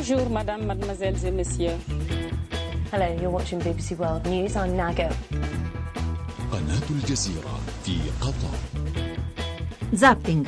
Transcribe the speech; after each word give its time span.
Bonjour, 0.00 0.28
madame, 0.30 0.64
mademoiselles 0.66 1.24
et 1.24 1.30
messieurs. 1.30 1.76
Hello, 2.92 3.06
you're 3.20 3.30
watching 3.30 3.60
BBC 3.60 3.96
World 3.98 4.26
News. 4.26 4.56
I'm 4.56 4.76
Nago. 4.76 5.08
قناة 6.52 6.90
الجزيرة 6.90 7.60
في 7.84 7.98
قطر 8.20 8.56
Zapping. 9.92 10.46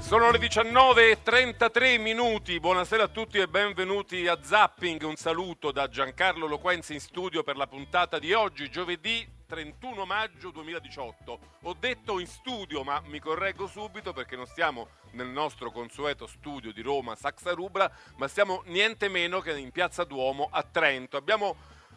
Sono 0.00 0.30
le 0.30 0.38
19.33 0.38 1.98
minuti, 2.00 2.60
buonasera 2.60 3.04
a 3.04 3.08
tutti 3.08 3.38
e 3.38 3.46
benvenuti 3.48 4.26
a 4.26 4.38
Zapping, 4.42 5.02
un 5.04 5.16
saluto 5.16 5.72
da 5.72 5.88
Giancarlo 5.88 6.46
Loquenzi 6.46 6.92
in 6.92 7.00
studio 7.00 7.42
per 7.42 7.56
la 7.56 7.66
puntata 7.66 8.18
di 8.18 8.34
oggi, 8.34 8.68
giovedì 8.68 9.26
31 9.47 10.05
maggio 10.05 10.51
2018. 10.51 11.39
Ho 11.61 11.73
detto 11.79 12.19
in 12.19 12.27
studio, 12.27 12.83
ma 12.83 13.01
mi 13.05 13.19
correggo 13.19 13.65
subito 13.65 14.11
perché 14.11 14.35
non 14.35 14.45
stiamo 14.45 14.89
nel 15.11 15.29
nostro 15.29 15.71
consueto 15.71 16.27
studio 16.27 16.73
di 16.73 16.81
Roma 16.81 17.15
Saxa 17.15 17.53
Rubra, 17.53 17.89
ma 18.17 18.27
stiamo 18.27 18.61
niente 18.65 19.07
meno 19.07 19.39
che 19.39 19.57
in 19.57 19.71
Piazza 19.71 20.03
Duomo 20.03 20.49
a 20.51 20.63
Trento. 20.63 21.15
Abbiamo 21.15 21.55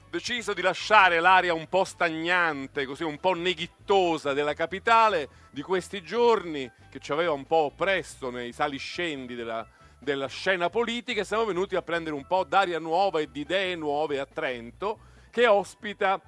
deciso 0.09 0.55
di 0.55 0.63
lasciare 0.63 1.19
l'aria 1.19 1.53
un 1.53 1.69
po' 1.69 1.83
stagnante, 1.83 2.87
così 2.87 3.03
un 3.03 3.19
po' 3.19 3.35
neghittosa 3.35 4.33
della 4.33 4.55
capitale 4.55 5.29
di 5.51 5.63
questi 5.63 6.03
giorni, 6.03 6.71
che 6.89 7.01
ci 7.01 7.11
aveva 7.11 7.33
un 7.33 7.47
po' 7.47 7.65
oppresso 7.65 8.31
nei 8.31 8.53
saliscendi 8.53 9.35
della, 9.35 9.67
della 9.99 10.29
scena 10.29 10.71
politica, 10.71 11.23
e 11.23 11.25
siamo 11.25 11.45
venuti 11.45 11.75
a 11.75 11.83
prendere 11.83 12.15
un 12.15 12.27
po' 12.29 12.45
d'aria 12.45 12.79
nuova 12.79 13.19
e 13.19 13.29
di 13.29 13.41
idee 13.41 13.75
nuove 13.75 14.21
a 14.21 14.27
Trento, 14.27 15.01
che 15.33 15.49
ospita 15.49 16.21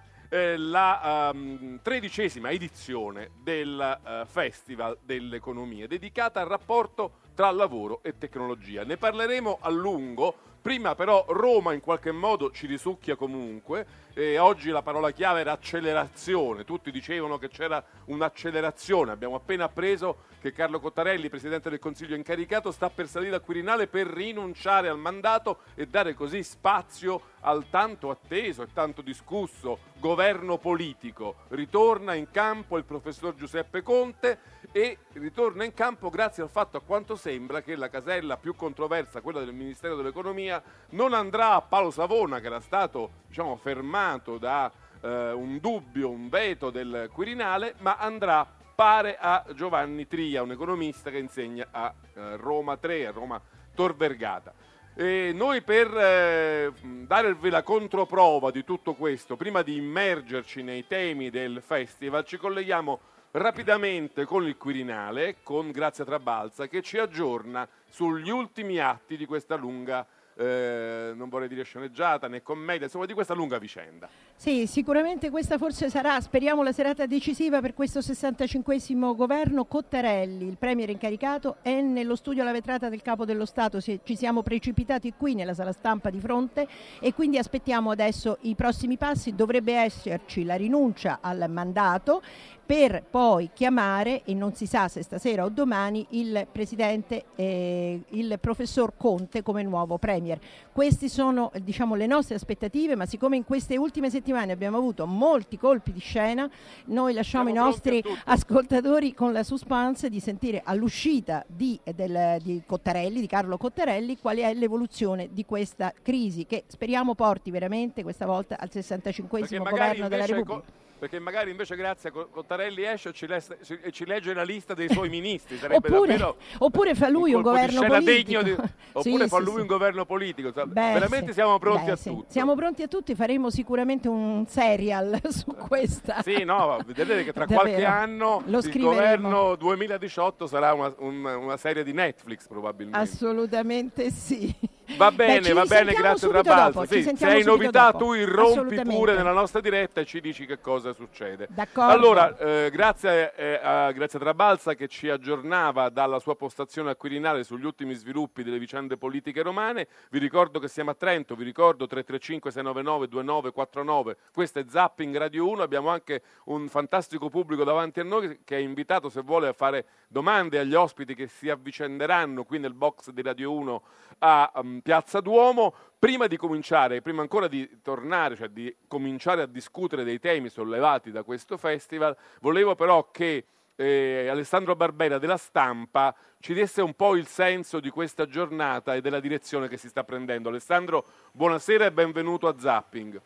la 0.57 1.31
ehm, 1.31 1.81
tredicesima 1.83 2.51
edizione 2.51 3.33
del 3.43 3.79
eh, 3.81 4.25
Festival 4.27 4.99
dell'Economia, 5.03 5.87
dedicata 5.87 6.41
al 6.41 6.47
rapporto 6.47 7.21
tra 7.35 7.51
lavoro 7.51 8.03
e 8.03 8.17
tecnologia. 8.17 8.85
Ne 8.85 8.97
parleremo 8.97 9.59
a 9.61 9.69
lungo. 9.69 10.35
Prima 10.63 10.95
però 10.95 11.25
Roma 11.27 11.73
in 11.73 11.81
qualche 11.81 12.13
modo 12.13 12.53
ci 12.53 12.69
risucchia 12.69 13.17
comunque 13.17 13.85
e 14.15 14.39
oggi 14.39 14.71
la 14.71 14.83
parola 14.83 15.11
chiave 15.11 15.41
era 15.41 15.51
accelerazione, 15.51 16.63
tutti 16.63 16.93
dicevano 16.93 17.37
che 17.37 17.49
c'era 17.49 17.83
un'accelerazione, 18.05 19.11
abbiamo 19.11 19.35
appena 19.35 19.65
appreso 19.65 20.31
che 20.41 20.53
Carlo 20.53 20.81
Cottarelli, 20.81 21.29
Presidente 21.29 21.71
del 21.71 21.79
Consiglio 21.79 22.17
incaricato, 22.17 22.73
sta 22.73 22.91
per 22.91 23.09
salire 23.09 23.37
al 23.37 23.43
Quirinale 23.43 23.87
per 23.87 24.09
rinunciare 24.09 24.89
al 24.89 24.99
mandato 24.99 25.61
e 25.75 25.87
dare 25.87 26.15
così 26.15 26.43
spazio 26.43 27.31
al 27.41 27.69
tanto 27.71 28.11
atteso 28.11 28.63
e 28.63 28.69
tanto 28.73 29.03
discusso 29.03 29.79
governo 29.99 30.59
politico. 30.59 31.37
Ritorna 31.49 32.15
in 32.15 32.29
campo 32.31 32.77
il 32.77 32.85
professor 32.85 33.35
Giuseppe 33.37 33.83
Conte 33.83 34.39
e 34.73 34.99
ritorna 35.13 35.65
in 35.65 35.75
campo 35.75 36.11
grazie 36.11 36.43
al 36.43 36.51
fatto, 36.51 36.77
a 36.77 36.83
quanto 36.83 37.15
sembra, 37.15 37.63
che 37.63 37.77
la 37.77 37.89
casella 37.89 38.37
più 38.37 38.57
controversa, 38.57 39.21
quella 39.21 39.41
del 39.41 39.55
Ministero 39.55 39.95
dell'Economia, 39.95 40.52
non 40.91 41.13
andrà 41.13 41.55
a 41.55 41.63
Paolo 41.63 41.91
Savona, 41.91 42.41
che 42.41 42.47
era 42.47 42.61
stato 42.61 43.11
diciamo, 43.29 43.57
fermato 43.57 44.39
da 44.39 44.71
eh, 45.01 45.33
un 45.33 45.59
dubbio, 45.61 46.11
un 46.11 46.29
veto 46.29 46.71
del 46.71 47.09
Quirinale, 47.13 47.75
ma 47.79 47.97
andrà, 47.97 48.47
pare, 48.75 49.17
a 49.19 49.45
Giovanni 49.55 50.07
Tria, 50.09 50.43
un 50.43 50.53
economista 50.53 51.11
che 51.11 51.19
insegna 51.19 51.69
a 51.71 51.93
eh, 52.15 52.37
Roma 52.37 52.77
3, 52.77 53.07
a 53.07 53.11
Roma 53.11 53.41
Tor 53.75 53.95
Vergata. 53.95 54.53
E 54.95 55.33
noi 55.35 55.63
per 55.63 55.87
eh, 55.97 56.73
darvi 56.83 57.49
la 57.49 57.63
controprova 57.63 58.51
di 58.51 58.63
tutto 58.63 58.95
questo, 58.95 59.37
prima 59.37 59.63
di 59.63 59.77
immergerci 59.77 60.63
nei 60.63 60.87
temi 60.87 61.31
del 61.31 61.63
festival, 61.63 62.25
ci 62.25 62.37
colleghiamo 62.37 63.01
rapidamente 63.33 64.27
con 64.27 64.47
il 64.47 64.59
Quirinale, 64.59 65.37
con 65.43 65.71
Grazia 65.71 66.05
Trabalza, 66.05 66.67
che 66.67 66.83
ci 66.83 66.99
aggiorna 66.99 67.67
sugli 67.89 68.29
ultimi 68.29 68.79
atti 68.79 69.17
di 69.17 69.25
questa 69.25 69.57
lunga 69.57 70.07
eh, 70.37 71.13
non 71.15 71.29
vorrei 71.29 71.49
dire 71.49 71.63
sceneggiata 71.63 72.29
né 72.29 72.43
commedia, 72.43 72.87
insomma 72.87 73.07
di 73.07 73.13
questa 73.13 73.35
lunga 73.35 73.59
vicenda. 73.59 74.09
Sì, 74.35 74.67
sicuramente 74.67 75.31
questa 75.31 75.59
forse 75.59 75.91
sarà, 75.91 76.21
speriamo, 76.21 76.63
la 76.63 76.73
serata 76.73 77.07
decisiva 77.07 77.61
per 77.61 77.75
questo 77.75 78.01
65 78.01 78.81
governo. 79.15 79.65
Cottarelli, 79.65 80.47
il 80.47 80.57
premier 80.57 80.91
incaricato, 80.91 81.57
è 81.63 81.81
nello 81.81 82.17
studio 82.17 82.43
alla 82.43 82.53
vetrata 82.53 82.89
del 82.89 83.03
capo 83.03 83.25
dello 83.25 83.45
Stato. 83.45 83.81
Ci 83.81 84.01
siamo 84.17 84.43
precipitati 84.43 85.13
qui 85.17 85.35
nella 85.35 85.55
sala 85.55 85.73
stampa 85.73 86.11
di 86.11 86.21
fronte 86.21 86.67
e 87.01 87.13
quindi 87.15 87.39
aspettiamo 87.39 87.91
adesso 87.91 88.39
i 88.43 88.55
prossimi 88.55 88.97
passi. 88.97 89.35
Dovrebbe 89.35 89.75
esserci 89.75 90.45
la 90.45 90.57
rinuncia 90.57 91.19
al 91.21 91.45
mandato 91.49 92.23
per 92.65 93.03
poi 93.09 93.51
chiamare, 93.53 94.23
e 94.25 94.35
non 94.35 94.55
si 94.55 94.67
sa 94.67 94.89
se 94.89 95.03
stasera 95.03 95.45
o 95.45 95.49
domani, 95.49 96.07
il 96.11 96.47
presidente, 96.51 97.25
eh, 97.35 98.01
il 98.09 98.39
professor 98.41 98.93
Conte 98.97 99.43
come 99.43 99.63
nuovo 99.63 99.99
premier. 99.99 100.39
Queste 100.73 101.09
sono 101.09 101.51
diciamo, 101.63 101.95
le 101.95 102.07
nostre 102.07 102.35
aspettative, 102.35 102.97
ma 102.97 103.05
siccome 103.05 103.37
in 103.37 103.45
queste 103.45 103.77
ultime 103.77 104.11
settimane 104.11 104.53
abbiamo 104.53 104.79
avuto 104.79 105.07
molti 105.07 105.59
colpi 105.59 105.93
di 105.93 106.01
scena, 106.01 106.49
noi 106.87 107.13
lasciamo 107.13 107.51
Siamo 107.51 107.67
i 107.67 107.69
nostri 107.69 108.03
ascoltatori 108.27 109.13
con 109.13 109.33
la 109.33 109.43
suspense 109.43 110.09
di 110.09 110.21
sentire 110.21 110.63
all'uscita 110.65 111.45
di, 111.47 111.79
del, 111.95 112.39
di 112.43 112.63
Cottarelli, 112.65 113.21
di 113.21 113.27
Carlo 113.27 113.59
Cottarelli, 113.59 114.19
qual 114.19 114.39
è 114.39 114.55
l'evoluzione 114.55 115.29
di 115.33 115.45
questa 115.45 115.93
crisi 116.03 116.47
che 116.47 116.65
speriamo 116.67 117.15
porti 117.15 117.51
veramente 117.51 118.03
questa 118.03 118.27
volta 118.27 118.57
al 118.59 118.71
65 118.71 119.41
Perché 119.41 119.59
governo 119.59 120.09
della 120.09 120.27
Repubblica. 120.27 120.81
Perché 121.03 121.19
magari 121.19 121.51
invece 121.51 121.75
grazie 121.75 122.11
a 122.11 122.13
Co- 122.13 122.29
Cottarelli 122.29 122.85
esce 122.85 123.09
e 123.09 123.13
ci, 123.13 123.27
les- 123.27 123.57
ci- 123.65 123.77
e 123.83 123.91
ci 123.91 124.07
legge 124.07 124.33
la 124.35 124.45
lista 124.45 124.73
dei 124.73 124.89
suoi 124.89 125.09
ministri. 125.11 125.59
Oppure, 125.69 126.35
oppure 126.59 126.95
fa 126.95 127.09
lui 127.09 127.33
un, 127.33 127.39
di 127.39 127.43
governo 127.43 127.81
politico. 127.89 128.43
di- 128.43 128.55
Sì, 128.93 129.09
oppure 129.09 129.27
fa 129.27 129.39
sì, 129.39 129.43
lui 129.43 129.55
sì. 129.55 129.61
un 129.63 129.67
governo 129.67 130.05
politico. 130.05 130.53
Beh, 130.53 130.65
veramente 130.93 131.27
sì. 131.29 131.33
siamo 131.33 131.59
pronti 131.59 131.87
Beh, 131.87 131.91
a 131.91 131.97
sì. 131.97 132.09
tutto. 132.11 132.27
Siamo 132.31 132.55
pronti 132.55 132.83
a 132.83 132.87
tutti, 132.87 133.17
faremo 133.17 133.51
sicuramente 133.51 134.07
un 134.07 134.45
serial 134.47 135.19
su 135.29 135.47
questa. 135.67 136.23
Sì, 136.23 136.45
no, 136.45 136.79
vedete 136.87 137.25
che 137.25 137.33
tra 137.33 137.47
Davvero. 137.47 137.63
qualche 137.63 137.85
anno 137.85 138.43
Lo 138.47 138.59
il 138.59 138.79
governo 138.81 139.57
2018 139.57 140.47
sarà 140.47 140.73
una, 140.73 140.95
un- 140.99 141.25
una 141.25 141.57
serie 141.57 141.83
di 141.83 141.93
Netflix 141.93 142.47
probabilmente. 142.47 143.01
Assolutamente 143.01 144.11
sì. 144.13 144.55
Va 144.97 145.11
bene, 145.11 145.41
Beh, 145.41 145.53
va 145.53 145.65
bene, 145.65 145.93
grazie 145.93 146.29
ci 146.29 147.03
Sì, 147.03 147.17
se 147.17 147.27
hai 147.27 147.43
novità 147.43 147.91
dopo. 147.91 148.05
tu 148.05 148.13
irrompi 148.15 148.81
pure 148.83 149.15
nella 149.15 149.33
nostra 149.33 149.61
diretta 149.61 150.01
e 150.01 150.05
ci 150.05 150.21
dici 150.21 150.47
che 150.47 150.61
cosa 150.61 150.93
succede. 150.93 151.49
D'accordo. 151.51 151.91
Allora, 151.91 152.37
eh, 152.37 152.71
grazie 152.71 153.35
eh, 153.35 153.61
a 153.63 153.91
Grazia 153.93 154.19
Trabalza 154.19 154.75
che 154.75 154.89
ci 154.89 155.09
aggiornava 155.09 155.89
dalla 155.89 156.19
sua 156.19 156.37
postazione 156.37 156.91
al 156.91 156.97
Quirinale 156.97 157.45
sugli 157.45 157.65
ultimi 157.65 157.95
sviluppi 157.95 158.43
delle 158.43 158.59
vicende 158.59 158.97
politiche 158.97 159.43
romane. 159.43 159.89
Vi 160.11 160.19
ricordo 160.19 160.59
che 160.59 160.69
siamo 160.69 160.91
a 160.91 160.95
Trento, 160.95 161.35
vi 161.35 161.45
ricordo 161.45 161.87
335 161.87 162.51
699 162.51 163.09
2949. 163.09 164.17
Questo 164.33 164.59
è 164.59 164.65
Zapping 164.69 165.17
Radio 165.17 165.49
1, 165.49 165.63
abbiamo 165.63 165.89
anche 165.89 166.23
un 166.45 166.69
fantastico 166.69 167.29
pubblico 167.29 167.65
davanti 167.65 168.01
a 168.01 168.05
noi 168.05 168.41
che 168.45 168.57
è 168.57 168.61
invitato 168.61 169.09
se 169.09 169.23
vuole 169.23 169.49
a 169.49 169.53
fare 169.53 169.87
domande 170.09 170.59
agli 170.59 170.75
ospiti 170.75 171.15
che 171.15 171.27
si 171.27 171.49
avvicenderanno 171.49 172.45
qui 172.45 172.59
nel 172.59 172.75
box 172.75 173.11
di 173.11 173.23
Radio 173.23 173.53
1 173.53 173.83
a 174.19 174.53
um, 174.57 174.81
Piazza 174.83 175.21
Duomo. 175.21 175.75
Prima 175.99 176.27
di 176.27 176.37
cominciare, 176.37 177.01
prima 177.01 177.23
ancora 177.23 177.47
di 177.47 177.81
tornare, 177.81 178.35
cioè 178.35 178.49
di 178.49 178.75
cominciare 178.89 179.43
a 179.43 179.47
discutere 179.47 180.03
dei 180.03 180.19
temi 180.19 180.49
sollevati 180.49 181.13
da 181.13 181.23
questo 181.23 181.57
festival, 181.57 182.17
volevo 182.41 182.75
però 182.75 183.11
che 183.13 183.45
eh, 183.77 184.27
Alessandro 184.29 184.75
Barbera 184.75 185.19
della 185.19 185.37
Stampa 185.37 186.15
ci 186.41 186.55
desse 186.55 186.83
un 186.83 186.95
po' 186.95 187.15
il 187.15 187.27
senso 187.27 187.79
di 187.79 187.91
questa 187.91 188.27
giornata 188.27 188.95
e 188.95 189.01
della 189.01 189.21
direzione 189.21 189.69
che 189.69 189.77
si 189.77 189.89
sta 189.89 190.03
prendendo. 190.03 190.49
Alessandro, 190.49 191.05
buonasera 191.31 191.87
e 191.87 191.93
benvenuto 191.93 192.49
a 192.49 192.59
Zapping. 192.59 193.21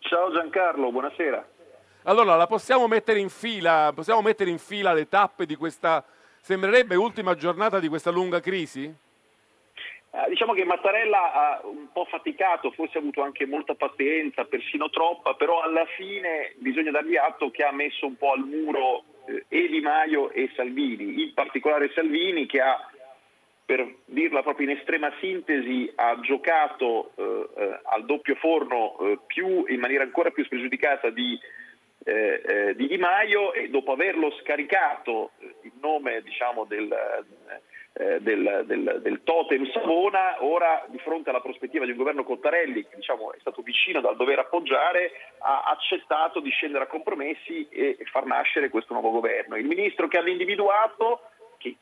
Ciao 0.00 0.32
Giancarlo, 0.32 0.90
buonasera. 0.90 1.48
Allora, 2.02 2.36
la 2.36 2.46
possiamo 2.46 2.88
mettere 2.88 3.18
in 3.18 3.28
fila, 3.28 3.92
possiamo 3.94 4.22
mettere 4.22 4.50
in 4.50 4.58
fila 4.58 4.92
le 4.92 5.08
tappe 5.08 5.46
di 5.46 5.56
questa, 5.56 6.04
sembrerebbe 6.40 6.96
ultima 6.96 7.34
giornata 7.34 7.78
di 7.78 7.88
questa 7.88 8.10
lunga 8.10 8.40
crisi? 8.40 8.92
Eh, 10.10 10.30
diciamo 10.30 10.54
che 10.54 10.64
Mattarella 10.64 11.32
ha 11.32 11.60
un 11.64 11.92
po' 11.92 12.06
faticato, 12.06 12.70
forse 12.70 12.96
ha 12.96 13.00
avuto 13.00 13.22
anche 13.22 13.44
molta 13.44 13.74
pazienza, 13.74 14.44
persino 14.44 14.88
troppa, 14.88 15.34
però 15.34 15.60
alla 15.60 15.84
fine 15.96 16.54
bisogna 16.56 16.90
dargli 16.90 17.16
atto 17.16 17.50
che 17.50 17.62
ha 17.62 17.72
messo 17.72 18.06
un 18.06 18.16
po' 18.16 18.32
al 18.32 18.44
muro 18.44 19.04
eh, 19.26 19.44
e 19.48 19.68
Di 19.68 19.80
Maio 19.80 20.30
e 20.30 20.50
Salvini, 20.56 21.22
in 21.22 21.34
particolare 21.34 21.92
Salvini 21.94 22.46
che 22.46 22.60
ha, 22.60 22.90
per 23.66 23.96
dirla 24.06 24.42
proprio 24.42 24.70
in 24.70 24.78
estrema 24.78 25.12
sintesi, 25.20 25.92
ha 25.94 26.18
giocato 26.20 27.10
eh, 27.14 27.48
eh, 27.62 27.80
al 27.82 28.06
doppio 28.06 28.34
forno 28.36 28.96
eh, 29.00 29.18
più, 29.26 29.66
in 29.68 29.78
maniera 29.78 30.04
ancora 30.04 30.30
più 30.30 30.42
spregiudicata 30.44 31.10
di 31.10 31.38
eh, 32.04 32.74
di 32.74 32.86
Di 32.86 32.96
Maio 32.96 33.52
e 33.52 33.68
dopo 33.68 33.92
averlo 33.92 34.30
scaricato 34.40 35.32
in 35.62 35.72
nome 35.80 36.22
diciamo, 36.22 36.64
del, 36.64 36.88
eh, 37.98 38.20
del, 38.20 38.62
del, 38.64 39.00
del 39.02 39.22
totem 39.24 39.68
Savona, 39.72 40.36
ora 40.44 40.84
di 40.86 40.98
fronte 40.98 41.30
alla 41.30 41.40
prospettiva 41.40 41.84
di 41.84 41.90
un 41.90 41.96
governo 41.96 42.22
Cottarelli 42.22 42.86
che 42.86 42.94
diciamo, 42.94 43.32
è 43.32 43.38
stato 43.40 43.60
vicino 43.62 44.00
dal 44.00 44.14
dover 44.14 44.38
appoggiare, 44.38 45.10
ha 45.38 45.64
accettato 45.64 46.38
di 46.38 46.50
scendere 46.50 46.84
a 46.84 46.86
compromessi 46.86 47.66
e 47.68 47.98
far 48.10 48.24
nascere 48.24 48.68
questo 48.68 48.92
nuovo 48.92 49.10
governo. 49.10 49.56
Il 49.56 49.66
ministro 49.66 50.06
che 50.06 50.16
hanno 50.18 50.28
individuato, 50.28 51.22
che 51.56 51.74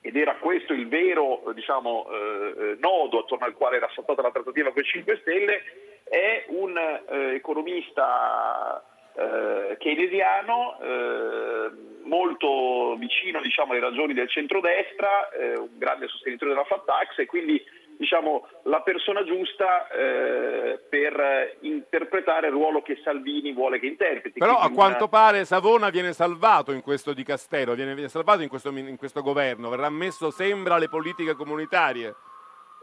ed 0.00 0.16
era 0.16 0.36
questo 0.36 0.72
il 0.72 0.88
vero 0.88 1.42
diciamo, 1.54 2.06
eh, 2.08 2.76
nodo 2.80 3.20
attorno 3.20 3.44
al 3.44 3.54
quale 3.54 3.76
era 3.76 3.90
saltata 3.94 4.22
la 4.22 4.30
trattativa 4.30 4.72
con 4.72 4.82
i 4.82 4.86
5 4.86 5.18
Stelle, 5.20 5.62
è 6.04 6.44
un 6.48 6.76
eh, 6.76 7.34
economista 7.34 8.82
eh, 9.16 9.76
keynesiano 9.78 10.78
eh, 10.80 11.70
molto 12.04 12.96
vicino 12.96 13.40
diciamo, 13.40 13.72
alle 13.72 13.80
ragioni 13.80 14.14
del 14.14 14.28
centrodestra, 14.28 15.30
eh, 15.30 15.56
un 15.56 15.68
grande 15.78 16.08
sostenitore 16.08 16.50
della 16.50 16.64
flat 16.64 16.84
tax 16.84 17.18
e 17.18 17.26
quindi 17.26 17.62
diciamo, 17.96 18.46
la 18.64 18.80
persona 18.80 19.24
giusta 19.24 19.88
eh, 19.88 20.80
per 20.88 21.56
interpretare 21.60 22.48
il 22.48 22.52
ruolo 22.52 22.82
che 22.82 22.98
Salvini 23.04 23.52
vuole 23.52 23.78
che 23.78 23.86
interpreti. 23.86 24.40
Però 24.40 24.54
a 24.54 24.58
Quindi 24.58 24.74
quanto 24.74 25.04
una- 25.04 25.08
pare 25.08 25.44
Savona 25.44 25.90
viene 25.90 26.12
salvato 26.12 26.72
in 26.72 26.82
questo 26.82 27.12
dicastero, 27.12 27.74
viene, 27.74 27.94
viene 27.94 28.08
salvato 28.08 28.42
in 28.42 28.48
questo, 28.48 28.70
in 28.70 28.96
questo 28.96 29.22
governo, 29.22 29.68
verrà 29.68 29.88
messo, 29.90 30.30
sembra, 30.30 30.74
alle 30.74 30.88
politiche 30.88 31.34
comunitarie. 31.34 32.14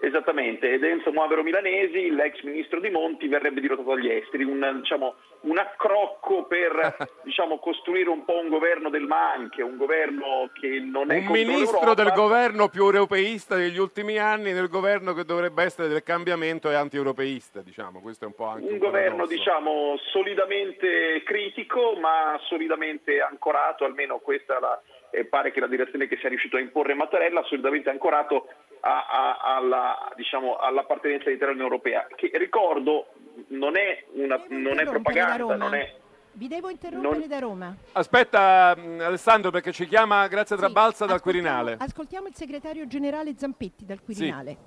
Esattamente, 0.03 0.73
ed 0.73 0.83
Enzo 0.83 1.11
Moavero 1.11 1.43
Milanesi, 1.43 2.09
l'ex 2.09 2.41
ministro 2.41 2.79
di 2.79 2.89
Monti, 2.89 3.27
verrebbe 3.27 3.61
dirottato 3.61 3.91
agli 3.91 4.09
esteri, 4.09 4.43
un, 4.43 4.79
diciamo, 4.81 5.13
un 5.41 5.59
accrocco 5.59 6.45
per 6.45 6.97
diciamo, 7.23 7.59
costruire 7.59 8.09
un 8.09 8.25
po' 8.25 8.39
un 8.39 8.49
governo 8.49 8.89
del 8.89 9.03
manche, 9.03 9.61
un 9.61 9.77
governo 9.77 10.49
che 10.59 10.79
non 10.79 11.11
è 11.11 11.19
Un 11.19 11.25
ministro 11.27 11.81
l'Europa. 11.81 12.03
del 12.03 12.13
governo 12.13 12.69
più 12.69 12.83
europeista 12.85 13.55
degli 13.55 13.77
ultimi 13.77 14.17
anni 14.17 14.53
nel 14.53 14.69
governo 14.69 15.13
che 15.13 15.23
dovrebbe 15.23 15.61
essere 15.61 15.87
del 15.87 16.01
cambiamento 16.01 16.71
e 16.71 16.73
anti-europeista, 16.73 17.61
diciamo. 17.61 18.01
Questo 18.01 18.23
è 18.23 18.27
un 18.27 18.33
po' 18.33 18.45
anche 18.45 18.71
un 18.71 18.79
governo 18.79 19.25
paradosso. 19.25 19.35
diciamo 19.35 19.97
solidamente 20.11 21.21
critico 21.23 21.93
ma 21.99 22.39
solidamente 22.45 23.21
ancorato, 23.21 23.85
almeno 23.85 24.17
questa 24.17 24.57
è 24.57 24.59
la, 24.59 24.81
eh, 25.11 25.25
pare 25.25 25.51
che 25.51 25.59
la 25.59 25.67
direzione 25.67 26.07
che 26.07 26.17
sia 26.17 26.29
riuscito 26.29 26.57
a 26.57 26.59
imporre 26.59 26.93
Mattarella, 26.93 27.43
solidamente 27.43 27.89
ancorato 27.89 28.47
a- 28.81 29.05
a- 29.39 29.55
alla, 29.55 30.11
diciamo, 30.15 30.55
all'appartenenza 30.55 31.25
all'interno 31.27 31.53
dell'Unione 31.53 31.83
Europea, 31.83 32.07
che 32.15 32.31
ricordo 32.37 33.07
non 33.49 33.77
è, 33.77 34.05
una, 34.13 34.41
non 34.49 34.79
è 34.79 34.83
propaganda, 34.85 35.55
non 35.55 35.73
è... 35.75 35.95
Vi 36.33 36.47
devo 36.47 36.69
interrompere 36.69 37.17
non- 37.19 37.27
da 37.27 37.39
Roma. 37.39 37.75
Aspetta 37.91 38.73
mh, 38.75 39.01
Alessandro 39.01 39.51
perché 39.51 39.73
ci 39.73 39.85
chiama 39.85 40.27
Grazia 40.27 40.55
Sì, 40.55 40.61
Trabalza 40.61 41.05
dal 41.05 41.17
ascoltiamo- 41.17 41.49
Quirinale. 41.49 41.77
Ascoltiamo 41.83 42.27
il 42.27 42.35
segretario 42.35 42.87
generale 42.87 43.33
Zampetti 43.37 43.85
dal 43.85 44.01
Quirinale, 44.01 44.57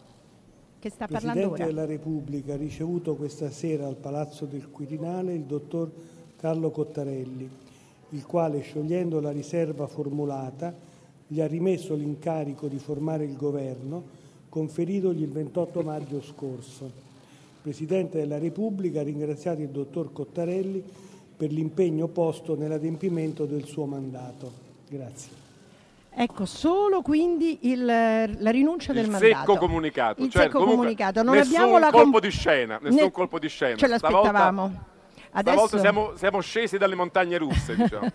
che 0.79 0.91
sta 0.91 1.07
parlando 1.07 1.49
Presidente 1.49 1.63
ora. 1.63 1.73
della 1.73 1.87
Repubblica 1.87 2.53
ha 2.53 2.57
ricevuto 2.59 3.15
questa 3.17 3.49
sera 3.51 3.87
al 3.87 3.97
Palazzo 3.97 4.45
del 4.45 4.71
Quirinale 4.71 5.33
il 5.33 5.45
dottor 5.45 5.91
Carlo 6.39 6.71
Cottarelli, 6.71 7.49
il 8.15 8.25
quale, 8.27 8.61
sciogliendo 8.61 9.21
la 9.21 9.31
riserva 9.33 9.87
formulata, 9.87 10.73
gli 11.27 11.41
ha 11.41 11.47
rimesso 11.47 11.95
l'incarico 11.95 12.69
di 12.69 12.79
formare 12.79 13.25
il 13.25 13.37
governo 13.37 14.23
conferitogli 14.49 15.23
il 15.23 15.31
28 15.33 15.81
maggio 15.83 16.23
scorso. 16.23 16.85
Il 16.85 16.93
Presidente 17.63 18.19
della 18.19 18.39
Repubblica 18.39 19.01
ha 19.01 19.03
ringraziato 19.03 19.61
il 19.63 19.69
dottor 19.71 20.13
Cottarelli 20.13 20.83
per 21.37 21.51
l'impegno 21.51 22.07
posto 22.07 22.55
nell'adempimento 22.55 23.47
del 23.47 23.65
suo 23.65 23.87
mandato. 23.87 24.53
Grazie. 24.89 25.43
Ecco, 26.17 26.45
solo 26.45 27.03
quindi 27.03 27.59
il- 27.63 27.85
la 27.85 28.51
rinuncia 28.53 28.93
Il 28.93 29.01
del 29.01 29.11
mandato. 29.11 29.35
secco 29.35 29.57
comunicato. 29.57 30.23
Il 30.23 30.31
cioè, 30.31 30.43
secco 30.43 30.63
comunicato. 30.65 31.23
Non 31.25 31.35
nessun 31.35 31.55
abbiamo 31.57 31.79
la 31.79 31.91
colpo 31.91 32.11
com- 32.13 32.21
di 32.21 32.31
scena, 32.31 32.79
nessun 32.81 33.01
Ne- 33.03 33.11
colpo 33.11 33.39
di 33.41 33.49
scena. 33.49 33.77
Ce 33.77 33.89
l'aspettavamo. 33.89 34.67
Stavolta, 34.69 34.93
Adesso, 35.37 35.67
stavolta 35.67 35.79
siamo, 35.79 36.13
siamo 36.17 36.41
scesi 36.41 36.79
dalle 36.79 36.95
montagne 36.95 37.37
russe, 37.39 37.75
diciamo. 37.77 38.09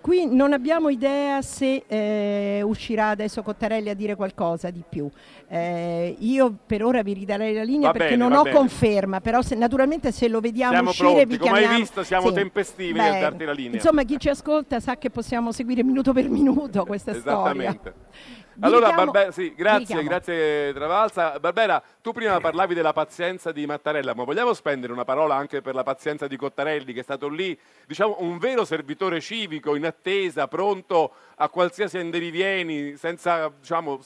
qui 0.00 0.26
non 0.26 0.52
abbiamo 0.52 0.88
idea 0.88 1.40
se 1.42 1.84
eh, 1.86 2.60
uscirà 2.62 3.10
adesso 3.10 3.42
Cottarelli 3.42 3.88
a 3.88 3.94
dire 3.94 4.16
qualcosa 4.16 4.70
di 4.70 4.82
più. 4.88 5.08
Eh, 5.48 6.16
io 6.18 6.52
per 6.66 6.82
ora 6.84 7.02
vi 7.02 7.12
ridarei 7.12 7.54
la 7.54 7.62
linea 7.62 7.86
Va 7.86 7.92
perché 7.92 8.16
bene, 8.16 8.28
non 8.28 8.36
ho 8.36 8.42
bene. 8.42 8.56
conferma, 8.56 9.20
però 9.20 9.42
se- 9.42 9.54
naturalmente 9.54 10.10
se 10.10 10.26
lo 10.28 10.40
vediamo 10.40 10.72
Siamo 10.72 10.90
uscire 10.90 11.08
pronti, 11.12 11.26
vi 11.26 11.36
come 11.38 11.50
hai 11.52 11.58
chiamiamo. 11.58 11.78
visto 11.82 12.02
siamo 12.02 12.32
tempestivi 12.32 12.98
nel 12.98 13.20
darti 13.20 13.44
la 13.44 13.52
linea. 13.52 13.74
Insomma, 13.74 14.02
chi 14.02 14.18
ci 14.18 14.28
ascolta 14.28 14.80
sa 14.80 14.96
che 14.96 15.10
possiamo 15.10 15.52
seguire 15.52 15.84
minuto 15.84 16.12
per 16.12 16.28
minuto 16.28 16.84
questa 16.84 17.14
storia. 17.14 17.30
Esattamente. 17.70 17.94
Allora, 18.60 18.88
richiamo- 18.88 19.10
Barbe- 19.10 19.32
sì, 19.32 19.54
grazie, 19.54 20.02
grazie 20.02 20.72
Travalsa. 20.72 21.38
Barbera, 21.38 21.82
tu 22.00 22.12
prima 22.12 22.40
parlavi 22.40 22.74
della 22.74 22.92
pazienza 22.92 23.52
di 23.52 23.66
Mattarella, 23.66 24.14
ma 24.14 24.24
vogliamo 24.24 24.52
spendere 24.54 24.92
una 24.92 25.04
parola 25.04 25.34
anche 25.34 25.60
per 25.60 25.74
la 25.74 25.82
pazienza 25.82 26.26
di 26.26 26.36
Cottarelli, 26.36 26.92
che 26.92 27.00
è 27.00 27.02
stato 27.02 27.28
lì, 27.28 27.58
diciamo, 27.86 28.16
un 28.20 28.38
vero 28.38 28.64
servitore 28.64 29.20
civico 29.20 29.74
in 29.76 29.84
attesa, 29.84 30.48
pronto 30.48 31.12
a 31.36 31.48
qualsiasi 31.48 31.98
andirivieni, 31.98 32.96
senza, 32.96 33.50
diciamo, 33.58 34.00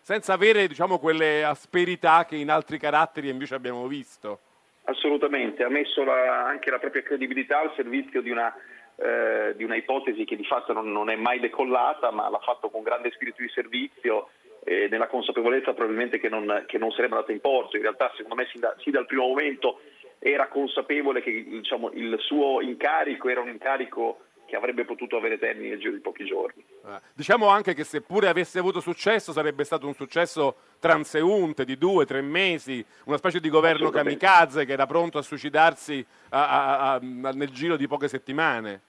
senza 0.00 0.32
avere 0.32 0.66
diciamo, 0.66 0.98
quelle 0.98 1.44
asperità 1.44 2.24
che 2.24 2.36
in 2.36 2.50
altri 2.50 2.78
caratteri 2.78 3.28
invece 3.28 3.54
abbiamo 3.54 3.86
visto. 3.86 4.40
Assolutamente, 4.84 5.62
ha 5.62 5.68
messo 5.68 6.02
la- 6.04 6.46
anche 6.46 6.70
la 6.70 6.78
propria 6.78 7.02
credibilità 7.02 7.60
al 7.60 7.72
servizio 7.76 8.22
di 8.22 8.30
una, 8.30 8.52
eh, 9.00 9.54
di 9.56 9.64
una 9.64 9.76
ipotesi 9.76 10.24
che 10.24 10.36
di 10.36 10.44
fatto 10.44 10.72
non, 10.72 10.92
non 10.92 11.08
è 11.10 11.16
mai 11.16 11.40
decollata, 11.40 12.10
ma 12.10 12.28
l'ha 12.28 12.38
fatto 12.40 12.68
con 12.70 12.82
grande 12.82 13.10
spirito 13.12 13.40
di 13.42 13.48
servizio 13.48 14.28
e 14.62 14.88
nella 14.90 15.06
consapevolezza 15.06 15.72
probabilmente 15.72 16.18
che 16.20 16.28
non, 16.28 16.64
che 16.66 16.76
non 16.78 16.90
sarebbe 16.90 17.14
andata 17.14 17.32
in 17.32 17.40
porto. 17.40 17.76
In 17.76 17.82
realtà, 17.82 18.12
secondo 18.16 18.34
me, 18.36 18.46
sin, 18.50 18.60
da- 18.60 18.74
sin 18.78 18.92
dal 18.92 19.06
primo 19.06 19.26
momento 19.26 19.80
era 20.18 20.48
consapevole 20.48 21.22
che 21.22 21.32
diciamo, 21.48 21.90
il 21.92 22.14
suo 22.20 22.60
incarico 22.60 23.28
era 23.30 23.40
un 23.40 23.48
incarico 23.48 24.20
che 24.44 24.56
avrebbe 24.56 24.84
potuto 24.84 25.16
avere 25.16 25.38
termine 25.38 25.68
nel 25.70 25.78
giro 25.78 25.92
di 25.92 26.00
pochi 26.00 26.24
giorni. 26.24 26.62
Eh, 26.84 27.00
Diciamo 27.14 27.46
anche 27.48 27.72
che 27.72 27.84
seppure 27.84 28.26
avesse 28.28 28.58
avuto 28.58 28.80
successo 28.80 29.30
sarebbe 29.32 29.62
stato 29.62 29.86
un 29.86 29.94
successo 29.94 30.56
transeunte 30.80 31.64
di 31.64 31.78
due, 31.78 32.04
tre 32.04 32.20
mesi, 32.20 32.84
una 33.04 33.16
specie 33.16 33.38
di 33.38 33.48
governo 33.48 33.90
kamikaze 33.90 34.64
che 34.66 34.72
era 34.72 34.86
pronto 34.86 35.18
a 35.18 35.22
suicidarsi 35.22 36.04
a- 36.30 36.48
a- 36.48 36.92
a- 36.94 36.98
nel 37.00 37.50
giro 37.50 37.76
di 37.76 37.86
poche 37.86 38.08
settimane. 38.08 38.80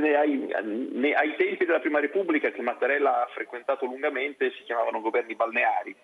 Ai, 0.00 0.52
ne- 0.92 1.14
ai 1.14 1.34
tempi 1.36 1.64
della 1.64 1.80
Prima 1.80 2.00
Repubblica, 2.00 2.50
che 2.50 2.62
Mattarella 2.62 3.22
ha 3.22 3.28
frequentato 3.32 3.86
lungamente, 3.86 4.52
si 4.52 4.62
chiamavano 4.64 5.00
governi 5.00 5.34
balneari. 5.34 5.96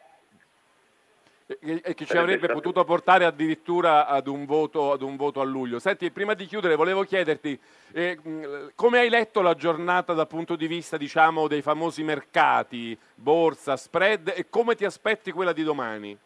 E, 1.47 1.81
e 1.85 1.95
che 1.95 2.07
ci 2.07 2.17
avrebbe 2.17 2.45
stato- 2.45 2.55
potuto 2.55 2.85
portare 2.85 3.27
addirittura 3.27 4.07
ad 4.07 4.29
un, 4.29 4.47
voto, 4.47 4.93
ad 4.93 5.03
un 5.03 5.17
voto 5.17 5.43
a 5.43 5.45
luglio. 5.45 5.79
Senti, 5.79 6.11
prima 6.11 6.33
di 6.33 6.47
chiudere 6.47 6.75
volevo 6.75 7.03
chiederti 7.03 7.59
eh, 7.93 8.19
come 8.75 8.99
hai 9.01 9.11
letto 9.11 9.43
la 9.43 9.55
giornata 9.55 10.15
dal 10.15 10.27
punto 10.27 10.57
di 10.57 10.67
vista 10.67 10.97
diciamo, 10.97 11.47
dei 11.47 11.61
famosi 11.61 12.03
mercati, 12.03 12.99
borsa, 13.15 13.77
spread 13.77 14.33
e 14.35 14.49
come 14.49 14.75
ti 14.75 14.87
aspetti 14.87 15.33
quella 15.33 15.53
di 15.53 15.63
domani? 15.63 16.17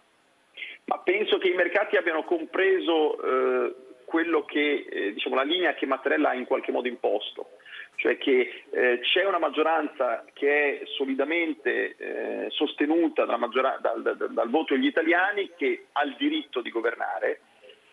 Ma 0.84 0.98
penso 1.00 1.36
che 1.38 1.48
i 1.48 1.54
mercati 1.54 1.96
abbiano 1.96 2.22
compreso 2.22 3.20
eh, 3.20 3.74
quello 4.04 4.44
che, 4.44 4.86
eh, 4.88 5.12
diciamo, 5.12 5.34
la 5.34 5.42
linea 5.42 5.74
che 5.74 5.84
Mattarella 5.84 6.30
ha 6.30 6.34
in 6.34 6.46
qualche 6.46 6.72
modo 6.72 6.88
imposto, 6.88 7.57
cioè 7.96 8.16
che 8.18 8.64
eh, 8.70 9.00
c'è 9.02 9.24
una 9.26 9.38
maggioranza 9.38 10.24
che 10.32 10.80
è 10.80 10.86
solidamente 10.96 11.96
eh, 11.96 12.46
sostenuta 12.50 13.24
dalla 13.24 13.38
maggiora- 13.38 13.78
dal, 13.80 14.02
dal- 14.02 14.32
dal 14.32 14.50
voto 14.50 14.74
degli 14.74 14.86
italiani 14.86 15.50
che 15.56 15.86
ha 15.92 16.04
il 16.04 16.14
diritto 16.16 16.60
di 16.60 16.70
governare, 16.70 17.40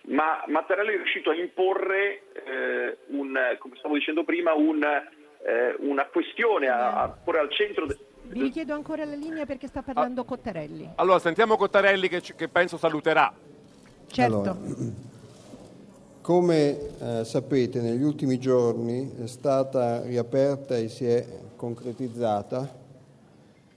ma 0.08 0.44
Mattarella 0.48 0.92
è 0.92 0.96
riuscito 0.96 1.32
a 1.32 1.36
imporre, 1.36 2.22
eh, 2.46 2.98
un, 3.08 3.38
come 3.58 3.75
stavo 3.78 3.96
dicendo 3.96 4.24
prima, 4.24 4.54
un, 4.54 4.84
eh, 4.84 5.75
una 5.80 6.06
questione, 6.06 6.68
a, 6.68 7.02
a 7.02 7.10
porre 7.10 7.40
al 7.40 7.52
centro... 7.52 7.88
de- 7.88 7.98
Vi 8.24 8.40
richiedo 8.42 8.74
ancora 8.75 9.06
la 9.06 9.16
linea 9.16 9.46
perché 9.46 9.66
sta 9.68 9.82
parlando 9.82 10.24
Cottarelli. 10.24 10.92
Allora, 10.98 11.18
sentiamo 11.18 11.58
Cottarelli 11.58 12.08
che, 12.08 12.22
che 12.22 12.48
penso 12.48 12.78
saluterà. 12.78 13.34
Certo. 14.08 14.36
Allora, 14.36 14.56
come 16.25 16.79
eh, 16.98 17.24
sapete, 17.24 17.82
negli 17.82 18.01
ultimi 18.01 18.39
giorni 18.39 19.12
è 19.22 19.27
stata 19.27 20.01
riaperta 20.01 20.75
e 20.75 20.89
si 20.89 21.05
è 21.05 21.24
concretizzata 21.55 22.67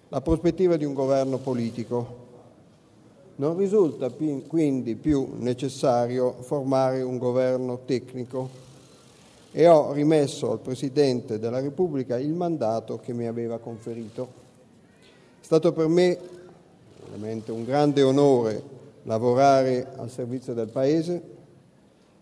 la 0.09 0.21
prospettiva 0.23 0.79
di 0.79 0.87
un 0.87 0.95
governo 0.95 1.37
politico. 1.37 2.17
Non 3.37 3.55
risulta 3.59 4.09
pi- 4.09 4.45
quindi 4.47 4.95
più 4.95 5.33
necessario 5.37 6.37
formare 6.41 7.03
un 7.03 7.19
governo 7.19 7.81
tecnico 7.85 8.49
e 9.53 9.69
ho 9.69 9.93
rimesso 9.93 10.51
al 10.51 10.61
Presidente 10.61 11.39
della 11.39 11.61
Repubblica 11.61 12.19
il 12.19 12.33
mandato 12.33 12.99
che 12.99 13.13
mi 13.13 13.27
aveva 13.27 13.59
conferito. 13.59 14.27
È 15.39 15.45
stato 15.45 15.75
per 15.75 15.89
me 15.89 16.19
veramente 17.11 17.53
un 17.53 17.65
grande 17.65 18.01
onore 18.01 18.63
lavorare 19.03 19.87
al 19.97 20.09
servizio 20.09 20.55
del 20.55 20.69
Paese, 20.69 21.37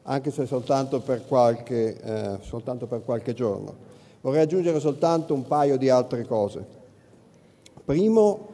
anche 0.09 0.31
se 0.31 0.47
soltanto 0.47 1.01
per 1.01 1.27
qualche, 1.27 2.01
eh, 2.01 2.39
soltanto 2.41 2.87
per 2.87 3.03
qualche 3.05 3.35
giorno. 3.35 3.75
Vorrei 4.21 4.43
aggiungere 4.43 4.81
soltanto 4.81 5.35
un 5.35 5.47
paio 5.47 5.77
di 5.77 5.89
altre 5.89 6.25
cose. 6.25 6.65
Primo, 7.85 8.49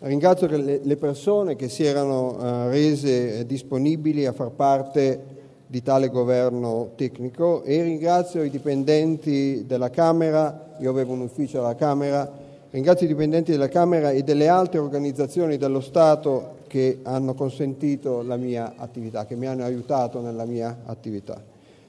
ringrazio 0.00 0.46
le, 0.48 0.96
persone 0.96 1.56
che 1.56 1.68
si 1.68 1.84
erano 1.84 2.38
eh, 2.38 2.68
rese 2.68 3.46
disponibili 3.46 4.26
a 4.26 4.32
far 4.32 4.50
parte 4.50 5.34
di 5.66 5.82
tale 5.82 6.08
governo 6.08 6.92
tecnico 6.94 7.62
e 7.62 7.82
ringrazio 7.82 8.42
i 8.42 8.50
dipendenti 8.50 9.64
della 9.66 9.90
Camera, 9.90 10.74
io 10.78 10.90
avevo 10.90 11.12
un 11.12 11.22
ufficio 11.22 11.58
alla 11.58 11.74
Camera, 11.74 12.30
ringrazio 12.70 13.06
i 13.06 13.08
dipendenti 13.08 13.52
della 13.52 13.68
Camera 13.68 14.10
e 14.10 14.22
delle 14.22 14.48
altre 14.48 14.78
organizzazioni 14.78 15.56
dello 15.56 15.80
Stato 15.80 16.54
che 16.66 16.98
hanno 17.02 17.34
consentito 17.34 18.22
la 18.22 18.36
mia 18.36 18.74
attività, 18.76 19.26
che 19.26 19.36
mi 19.36 19.46
hanno 19.46 19.64
aiutato 19.64 20.20
nella 20.20 20.44
mia 20.44 20.82
attività. 20.84 21.42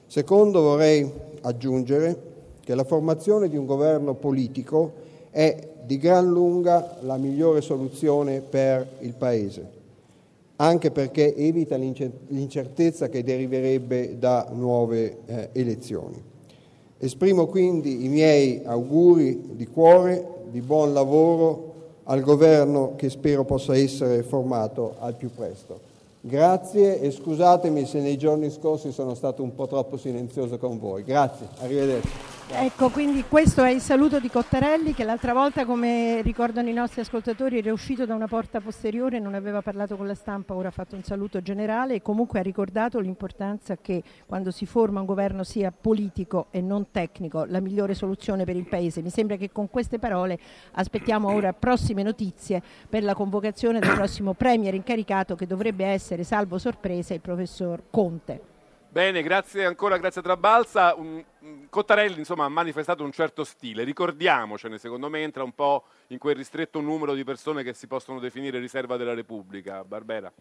Secondo, 0.06 0.62
vorrei 0.62 1.10
aggiungere 1.42 2.36
che 2.64 2.74
la 2.74 2.84
formazione 2.84 3.48
di 3.48 3.56
un 3.56 3.66
governo 3.66 4.14
politico 4.14 4.92
è 5.30 5.68
di 5.84 5.96
gran 5.98 6.26
lunga 6.26 6.98
la 7.00 7.16
migliore 7.16 7.60
soluzione 7.60 8.40
per 8.40 8.86
il 9.00 9.14
Paese, 9.14 9.66
anche 10.56 10.90
perché 10.90 11.34
evita 11.34 11.76
l'incertezza 11.76 13.08
che 13.08 13.22
deriverebbe 13.22 14.18
da 14.18 14.48
nuove 14.52 15.18
eh, 15.26 15.48
elezioni. 15.52 16.22
Esprimo 16.98 17.46
quindi 17.46 18.04
i 18.04 18.08
miei 18.08 18.62
auguri 18.64 19.50
di 19.52 19.66
cuore, 19.66 20.26
di 20.50 20.60
buon 20.60 20.92
lavoro 20.92 21.67
al 22.10 22.20
governo 22.20 22.94
che 22.96 23.10
spero 23.10 23.44
possa 23.44 23.76
essere 23.76 24.22
formato 24.22 24.96
al 24.98 25.14
più 25.14 25.30
presto. 25.34 25.80
Grazie 26.20 27.00
e 27.00 27.10
scusatemi 27.10 27.86
se 27.86 28.00
nei 28.00 28.18
giorni 28.18 28.50
scorsi 28.50 28.92
sono 28.92 29.14
stato 29.14 29.42
un 29.42 29.54
po' 29.54 29.66
troppo 29.66 29.96
silenzioso 29.96 30.58
con 30.58 30.78
voi. 30.78 31.04
Grazie, 31.04 31.46
arrivederci. 31.60 32.37
Ecco, 32.50 32.88
quindi 32.88 33.24
questo 33.28 33.62
è 33.62 33.70
il 33.70 33.80
saluto 33.80 34.18
di 34.18 34.30
Cottarelli 34.30 34.94
che 34.94 35.04
l'altra 35.04 35.34
volta, 35.34 35.66
come 35.66 36.22
ricordano 36.22 36.70
i 36.70 36.72
nostri 36.72 37.02
ascoltatori, 37.02 37.58
era 37.58 37.72
uscito 37.72 38.06
da 38.06 38.14
una 38.14 38.26
porta 38.26 38.60
posteriore, 38.60 39.18
non 39.18 39.34
aveva 39.34 39.60
parlato 39.60 39.96
con 39.96 40.06
la 40.06 40.14
stampa, 40.14 40.54
ora 40.54 40.68
ha 40.68 40.70
fatto 40.70 40.96
un 40.96 41.02
saluto 41.02 41.42
generale 41.42 41.94
e 41.94 42.02
comunque 42.02 42.38
ha 42.38 42.42
ricordato 42.42 43.00
l'importanza 43.00 43.76
che 43.76 44.02
quando 44.24 44.50
si 44.50 44.64
forma 44.64 45.00
un 45.00 45.06
governo 45.06 45.44
sia 45.44 45.70
politico 45.70 46.46
e 46.50 46.62
non 46.62 46.90
tecnico 46.90 47.44
la 47.44 47.60
migliore 47.60 47.94
soluzione 47.94 48.44
per 48.44 48.56
il 48.56 48.66
Paese. 48.66 49.02
Mi 49.02 49.10
sembra 49.10 49.36
che 49.36 49.52
con 49.52 49.68
queste 49.68 49.98
parole 49.98 50.38
aspettiamo 50.72 51.30
ora 51.30 51.52
prossime 51.52 52.02
notizie 52.02 52.62
per 52.88 53.02
la 53.04 53.14
convocazione 53.14 53.78
del 53.78 53.92
prossimo 53.92 54.32
Premier 54.32 54.72
incaricato 54.72 55.36
che 55.36 55.46
dovrebbe 55.46 55.84
essere, 55.84 56.24
salvo 56.24 56.56
sorprese, 56.56 57.14
il 57.14 57.20
professor 57.20 57.82
Conte. 57.90 58.56
Bene, 58.90 59.22
grazie 59.22 59.66
ancora, 59.66 59.98
grazie 59.98 60.22
a 60.22 60.24
Trabalza. 60.24 60.96
Cottarelli 61.68 62.18
insomma, 62.18 62.44
ha 62.46 62.48
manifestato 62.48 63.04
un 63.04 63.12
certo 63.12 63.44
stile, 63.44 63.84
ricordiamocene, 63.84 64.78
secondo 64.78 65.10
me 65.10 65.20
entra 65.20 65.42
un 65.42 65.52
po' 65.52 65.84
in 66.08 66.18
quel 66.18 66.34
ristretto 66.34 66.80
numero 66.80 67.12
di 67.12 67.22
persone 67.22 67.62
che 67.62 67.74
si 67.74 67.86
possono 67.86 68.18
definire 68.18 68.58
riserva 68.58 68.96
della 68.96 69.12
Repubblica. 69.12 69.84
Barbera. 69.84 70.32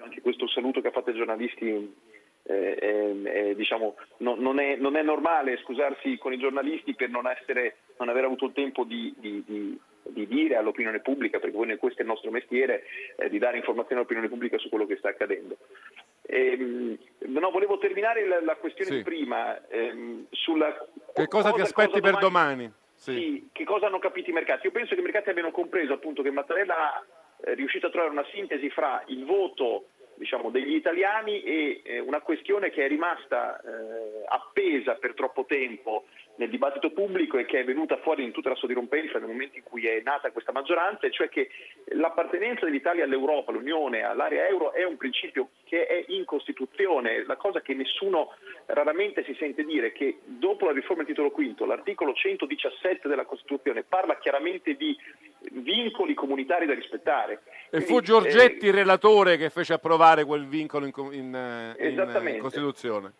Anche 0.00 0.20
questo 0.20 0.48
saluto 0.48 0.80
che 0.80 0.88
ha 0.88 0.90
fatto 0.90 1.10
ai 1.10 1.16
giornalisti 1.16 1.94
eh, 2.44 3.20
eh, 3.24 3.54
diciamo, 3.54 3.94
no, 4.18 4.34
non, 4.34 4.58
è, 4.58 4.74
non, 4.74 4.96
è, 4.96 5.02
normale 5.02 5.58
scusarsi 5.58 6.18
con 6.18 6.32
i 6.32 6.38
giornalisti 6.38 6.96
per 6.96 7.08
non, 7.08 7.28
essere, 7.28 7.76
non 7.98 8.08
aver 8.08 8.24
avuto 8.24 8.46
il 8.46 8.52
tempo 8.52 8.82
di, 8.82 9.14
di, 9.16 9.44
di, 9.46 9.78
di, 10.08 10.26
dire 10.26 10.56
all'opinione 10.56 10.98
pubblica, 10.98 11.38
perché 11.38 11.76
questo 11.76 12.00
è 12.00 12.02
il 12.02 12.08
nostro 12.08 12.32
mestiere, 12.32 12.82
eh, 13.16 13.28
di 13.28 13.38
dare 13.38 13.58
informazioni 13.58 14.00
all'opinione 14.00 14.28
pubblica 14.28 14.58
su 14.58 14.68
quello 14.68 14.86
che 14.86 14.96
sta 14.96 15.10
accadendo. 15.10 15.56
Ehm, 16.32 16.96
no, 17.18 17.50
volevo 17.50 17.76
terminare 17.76 18.26
la, 18.26 18.40
la 18.40 18.56
questione 18.56 18.90
Sì. 18.90 18.96
di 18.96 19.02
prima 19.02 19.60
ehm, 19.68 20.24
sulla 20.30 20.74
Che 21.12 21.28
cosa 21.28 21.52
ti 21.52 21.60
aspetti 21.60 22.00
per 22.00 22.16
domani? 22.16 22.72
Sì. 22.94 23.12
Sì. 23.12 23.48
che 23.52 23.64
cosa 23.64 23.86
hanno 23.86 23.98
capito 23.98 24.30
i 24.30 24.32
mercati? 24.32 24.66
Io 24.66 24.72
penso 24.72 24.94
che 24.94 25.00
i 25.00 25.04
mercati 25.04 25.28
abbiano 25.28 25.50
compreso 25.50 25.92
appunto 25.92 26.22
che 26.22 26.30
Mattarella 26.30 27.04
è 27.44 27.54
riuscito 27.54 27.88
a 27.88 27.90
trovare 27.90 28.12
una 28.12 28.24
sintesi 28.32 28.70
fra 28.70 29.02
il 29.08 29.26
voto 29.26 29.88
diciamo, 30.14 30.48
degli 30.50 30.74
italiani 30.74 31.42
e 31.42 31.82
eh, 31.84 31.98
una 31.98 32.20
questione 32.20 32.70
che 32.70 32.84
è 32.84 32.88
rimasta 32.88 33.60
eh, 33.60 34.24
appesa 34.28 34.94
per 34.94 35.12
troppo 35.14 35.44
tempo 35.44 36.04
nel 36.36 36.48
dibattito 36.48 36.90
pubblico 36.90 37.38
e 37.38 37.44
che 37.44 37.60
è 37.60 37.64
venuta 37.64 37.98
fuori 37.98 38.24
in 38.24 38.32
tutta 38.32 38.48
la 38.48 38.54
sua 38.54 38.68
dirompenza 38.68 39.18
nel 39.18 39.28
momento 39.28 39.58
in 39.58 39.62
cui 39.62 39.86
è 39.86 40.00
nata 40.02 40.30
questa 40.30 40.52
maggioranza, 40.52 41.06
e 41.06 41.10
cioè 41.10 41.28
che 41.28 41.50
l'appartenenza 41.92 42.64
dell'Italia 42.64 43.04
all'Europa, 43.04 43.50
all'Unione, 43.50 44.02
all'area 44.02 44.48
euro 44.48 44.72
è 44.72 44.84
un 44.84 44.96
principio 44.96 45.50
che 45.64 45.86
è 45.86 46.04
in 46.08 46.24
Costituzione, 46.24 47.24
la 47.24 47.36
cosa 47.36 47.60
che 47.60 47.74
nessuno 47.74 48.34
raramente 48.66 49.24
si 49.24 49.34
sente 49.38 49.64
dire, 49.64 49.92
che 49.92 50.18
dopo 50.24 50.66
la 50.66 50.72
riforma 50.72 51.02
del 51.02 51.12
titolo 51.12 51.30
quinto, 51.30 51.64
l'articolo 51.64 52.12
117 52.14 53.08
della 53.08 53.24
Costituzione 53.24 53.82
parla 53.82 54.18
chiaramente 54.18 54.74
di 54.74 54.96
vincoli 55.50 56.14
comunitari 56.14 56.66
da 56.66 56.74
rispettare. 56.74 57.42
E 57.70 57.82
Quindi, 57.82 57.86
fu 57.86 58.00
Giorgetti 58.00 58.66
eh, 58.66 58.68
il 58.68 58.74
relatore 58.74 59.36
che 59.36 59.50
fece 59.50 59.74
approvare 59.74 60.24
quel 60.24 60.46
vincolo 60.46 60.86
in, 60.86 60.92
in, 61.12 61.34
eh, 61.34 61.88
in. 61.88 62.38
Costituzione. 62.38 63.12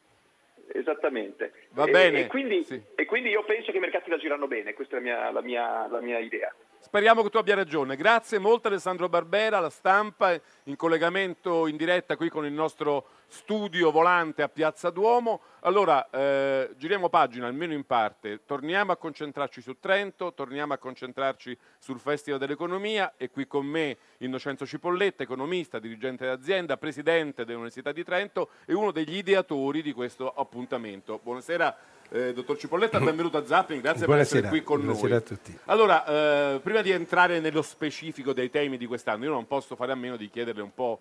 Esattamente. 0.75 1.52
Va 1.71 1.85
E- 1.85 1.91
bene, 1.91 2.21
E 2.25 2.26
quindi, 2.26 2.64
sì. 2.64 2.81
e 2.95 3.05
quindi 3.05 3.31
io 3.31 3.45
penso 3.45 3.71
che 3.71 3.76
i 3.76 3.81
mercati 3.81 4.11
la 4.11 4.17
girano 4.19 4.47
bene, 4.47 4.75
questa 4.75 4.97
è 4.97 5.00
la 5.00 5.05
mia, 5.05 5.31
la 5.31 5.41
mia- 5.43 5.87
la 5.88 6.00
mia 6.00 6.19
idea. 6.19 6.55
Speriamo 6.79 7.23
che 7.23 7.31
tu 7.31 7.38
abbia 7.38 7.55
ragione. 7.55 7.95
Grazie 7.97 8.38
molto 8.38 8.69
Alessandro 8.69 9.09
Barbera, 9.09 9.61
la 9.61 9.71
stampa 9.71 10.33
in 10.64 10.76
collegamento 10.76 11.67
in 11.69 11.76
diretta 11.76 12.17
qui 12.17 12.29
con 12.29 12.45
il 12.45 12.52
nostro 12.52 13.07
studio 13.33 13.91
volante 13.91 14.43
a 14.43 14.49
Piazza 14.49 14.91
Duomo. 14.91 15.41
Allora, 15.61 16.09
eh, 16.11 16.71
giriamo 16.77 17.09
pagina 17.09 17.47
almeno 17.47 17.73
in 17.73 17.85
parte, 17.85 18.41
torniamo 18.45 18.93
a 18.93 18.97
concentrarci 18.97 19.62
su 19.62 19.79
Trento, 19.81 20.35
torniamo 20.35 20.75
a 20.75 20.79
concentrarci 20.79 21.57
sul 21.79 21.99
Festival 21.99 22.39
dell'Economia 22.39 23.15
e 23.17 23.31
qui 23.31 23.47
con 23.47 23.65
me 23.65 23.97
Innocenzo 24.19 24.67
Cipolletta, 24.67 25.23
economista, 25.23 25.79
dirigente 25.79 26.27
d'azienda, 26.27 26.77
presidente 26.77 27.45
dell'Università 27.45 27.91
di 27.91 28.05
Trento 28.05 28.51
e 28.67 28.75
uno 28.75 28.91
degli 28.91 29.17
ideatori 29.17 29.81
di 29.81 29.93
questo 29.93 30.31
appuntamento. 30.31 31.19
Buonasera 31.23 31.75
eh, 32.11 32.35
dottor 32.35 32.59
Cipolletta, 32.59 33.01
benvenuto 33.01 33.39
a 33.39 33.47
Zapping, 33.47 33.81
grazie 33.81 34.05
Buonasera, 34.05 34.41
per 34.41 34.49
essere 34.49 34.49
qui 34.49 34.62
con 34.62 34.81
buonasera 34.81 35.09
noi. 35.09 35.17
a 35.17 35.21
tutti. 35.23 35.59
Allora, 35.65 36.05
eh, 36.05 36.61
prima 36.61 36.83
di 36.83 36.91
entrare 36.91 37.41
nello 37.41 37.62
specifico 37.62 38.35
dei 38.35 38.51
temi 38.51 38.77
di 38.77 38.85
quest'anno, 38.85 39.25
io 39.25 39.31
non 39.31 39.47
posso 39.47 39.75
fare 39.75 39.93
a 39.93 39.95
meno 39.95 40.17
di 40.17 40.29
chiederle 40.29 40.61
un 40.61 40.75
po' 40.75 41.01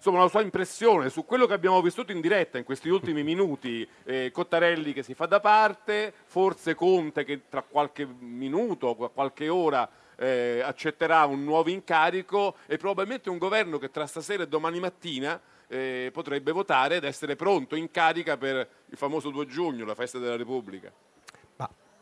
insomma, 0.00 0.20
la 0.20 0.28
sua 0.28 0.40
impressione 0.40 1.10
su 1.10 1.26
quello 1.26 1.46
che 1.46 1.52
abbiamo 1.52 1.80
vissuto 1.82 2.10
in 2.10 2.22
diretta 2.22 2.56
in 2.56 2.64
questi 2.64 2.88
ultimi 2.88 3.22
minuti. 3.22 3.86
Eh, 4.04 4.30
Cottarelli 4.32 4.94
che 4.94 5.02
si 5.02 5.12
fa 5.12 5.26
da 5.26 5.40
parte, 5.40 6.12
forse 6.24 6.74
Conte 6.74 7.24
che 7.24 7.42
tra 7.50 7.62
qualche 7.62 8.06
minuto, 8.06 8.94
qua- 8.94 9.10
qualche 9.10 9.48
ora 9.50 9.88
eh, 10.16 10.62
accetterà 10.64 11.26
un 11.26 11.44
nuovo 11.44 11.68
incarico 11.68 12.56
e 12.66 12.78
probabilmente 12.78 13.28
un 13.28 13.36
governo 13.36 13.76
che 13.76 13.90
tra 13.90 14.06
stasera 14.06 14.42
e 14.42 14.48
domani 14.48 14.80
mattina 14.80 15.38
eh, 15.68 16.08
potrebbe 16.12 16.50
votare 16.50 16.96
ed 16.96 17.04
essere 17.04 17.36
pronto 17.36 17.76
in 17.76 17.90
carica 17.90 18.38
per 18.38 18.68
il 18.86 18.96
famoso 18.96 19.28
2 19.28 19.46
giugno, 19.46 19.84
la 19.84 19.94
festa 19.94 20.18
della 20.18 20.36
Repubblica. 20.36 20.90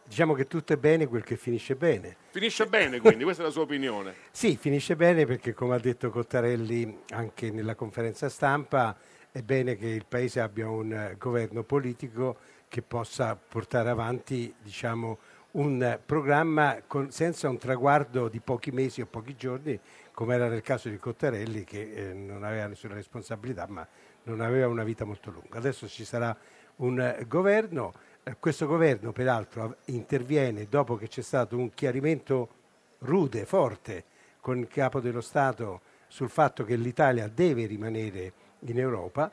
Diciamo 0.08 0.32
che 0.32 0.46
tutto 0.46 0.72
è 0.72 0.78
bene 0.78 1.06
quel 1.06 1.22
che 1.22 1.36
finisce 1.36 1.76
bene. 1.76 2.16
Finisce 2.30 2.66
bene 2.66 2.98
quindi, 2.98 3.24
questa 3.24 3.42
è 3.42 3.46
la 3.46 3.52
sua 3.52 3.62
opinione. 3.62 4.14
Sì, 4.32 4.56
finisce 4.56 4.96
bene 4.96 5.26
perché 5.26 5.52
come 5.52 5.74
ha 5.74 5.78
detto 5.78 6.08
Cottarelli 6.08 7.00
anche 7.10 7.50
nella 7.50 7.74
conferenza 7.74 8.30
stampa, 8.30 8.96
è 9.30 9.42
bene 9.42 9.76
che 9.76 9.86
il 9.86 10.06
Paese 10.08 10.40
abbia 10.40 10.66
un 10.70 10.92
eh, 10.92 11.16
governo 11.18 11.62
politico 11.62 12.38
che 12.68 12.80
possa 12.80 13.36
portare 13.36 13.90
avanti 13.90 14.54
diciamo, 14.62 15.18
un 15.52 15.82
eh, 15.82 16.00
programma 16.04 16.80
con- 16.86 17.10
senza 17.10 17.50
un 17.50 17.58
traguardo 17.58 18.28
di 18.28 18.40
pochi 18.40 18.70
mesi 18.70 19.02
o 19.02 19.06
pochi 19.06 19.36
giorni, 19.36 19.78
come 20.12 20.34
era 20.34 20.48
nel 20.48 20.62
caso 20.62 20.88
di 20.88 20.96
Cottarelli 20.96 21.64
che 21.64 21.92
eh, 21.92 22.14
non 22.14 22.44
aveva 22.44 22.66
nessuna 22.66 22.94
responsabilità 22.94 23.66
ma 23.68 23.86
non 24.22 24.40
aveva 24.40 24.68
una 24.68 24.84
vita 24.84 25.04
molto 25.04 25.30
lunga. 25.30 25.58
Adesso 25.58 25.86
ci 25.86 26.06
sarà 26.06 26.34
un 26.76 26.98
eh, 26.98 27.24
governo, 27.26 27.92
questo 28.38 28.66
governo 28.66 29.12
peraltro 29.12 29.76
interviene 29.86 30.66
dopo 30.68 30.96
che 30.96 31.08
c'è 31.08 31.22
stato 31.22 31.56
un 31.56 31.70
chiarimento 31.70 32.48
rude, 33.00 33.44
forte, 33.44 34.04
con 34.40 34.58
il 34.58 34.68
capo 34.68 35.00
dello 35.00 35.20
Stato 35.20 35.80
sul 36.06 36.28
fatto 36.28 36.64
che 36.64 36.76
l'Italia 36.76 37.28
deve 37.28 37.66
rimanere 37.66 38.32
in 38.60 38.78
Europa, 38.78 39.30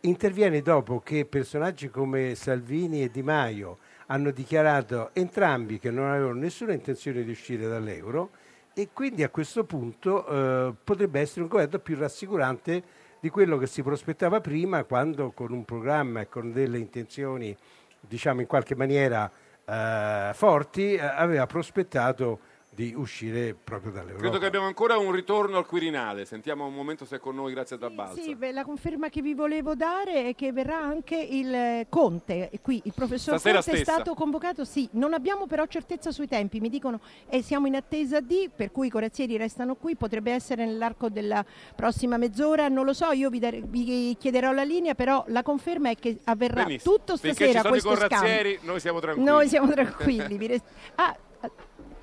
interviene 0.00 0.62
dopo 0.62 1.00
che 1.00 1.24
personaggi 1.24 1.88
come 1.88 2.34
Salvini 2.34 3.02
e 3.02 3.10
Di 3.10 3.22
Maio 3.22 3.78
hanno 4.06 4.30
dichiarato 4.30 5.10
entrambi 5.12 5.78
che 5.78 5.90
non 5.90 6.10
avevano 6.10 6.34
nessuna 6.34 6.72
intenzione 6.72 7.22
di 7.22 7.30
uscire 7.30 7.68
dall'euro 7.68 8.30
e 8.74 8.88
quindi 8.92 9.22
a 9.22 9.28
questo 9.28 9.64
punto 9.64 10.26
eh, 10.26 10.74
potrebbe 10.82 11.20
essere 11.20 11.42
un 11.42 11.48
governo 11.48 11.78
più 11.78 11.96
rassicurante 11.96 12.82
di 13.20 13.30
quello 13.30 13.56
che 13.56 13.68
si 13.68 13.82
prospettava 13.82 14.40
prima 14.40 14.82
quando 14.82 15.30
con 15.30 15.52
un 15.52 15.64
programma 15.64 16.22
e 16.22 16.28
con 16.28 16.52
delle 16.52 16.78
intenzioni 16.78 17.56
diciamo 18.06 18.40
in 18.40 18.46
qualche 18.46 18.74
maniera 18.74 19.30
eh, 19.64 20.30
forti 20.34 20.94
eh, 20.94 21.00
aveva 21.00 21.46
prospettato 21.46 22.40
di 22.74 22.94
uscire 22.96 23.54
proprio 23.54 23.92
dall'Europa. 23.92 24.20
Credo 24.22 24.38
che 24.38 24.46
abbiamo 24.46 24.64
ancora 24.64 24.96
un 24.96 25.12
ritorno 25.12 25.58
al 25.58 25.66
Quirinale. 25.66 26.24
Sentiamo 26.24 26.64
un 26.64 26.72
momento 26.72 27.04
se 27.04 27.16
è 27.16 27.18
con 27.18 27.34
noi 27.34 27.52
grazie 27.52 27.76
a 27.76 27.78
Tabalza. 27.78 28.22
Sì, 28.22 28.34
beh, 28.34 28.50
la 28.52 28.64
conferma 28.64 29.10
che 29.10 29.20
vi 29.20 29.34
volevo 29.34 29.74
dare 29.74 30.28
è 30.28 30.34
che 30.34 30.52
verrà 30.52 30.78
anche 30.78 31.16
il 31.16 31.52
eh, 31.54 31.86
Conte, 31.90 32.48
e 32.50 32.60
qui 32.62 32.80
il 32.84 32.92
professor 32.94 33.38
Stasera 33.38 33.56
Conte 33.62 33.70
è 33.72 33.74
stessa. 33.82 33.92
stato 33.92 34.14
convocato, 34.14 34.64
sì, 34.64 34.88
non 34.92 35.12
abbiamo 35.12 35.46
però 35.46 35.66
certezza 35.66 36.10
sui 36.12 36.26
tempi, 36.26 36.60
mi 36.60 36.70
dicono 36.70 37.00
e 37.28 37.42
siamo 37.42 37.66
in 37.66 37.74
attesa 37.74 38.20
di, 38.20 38.48
per 38.54 38.72
cui 38.72 38.86
i 38.86 38.90
corazzieri 38.90 39.36
restano 39.36 39.74
qui, 39.74 39.94
potrebbe 39.94 40.32
essere 40.32 40.64
nell'arco 40.64 41.10
della 41.10 41.44
prossima 41.76 42.16
mezz'ora, 42.16 42.68
non 42.68 42.86
lo 42.86 42.94
so, 42.94 43.10
io 43.10 43.28
vi, 43.28 43.38
dare- 43.38 43.60
vi 43.60 44.16
chiederò 44.18 44.50
la 44.50 44.64
linea, 44.64 44.94
però 44.94 45.22
la 45.28 45.42
conferma 45.42 45.90
è 45.90 45.96
che 45.96 46.20
avverrà 46.24 46.64
Benissimo. 46.64 46.94
tutto 46.94 47.16
Finché 47.18 47.44
ci 47.44 47.50
stasera 47.50 47.60
sono 47.60 47.76
i 47.76 47.80
questo 47.80 47.94
scambio. 48.06 48.16
corazzieri, 48.18 48.58
noi 48.62 48.80
siamo 48.80 49.00
tranquilli. 49.00 49.28
Noi 49.28 49.48
siamo 49.48 49.70
tranquilli. 49.72 50.38
vi 50.38 50.46
rest- 50.46 50.64
Ah, 50.94 51.14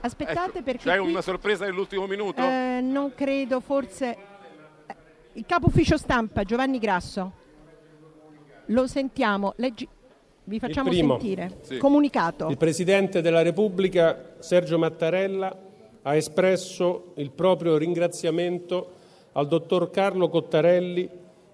Aspettate 0.01 0.49
Ecco, 0.59 0.63
perché 0.63 0.89
C'è 0.89 0.97
qui- 0.99 1.09
una 1.09 1.21
sorpresa 1.21 1.65
nell'ultimo 1.65 2.07
minuto? 2.07 2.41
Eh, 2.41 2.79
non 2.81 3.13
credo, 3.15 3.59
forse 3.59 4.15
eh, 4.87 4.95
il 5.33 5.45
capo 5.45 5.67
ufficio 5.67 5.97
stampa 5.97 6.43
Giovanni 6.43 6.79
Grasso. 6.79 7.33
Lo 8.67 8.87
sentiamo, 8.87 9.53
leggi- 9.57 9.87
vi 10.45 10.59
facciamo 10.59 10.89
primo. 10.89 11.19
sentire. 11.19 11.57
Sì. 11.61 11.77
Comunicato. 11.77 12.47
Il 12.47 12.57
Presidente 12.57 13.21
della 13.21 13.41
Repubblica, 13.41 14.35
Sergio 14.39 14.77
Mattarella, 14.77 15.55
ha 16.03 16.15
espresso 16.15 17.11
il 17.15 17.31
proprio 17.31 17.77
ringraziamento 17.77 18.91
al 19.33 19.47
dottor 19.47 19.89
Carlo 19.91 20.29
Cottarelli 20.29 21.09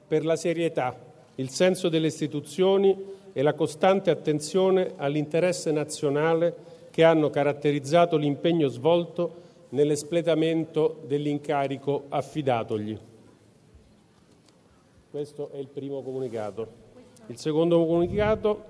per 0.07 0.23
la 0.23 0.35
serietà, 0.35 0.95
il 1.35 1.49
senso 1.49 1.89
delle 1.89 2.07
istituzioni 2.07 2.95
e 3.33 3.41
la 3.41 3.53
costante 3.53 4.11
attenzione 4.11 4.93
all'interesse 4.97 5.71
nazionale 5.71 6.55
che 6.95 7.03
hanno 7.03 7.29
caratterizzato 7.29 8.15
l'impegno 8.15 8.69
svolto 8.69 9.41
nell'espletamento 9.71 11.01
dell'incarico 11.05 12.05
affidatogli. 12.07 12.97
Questo 15.11 15.49
è 15.51 15.57
il 15.57 15.67
primo 15.67 16.01
comunicato. 16.01 16.65
Il 17.25 17.37
secondo 17.37 17.85
comunicato 17.85 18.63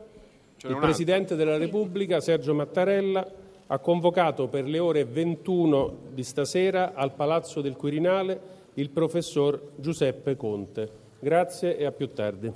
il. 0.63 0.75
Presidente 0.77 1.35
della 1.35 1.57
Repubblica, 1.57 2.19
Sergio 2.19 2.55
Mattarella, 2.55 3.31
ha 3.67 3.77
convocato 3.77 4.47
per 4.47 4.65
le 4.65 4.79
ore 4.79 5.05
21 5.05 5.95
di 6.09 6.23
stasera 6.23 6.95
al 6.95 7.13
Palazzo 7.13 7.61
del 7.61 7.75
Quirinale 7.75 8.39
il 8.73 8.89
professor 8.89 9.73
Giuseppe 9.75 10.35
Conte. 10.35 10.89
Grazie 11.19 11.77
e 11.77 11.85
a 11.85 11.91
più 11.91 12.11
tardi. 12.11 12.51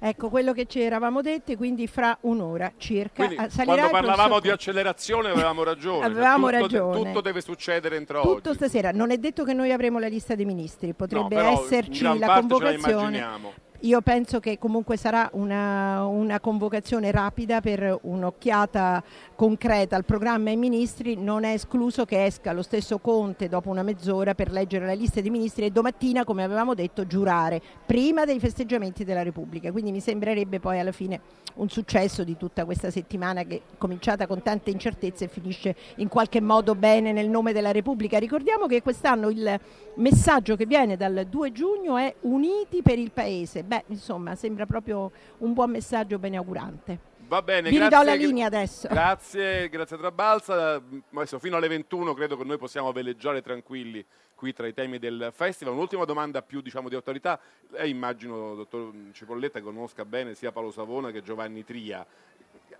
Ecco 0.00 0.28
quello 0.28 0.52
che 0.52 0.66
ci 0.66 0.80
eravamo 0.80 1.22
detti, 1.22 1.56
quindi 1.56 1.86
fra 1.88 2.16
un'ora 2.22 2.72
circa 2.76 3.26
Quindi, 3.26 3.36
ah, 3.36 3.48
quando 3.52 3.88
parlavamo 3.88 4.14
professor 4.14 4.40
di 4.40 4.50
accelerazione 4.50 5.30
avevamo 5.30 5.64
ragione. 5.64 5.98
Cioè, 5.98 6.10
Avevamo 6.10 6.46
tutto, 6.46 6.60
ragione. 6.60 7.02
Tutto 7.02 7.20
deve 7.20 7.40
succedere 7.40 7.96
entro 7.96 8.20
Tutto 8.22 8.50
oggi. 8.50 8.58
stasera, 8.58 8.90
non 8.92 9.10
è 9.10 9.18
detto 9.18 9.44
che 9.44 9.52
noi 9.54 9.72
avremo 9.72 9.98
la 9.98 10.08
lista 10.08 10.34
dei 10.34 10.44
ministri, 10.44 10.94
potrebbe 10.94 11.34
in 11.34 11.46
esserci 11.46 12.02
la 12.16 12.26
convocazione. 12.26 13.66
Io 13.82 14.00
penso 14.00 14.40
che 14.40 14.58
comunque 14.58 14.96
sarà 14.96 15.30
una, 15.34 16.04
una 16.04 16.40
convocazione 16.40 17.12
rapida 17.12 17.60
per 17.60 17.96
un'occhiata 18.02 19.04
concreta 19.36 19.94
al 19.94 20.04
programma 20.04 20.50
ai 20.50 20.56
ministri, 20.56 21.14
non 21.14 21.44
è 21.44 21.52
escluso 21.52 22.04
che 22.04 22.24
esca 22.24 22.52
lo 22.52 22.62
stesso 22.62 22.98
Conte 22.98 23.48
dopo 23.48 23.70
una 23.70 23.84
mezz'ora 23.84 24.34
per 24.34 24.50
leggere 24.50 24.84
la 24.84 24.94
lista 24.94 25.20
dei 25.20 25.30
ministri 25.30 25.66
e 25.66 25.70
domattina, 25.70 26.24
come 26.24 26.42
avevamo 26.42 26.74
detto, 26.74 27.06
giurare 27.06 27.62
prima 27.86 28.24
dei 28.24 28.40
festeggiamenti 28.40 29.04
della 29.04 29.22
Repubblica. 29.22 29.70
Quindi 29.70 29.92
mi 29.92 30.00
sembrerebbe 30.00 30.58
poi 30.58 30.80
alla 30.80 30.90
fine 30.90 31.20
un 31.54 31.68
successo 31.68 32.24
di 32.24 32.36
tutta 32.36 32.64
questa 32.64 32.90
settimana 32.90 33.44
che 33.44 33.56
è 33.56 33.60
cominciata 33.78 34.26
con 34.26 34.42
tante 34.42 34.70
incertezze 34.70 35.24
e 35.24 35.28
finisce 35.28 35.76
in 35.96 36.08
qualche 36.08 36.40
modo 36.40 36.74
bene 36.74 37.12
nel 37.12 37.28
nome 37.28 37.52
della 37.52 37.70
Repubblica. 37.70 38.18
Ricordiamo 38.18 38.66
che 38.66 38.82
quest'anno 38.82 39.28
il 39.28 39.60
messaggio 39.94 40.56
che 40.56 40.66
viene 40.66 40.96
dal 40.96 41.26
2 41.28 41.52
giugno 41.52 41.96
è 41.96 42.12
Uniti 42.22 42.82
per 42.82 42.98
il 42.98 43.12
Paese. 43.12 43.66
Beh, 43.68 43.84
insomma, 43.88 44.34
sembra 44.34 44.64
proprio 44.64 45.12
un 45.38 45.52
buon 45.52 45.70
messaggio 45.70 46.18
beneaugurante. 46.18 46.98
Va 47.28 47.42
bene, 47.42 47.68
Vi 47.68 47.76
ridò 47.76 47.88
grazie. 47.88 48.06
la 48.06 48.14
linea 48.14 48.46
adesso. 48.46 48.88
Grazie, 48.88 49.68
grazie 49.68 49.98
Trabalza. 49.98 50.82
Adesso 51.12 51.38
fino 51.38 51.56
alle 51.56 51.68
21 51.68 52.14
credo 52.14 52.38
che 52.38 52.44
noi 52.44 52.56
possiamo 52.56 52.90
veleggiare 52.92 53.42
tranquilli 53.42 54.02
qui 54.34 54.54
tra 54.54 54.66
i 54.66 54.72
temi 54.72 54.98
del 54.98 55.30
festival. 55.34 55.74
Un'ultima 55.74 56.06
domanda 56.06 56.40
più 56.40 56.62
diciamo, 56.62 56.88
di 56.88 56.94
autorità. 56.94 57.38
Lei 57.68 57.90
immagino, 57.90 58.54
dottor 58.54 58.90
Cipolletta, 59.12 59.60
conosca 59.60 60.06
bene 60.06 60.34
sia 60.34 60.50
Paolo 60.50 60.70
Savona 60.70 61.10
che 61.10 61.20
Giovanni 61.20 61.62
Tria. 61.62 62.06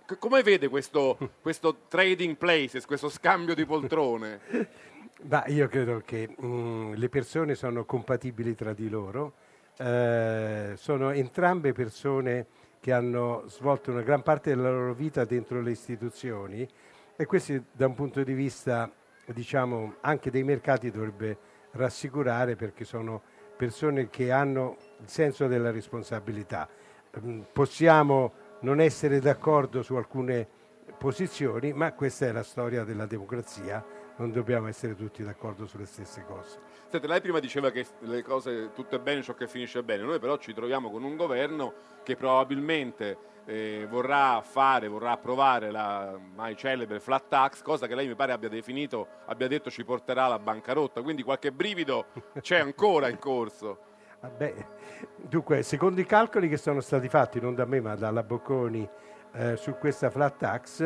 C- 0.07 0.17
Come 0.17 0.41
vede 0.41 0.69
questo, 0.69 1.15
questo 1.39 1.81
trading 1.87 2.35
places, 2.35 2.87
questo 2.87 3.09
scambio 3.09 3.53
di 3.53 3.65
poltrone? 3.67 4.39
Ma 5.29 5.45
io 5.45 5.67
credo 5.67 6.01
che 6.03 6.35
mm, 6.43 6.93
le 6.93 7.09
persone 7.09 7.53
sono 7.53 7.85
compatibili 7.85 8.55
tra 8.55 8.73
di 8.73 8.89
loro, 8.89 9.33
eh, 9.81 10.73
sono 10.75 11.11
entrambe 11.11 11.71
persone 11.71 12.47
che 12.81 12.91
hanno 12.91 13.43
svolto 13.47 13.91
una 13.91 14.01
gran 14.01 14.21
parte 14.21 14.49
della 14.53 14.69
loro 14.69 14.93
vita 14.93 15.23
dentro 15.23 15.61
le 15.61 15.71
istituzioni 15.71 16.67
e 17.15 17.25
questo 17.25 17.53
da 17.71 17.87
un 17.87 17.95
punto 17.95 18.21
di 18.23 18.33
vista 18.33 18.91
diciamo 19.25 19.95
anche 20.01 20.31
dei 20.31 20.43
mercati 20.43 20.91
dovrebbe 20.91 21.37
rassicurare 21.71 22.55
perché 22.55 22.83
sono 22.83 23.21
persone 23.55 24.09
che 24.09 24.31
hanno 24.31 24.77
il 24.99 25.07
senso 25.09 25.47
della 25.47 25.71
responsabilità. 25.71 26.67
Mm, 27.19 27.41
Possiamo 27.53 28.33
non 28.61 28.81
essere 28.81 29.19
d'accordo 29.19 29.81
su 29.81 29.95
alcune 29.95 30.47
posizioni, 30.97 31.71
ma 31.71 31.93
questa 31.93 32.25
è 32.25 32.31
la 32.31 32.43
storia 32.43 32.83
della 32.83 33.05
democrazia, 33.05 33.85
non 34.17 34.31
dobbiamo 34.31 34.67
essere 34.67 34.95
tutti 34.95 35.23
d'accordo 35.23 35.65
sulle 35.65 35.85
stesse 35.85 36.23
cose. 36.25 36.59
Senti, 36.89 37.05
lei 37.05 37.21
prima 37.21 37.37
diceva 37.37 37.69
che 37.69 37.85
le 37.99 38.23
cose 38.23 38.71
tutto 38.73 38.95
è 38.95 38.99
bene 38.99 39.21
ciò 39.21 39.35
che 39.35 39.47
finisce 39.47 39.83
bene, 39.83 40.01
noi 40.01 40.17
però 40.17 40.37
ci 40.37 40.55
troviamo 40.55 40.89
con 40.89 41.03
un 41.03 41.15
governo 41.15 41.73
che 42.01 42.15
probabilmente 42.15 43.15
eh, 43.45 43.85
vorrà 43.87 44.41
fare, 44.41 44.87
vorrà 44.87 45.11
approvare 45.11 45.69
la 45.69 46.17
mai 46.33 46.57
celebre 46.57 46.99
flat 46.99 47.27
tax, 47.27 47.61
cosa 47.61 47.85
che 47.85 47.93
lei 47.93 48.07
mi 48.07 48.15
pare 48.15 48.31
abbia 48.31 48.49
definito, 48.49 49.07
abbia 49.25 49.47
detto 49.47 49.69
ci 49.69 49.85
porterà 49.85 50.23
alla 50.23 50.39
bancarotta, 50.39 51.03
quindi 51.03 51.21
qualche 51.21 51.51
brivido 51.51 52.07
c'è 52.41 52.57
ancora 52.57 53.07
in 53.07 53.19
corso. 53.19 53.81
Vabbè, 54.19 54.53
dunque, 55.15 55.61
secondo 55.61 56.01
i 56.01 56.07
calcoli 56.07 56.49
che 56.49 56.57
sono 56.57 56.81
stati 56.81 57.07
fatti, 57.07 57.39
non 57.39 57.53
da 57.53 57.65
me 57.65 57.81
ma 57.81 57.93
dalla 57.93 58.23
Bocconi, 58.23 58.89
eh, 59.33 59.55
su 59.57 59.75
questa 59.75 60.09
flat 60.09 60.37
tax, 60.37 60.81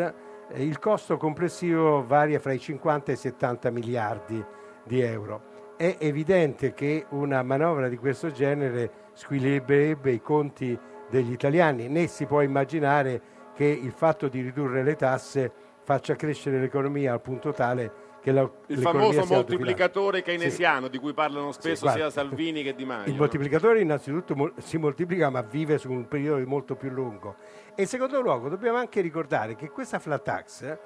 eh, 0.49 0.65
il 0.65 0.79
costo 0.79 1.15
complessivo 1.15 2.05
varia 2.05 2.39
fra 2.39 2.51
i 2.51 2.59
50 2.59 3.11
e 3.11 3.13
i 3.13 3.17
70 3.17 3.69
miliardi 3.71 4.45
di 4.83 4.99
euro. 4.99 5.52
È 5.83 5.97
evidente 5.99 6.73
che 6.73 7.07
una 7.09 7.43
manovra 7.43 7.89
di 7.89 7.97
questo 7.97 8.31
genere 8.31 9.09
squilibrerebbe 9.15 10.11
i 10.11 10.21
conti 10.21 10.79
degli 11.09 11.33
italiani, 11.33 11.89
né 11.89 12.07
si 12.07 12.25
può 12.25 12.39
immaginare 12.39 13.21
che 13.53 13.65
il 13.65 13.91
fatto 13.91 14.29
di 14.29 14.39
ridurre 14.39 14.81
le 14.81 14.95
tasse 14.95 15.51
faccia 15.83 16.15
crescere 16.15 16.61
l'economia 16.61 17.11
al 17.11 17.19
punto 17.19 17.51
tale 17.51 17.91
che 18.21 18.31
la, 18.31 18.49
Il 18.67 18.77
famoso 18.77 19.25
moltiplicatore 19.25 20.21
keynesiano 20.21 20.87
di 20.87 20.99
cui 20.99 21.13
parlano 21.13 21.51
spesso 21.51 21.81
guarda, 21.81 21.99
sia 21.99 22.09
Salvini 22.11 22.63
che 22.63 22.73
Di 22.75 22.85
Maio. 22.85 23.11
Il 23.11 23.17
moltiplicatore 23.17 23.81
innanzitutto 23.81 24.53
si 24.59 24.77
moltiplica 24.77 25.29
ma 25.29 25.41
vive 25.41 25.77
su 25.77 25.91
un 25.91 26.07
periodo 26.07 26.47
molto 26.47 26.77
più 26.77 26.91
lungo. 26.91 27.35
E 27.75 27.81
in 27.81 27.87
secondo 27.89 28.21
luogo 28.21 28.47
dobbiamo 28.47 28.77
anche 28.77 29.01
ricordare 29.01 29.55
che 29.55 29.69
questa 29.69 29.99
flat 29.99 30.23
tax 30.23 30.77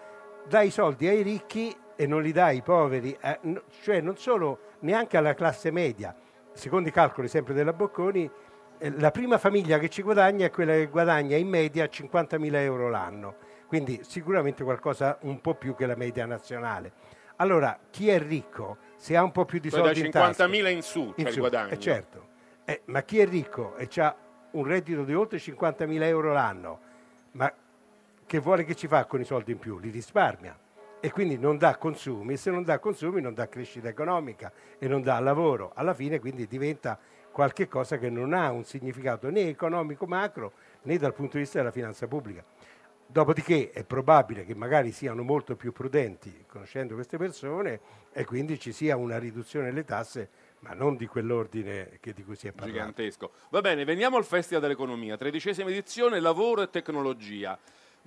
dà 0.48 0.62
i 0.62 0.72
soldi 0.72 1.08
ai 1.08 1.22
ricchi 1.22 1.72
e 1.96 2.08
non 2.08 2.24
li 2.24 2.32
dà 2.32 2.46
ai 2.46 2.64
poveri, 2.64 3.16
eh, 3.22 3.38
no- 3.44 3.62
cioè 3.84 4.02
non 4.02 4.18
solo 4.18 4.67
neanche 4.80 5.18
alla 5.18 5.34
classe 5.34 5.72
media. 5.72 6.16
Secondo 6.54 6.90
i 6.90 6.92
calcoli 6.92 7.28
sempre 7.28 7.54
della 7.54 7.74
Bocconi, 7.74 8.30
eh, 8.80 8.92
la 9.00 9.12
prima 9.12 9.38
famiglia 9.38 9.80
che 9.80 9.90
ci 9.90 10.02
guadagna 10.02 10.46
è 10.46 10.52
quella 10.52 10.74
che 10.74 10.88
guadagna 10.88 11.36
in 11.36 11.48
media 11.48 11.86
50.000 11.86 12.56
euro 12.56 12.90
l'anno, 12.90 13.36
quindi 13.68 14.00
sicuramente 14.04 14.64
qualcosa 14.64 15.18
un 15.22 15.42
po' 15.42 15.56
più 15.56 15.76
che 15.76 15.86
la 15.86 15.96
media 15.96 16.26
nazionale. 16.26 16.92
Allora, 17.38 17.78
chi 17.92 18.10
è 18.10 18.20
ricco, 18.20 18.78
se 18.96 19.16
ha 19.16 19.24
un 19.24 19.32
po' 19.32 19.46
più 19.46 19.60
di 19.60 19.70
Cioè, 19.70 19.80
da 19.80 19.86
soldi 19.88 20.06
in 20.06 20.12
tasca, 20.12 20.46
50.000 20.46 20.68
in 20.70 20.82
su 20.82 21.14
c'è 21.16 21.28
il 21.28 21.34
su, 21.34 21.40
guadagno. 21.40 21.72
eh, 21.72 21.80
certo. 21.80 22.28
Eh, 22.66 22.82
ma 22.86 23.04
chi 23.04 23.20
è 23.20 23.28
ricco 23.28 23.76
e 23.76 23.88
ha 23.98 24.16
un 24.52 24.64
reddito 24.64 25.04
di 25.04 25.14
oltre 25.14 25.38
50.000 25.38 26.02
euro 26.04 26.34
l'anno, 26.34 26.80
ma 27.34 27.54
che 28.26 28.40
vuole 28.40 28.64
che 28.64 28.76
ci 28.76 28.88
fa 28.88 29.06
con 29.06 29.22
i 29.22 29.24
soldi 29.24 29.52
in 29.52 29.60
più? 29.60 29.78
Li 29.78 29.90
risparmia 29.90 30.58
e 31.00 31.12
quindi 31.12 31.38
non 31.38 31.58
dà 31.58 31.78
consumi 31.78 32.34
e 32.34 32.38
se 32.38 32.50
non 32.50 32.64
dà 32.64 32.80
consumi 32.80 33.22
non 33.22 33.34
dà 33.34 33.48
crescita 33.48 33.88
economica 33.88 34.52
e 34.78 34.88
non 34.88 35.02
dà 35.02 35.20
lavoro. 35.20 35.72
Alla 35.76 35.94
fine 35.94 36.20
quindi 36.20 36.48
diventa 36.48 37.00
qualche 37.32 37.68
cosa 37.68 37.98
che 37.98 38.10
non 38.10 38.34
ha 38.34 38.52
un 38.52 38.64
significato 38.64 39.30
né 39.30 39.48
economico 39.48 40.08
macro 40.08 40.54
né 40.84 40.98
dal 40.98 41.14
punto 41.14 41.34
di 41.34 41.44
vista 41.44 41.60
della 41.60 41.72
finanza 41.72 42.08
pubblica. 42.08 42.44
Dopodiché 43.10 43.72
è 43.72 43.86
probabile 43.86 44.44
che 44.44 44.54
magari 44.54 44.92
siano 44.92 45.24
molto 45.24 45.56
più 45.56 45.72
prudenti 45.72 46.44
conoscendo 46.46 46.96
queste 46.96 47.18
persone 47.18 47.80
e 48.12 48.26
quindi 48.26 48.60
ci 48.60 48.74
sia 48.74 48.98
una 48.98 49.18
riduzione 49.18 49.68
delle 49.68 49.86
tasse, 49.86 50.30
ma 50.60 50.74
non 50.74 50.98
di 50.98 51.06
quell'ordine 51.06 52.00
di 52.02 52.24
cui 52.24 52.36
si 52.36 52.48
è 52.48 52.52
parlato. 52.52 52.72
Gigantesco. 52.74 53.32
Va 53.50 53.62
bene, 53.62 53.86
veniamo 53.86 54.18
al 54.18 54.26
Festival 54.26 54.62
dell'Economia, 54.62 55.16
tredicesima 55.16 55.70
edizione, 55.70 56.20
lavoro 56.20 56.64
e 56.64 56.70
tecnologia. 56.70 57.58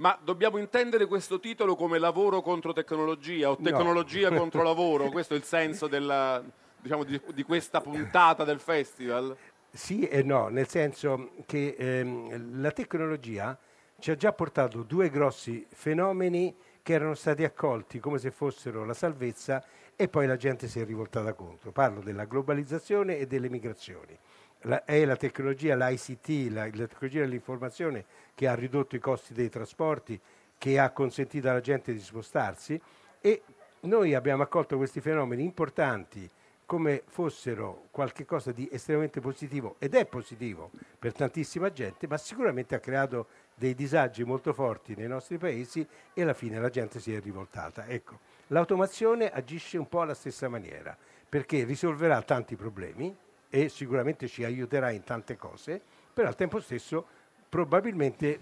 Ma 0.01 0.19
dobbiamo 0.23 0.57
intendere 0.57 1.07
questo 1.07 1.39
titolo 1.41 1.77
come 1.77 1.99
lavoro 1.99 2.41
contro 2.41 2.73
tecnologia 2.73 3.51
o 3.51 3.57
No. 3.59 3.65
tecnologia 3.65 4.31
contro 4.35 4.63
lavoro? 4.63 5.11
Questo 5.11 5.35
è 5.35 5.37
il 5.37 5.45
senso 5.45 5.89
della, 5.89 6.43
diciamo, 6.79 7.05
di, 7.05 7.21
di 7.35 7.43
questa 7.43 7.83
puntata 7.83 8.45
del 8.45 8.61
festival? 8.61 9.37
Sì 9.71 10.09
e 10.09 10.23
no, 10.23 10.49
nel 10.49 10.67
senso 10.69 11.33
che 11.45 11.77
ehm, 11.79 12.61
la 12.61 12.71
tecnologia 12.71 13.57
ci 13.99 14.11
ha 14.11 14.17
già 14.17 14.33
portato 14.33 14.83
due 14.83 15.11
grossi 15.11 15.67
fenomeni 15.71 16.57
che 16.83 16.95
erano 16.95 17.15
stati 17.15 17.45
accolti 17.45 18.01
come 18.01 18.17
se 18.17 18.31
fossero 18.31 18.87
la 18.87 18.95
salvezza 18.95 19.63
e 19.95 20.09
poi 20.09 20.27
la 20.27 20.37
gente 20.37 20.67
si 20.67 20.81
è 20.81 20.85
rivoltata 20.87 21.35
contro. 21.35 21.73
Parlo 21.73 22.01
della 22.01 22.25
globalizzazione 22.25 23.19
e 23.19 23.27
delle 23.27 23.51
migrazioni. 23.51 24.19
La- 24.63 24.85
è 24.85 25.05
la 25.05 25.17
tecnologia, 25.17 25.75
l'ICT, 25.75 26.53
la, 26.53 26.65
la 26.73 26.87
tecnologia 26.87 27.21
dell'informazione 27.21 28.05
che 28.35 28.47
ha 28.47 28.55
ridotto 28.55 28.97
i 28.97 29.01
costi 29.01 29.33
dei 29.33 29.49
trasporti, 29.49 30.21
che 30.59 30.79
ha 30.79 30.91
consentito 30.91 31.49
alla 31.49 31.61
gente 31.61 31.93
di 31.93 32.01
spostarsi 32.01 32.81
E 33.23 33.43
noi 33.81 34.15
abbiamo 34.15 34.43
accolto 34.43 34.77
questi 34.77 35.01
fenomeni 35.01 35.43
importanti 35.43 36.29
come 36.67 37.03
fossero 37.07 37.89
qualcosa 37.91 38.53
di 38.53 38.69
estremamente 38.71 39.21
positivo 39.21 39.75
ed 39.79 39.95
è 39.95 40.07
positivo 40.07 40.71
per 40.99 41.13
tantissima 41.13 41.73
gente, 41.73 42.07
ma 42.07 42.17
sicuramente 42.17 42.75
ha 42.75 42.79
creato 42.79 43.27
dei 43.57 43.75
disagi 43.75 44.23
molto 44.23 44.53
forti 44.53 44.95
nei 44.95 45.09
nostri 45.09 45.37
paesi 45.37 45.85
e 46.15 46.23
alla 46.23 46.33
fine 46.33 46.61
la 46.61 46.71
gente 46.71 47.01
si 47.01 47.13
è 47.13 47.21
rivoltata. 47.21 47.87
Ecco, 47.87 48.21
l'automazione 48.49 49.31
agisce 49.31 49.79
un 49.79 49.89
po' 49.89 50.03
alla 50.03 50.15
stessa 50.15 50.49
maniera, 50.49 50.97
perché 51.29 51.65
risolverà 51.65 52.23
tanti 52.23 52.55
problemi 52.55 53.17
e 53.51 53.69
sicuramente 53.69 54.29
ci 54.29 54.45
aiuterà 54.45 54.91
in 54.91 55.03
tante 55.03 55.37
cose, 55.37 55.81
però 56.15 56.29
al 56.29 56.37
tempo 56.37 56.61
stesso 56.61 57.05
probabilmente 57.49 58.39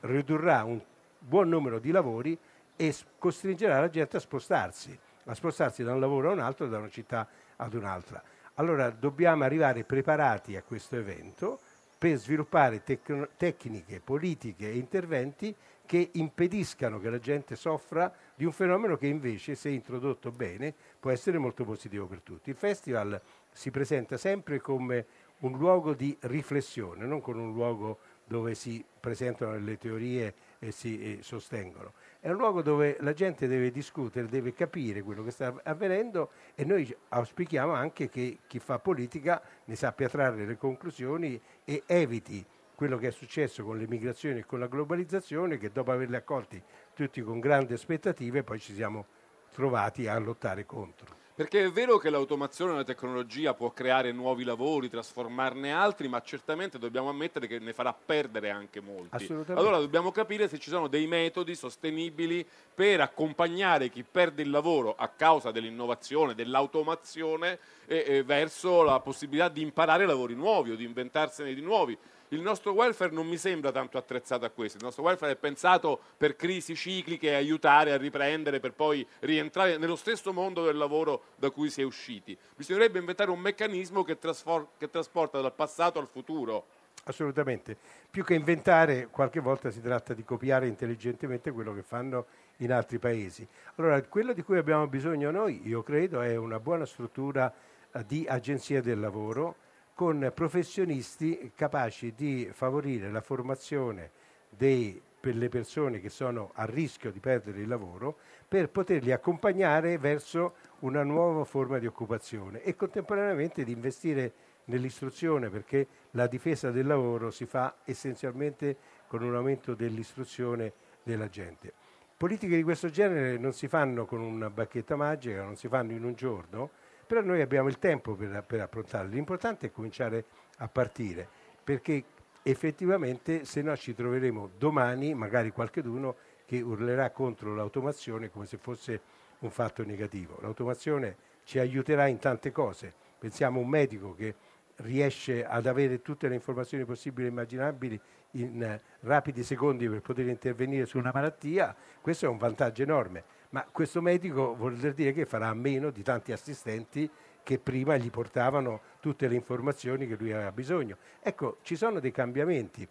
ridurrà 0.00 0.64
un 0.64 0.80
buon 1.18 1.48
numero 1.48 1.78
di 1.78 1.92
lavori 1.92 2.36
e 2.76 2.94
costringerà 3.18 3.78
la 3.78 3.88
gente 3.88 4.16
a 4.16 4.20
spostarsi, 4.20 4.98
a 5.24 5.34
spostarsi 5.34 5.84
da 5.84 5.94
un 5.94 6.00
lavoro 6.00 6.30
a 6.30 6.32
un 6.32 6.40
altro, 6.40 6.66
da 6.66 6.78
una 6.78 6.90
città 6.90 7.28
ad 7.56 7.74
un'altra. 7.74 8.22
Allora 8.54 8.90
dobbiamo 8.90 9.44
arrivare 9.44 9.84
preparati 9.84 10.56
a 10.56 10.62
questo 10.62 10.96
evento 10.96 11.60
per 11.96 12.16
sviluppare 12.16 12.82
tec- 12.82 13.28
tecniche, 13.36 14.00
politiche 14.00 14.68
e 14.68 14.76
interventi 14.76 15.54
che 15.86 16.10
impediscano 16.12 16.98
che 16.98 17.10
la 17.10 17.18
gente 17.18 17.54
soffra 17.54 18.12
di 18.34 18.44
un 18.44 18.52
fenomeno 18.52 18.96
che 18.96 19.06
invece, 19.06 19.54
se 19.54 19.68
introdotto 19.68 20.30
bene, 20.30 20.74
può 20.98 21.10
essere 21.10 21.38
molto 21.38 21.64
positivo 21.64 22.06
per 22.06 22.20
tutti. 22.22 22.50
Il 22.50 22.56
festival 22.56 23.20
si 23.52 23.70
presenta 23.70 24.16
sempre 24.16 24.60
come 24.60 25.06
un 25.40 25.56
luogo 25.58 25.94
di 25.94 26.16
riflessione, 26.20 27.04
non 27.04 27.20
come 27.20 27.40
un 27.40 27.52
luogo 27.52 27.98
dove 28.24 28.54
si 28.54 28.82
presentano 29.00 29.58
le 29.58 29.76
teorie 29.76 30.34
e 30.58 30.70
si 30.70 31.18
sostengono. 31.22 31.92
È 32.20 32.30
un 32.30 32.36
luogo 32.36 32.62
dove 32.62 32.96
la 33.00 33.12
gente 33.12 33.46
deve 33.46 33.70
discutere, 33.70 34.26
deve 34.26 34.54
capire 34.54 35.02
quello 35.02 35.24
che 35.24 35.32
sta 35.32 35.54
avvenendo 35.64 36.30
e 36.54 36.64
noi 36.64 36.94
auspichiamo 37.08 37.72
anche 37.72 38.08
che 38.08 38.38
chi 38.46 38.58
fa 38.58 38.78
politica 38.78 39.42
ne 39.64 39.74
sappia 39.74 40.08
trarre 40.08 40.46
le 40.46 40.56
conclusioni 40.56 41.40
e 41.64 41.82
eviti 41.86 42.44
quello 42.74 42.96
che 42.96 43.08
è 43.08 43.12
successo 43.12 43.64
con 43.64 43.76
le 43.76 43.86
migrazioni 43.86 44.40
e 44.40 44.46
con 44.46 44.58
la 44.58 44.66
globalizzazione, 44.66 45.58
che 45.58 45.70
dopo 45.70 45.92
averle 45.92 46.16
accolti 46.16 46.60
tutti 46.94 47.20
con 47.20 47.38
grandi 47.38 47.74
aspettative 47.74 48.42
poi 48.42 48.58
ci 48.58 48.72
siamo 48.72 49.06
trovati 49.52 50.06
a 50.06 50.18
lottare 50.18 50.64
contro. 50.64 51.21
Perché 51.34 51.64
è 51.64 51.70
vero 51.70 51.96
che 51.96 52.10
l'automazione 52.10 52.72
e 52.72 52.76
la 52.76 52.84
tecnologia 52.84 53.54
può 53.54 53.70
creare 53.70 54.12
nuovi 54.12 54.44
lavori, 54.44 54.90
trasformarne 54.90 55.72
altri, 55.72 56.06
ma 56.06 56.20
certamente 56.20 56.78
dobbiamo 56.78 57.08
ammettere 57.08 57.46
che 57.46 57.58
ne 57.58 57.72
farà 57.72 57.94
perdere 57.94 58.50
anche 58.50 58.80
molti. 58.80 59.32
Allora 59.48 59.78
dobbiamo 59.78 60.12
capire 60.12 60.46
se 60.46 60.58
ci 60.58 60.68
sono 60.68 60.88
dei 60.88 61.06
metodi 61.06 61.54
sostenibili 61.54 62.46
per 62.74 63.00
accompagnare 63.00 63.88
chi 63.88 64.02
perde 64.02 64.42
il 64.42 64.50
lavoro 64.50 64.94
a 64.94 65.08
causa 65.08 65.50
dell'innovazione, 65.50 66.34
dell'automazione, 66.34 67.58
e, 67.86 68.04
e 68.06 68.22
verso 68.22 68.82
la 68.82 69.00
possibilità 69.00 69.48
di 69.48 69.62
imparare 69.62 70.06
lavori 70.06 70.34
nuovi 70.34 70.72
o 70.72 70.76
di 70.76 70.84
inventarsene 70.84 71.54
di 71.54 71.60
nuovi 71.60 71.96
il 72.32 72.40
nostro 72.40 72.72
welfare 72.72 73.12
non 73.12 73.26
mi 73.26 73.36
sembra 73.36 73.70
tanto 73.70 73.98
attrezzato 73.98 74.44
a 74.44 74.50
questo, 74.50 74.78
il 74.78 74.84
nostro 74.84 75.02
welfare 75.02 75.32
è 75.32 75.36
pensato 75.36 76.00
per 76.16 76.34
crisi 76.34 76.74
cicliche, 76.74 77.34
aiutare 77.34 77.92
a 77.92 77.98
riprendere 77.98 78.58
per 78.58 78.72
poi 78.72 79.06
rientrare 79.20 79.76
nello 79.76 79.96
stesso 79.96 80.32
mondo 80.32 80.64
del 80.64 80.76
lavoro 80.76 81.24
da 81.36 81.50
cui 81.50 81.68
si 81.68 81.82
è 81.82 81.84
usciti. 81.84 82.36
Bisognerebbe 82.56 82.98
inventare 82.98 83.30
un 83.30 83.38
meccanismo 83.38 84.02
che, 84.02 84.18
trasfor- 84.18 84.68
che 84.78 84.88
trasporta 84.88 85.40
dal 85.40 85.52
passato 85.52 85.98
al 85.98 86.08
futuro. 86.08 86.66
Assolutamente. 87.04 87.76
Più 88.10 88.24
che 88.24 88.34
inventare, 88.34 89.08
qualche 89.10 89.40
volta 89.40 89.70
si 89.70 89.82
tratta 89.82 90.14
di 90.14 90.24
copiare 90.24 90.68
intelligentemente 90.68 91.50
quello 91.50 91.74
che 91.74 91.82
fanno 91.82 92.26
in 92.58 92.72
altri 92.72 92.98
paesi. 92.98 93.46
Allora, 93.74 94.00
quello 94.04 94.32
di 94.32 94.42
cui 94.42 94.56
abbiamo 94.56 94.86
bisogno 94.86 95.30
noi, 95.30 95.60
io 95.66 95.82
credo, 95.82 96.20
è 96.22 96.36
una 96.36 96.60
buona 96.60 96.86
struttura 96.86 97.52
eh, 97.92 98.04
di 98.06 98.24
agenzia 98.26 98.80
del 98.80 99.00
lavoro 99.00 99.56
con 100.02 100.32
professionisti 100.34 101.52
capaci 101.54 102.12
di 102.12 102.50
favorire 102.52 103.08
la 103.12 103.20
formazione 103.20 104.10
dei, 104.48 105.00
per 105.20 105.36
le 105.36 105.48
persone 105.48 106.00
che 106.00 106.08
sono 106.08 106.50
a 106.54 106.64
rischio 106.64 107.12
di 107.12 107.20
perdere 107.20 107.60
il 107.60 107.68
lavoro 107.68 108.16
per 108.48 108.68
poterli 108.68 109.12
accompagnare 109.12 109.98
verso 109.98 110.54
una 110.80 111.04
nuova 111.04 111.44
forma 111.44 111.78
di 111.78 111.86
occupazione 111.86 112.64
e 112.64 112.74
contemporaneamente 112.74 113.62
di 113.62 113.70
investire 113.70 114.32
nell'istruzione 114.64 115.50
perché 115.50 115.86
la 116.10 116.26
difesa 116.26 116.72
del 116.72 116.88
lavoro 116.88 117.30
si 117.30 117.46
fa 117.46 117.76
essenzialmente 117.84 118.76
con 119.06 119.22
un 119.22 119.36
aumento 119.36 119.74
dell'istruzione 119.74 120.72
della 121.04 121.28
gente. 121.28 121.72
Politiche 122.16 122.56
di 122.56 122.64
questo 122.64 122.90
genere 122.90 123.38
non 123.38 123.52
si 123.52 123.68
fanno 123.68 124.04
con 124.04 124.20
una 124.20 124.50
bacchetta 124.50 124.96
magica, 124.96 125.44
non 125.44 125.54
si 125.54 125.68
fanno 125.68 125.92
in 125.92 126.02
un 126.02 126.14
giorno, 126.14 126.70
però 127.12 127.26
noi 127.26 127.42
abbiamo 127.42 127.68
il 127.68 127.78
tempo 127.78 128.14
per, 128.14 128.42
per 128.46 128.62
affrontarle. 128.62 129.14
L'importante 129.14 129.66
è 129.66 129.70
cominciare 129.70 130.24
a 130.56 130.68
partire, 130.68 131.28
perché 131.62 132.02
effettivamente 132.42 133.44
se 133.44 133.60
no 133.60 133.76
ci 133.76 133.94
troveremo 133.94 134.52
domani 134.56 135.12
magari 135.12 135.50
qualcheduno 135.50 136.16
che 136.46 136.62
urlerà 136.62 137.10
contro 137.10 137.54
l'automazione 137.54 138.30
come 138.30 138.46
se 138.46 138.56
fosse 138.56 139.00
un 139.40 139.50
fatto 139.50 139.84
negativo. 139.84 140.38
L'automazione 140.40 141.16
ci 141.44 141.58
aiuterà 141.58 142.06
in 142.06 142.16
tante 142.16 142.50
cose. 142.50 142.94
Pensiamo 143.18 143.58
a 143.58 143.62
un 143.62 143.68
medico 143.68 144.14
che 144.14 144.34
riesce 144.76 145.44
ad 145.44 145.66
avere 145.66 146.00
tutte 146.00 146.28
le 146.28 146.34
informazioni 146.36 146.86
possibili 146.86 147.26
e 147.26 147.30
immaginabili 147.30 148.00
in 148.36 148.62
eh, 148.62 148.80
rapidi 149.00 149.44
secondi 149.44 149.86
per 149.86 150.00
poter 150.00 150.28
intervenire 150.28 150.86
su 150.86 150.96
una 150.96 151.10
malattia, 151.12 151.76
questo 152.00 152.24
è 152.24 152.28
un 152.30 152.38
vantaggio 152.38 152.82
enorme 152.82 153.40
ma 153.52 153.66
questo 153.70 154.00
medico 154.00 154.54
vuol 154.54 154.76
dire 154.76 155.12
che 155.12 155.26
farà 155.26 155.48
a 155.48 155.54
meno 155.54 155.90
di 155.90 156.02
tanti 156.02 156.32
assistenti 156.32 157.08
che 157.42 157.58
prima 157.58 157.96
gli 157.96 158.10
portavano 158.10 158.80
tutte 159.00 159.28
le 159.28 159.34
informazioni 159.34 160.06
che 160.06 160.16
lui 160.16 160.32
aveva 160.32 160.52
bisogno. 160.52 160.96
Ecco, 161.20 161.58
ci 161.62 161.76
sono 161.76 162.00
dei 162.00 162.12
cambiamenti. 162.12 162.86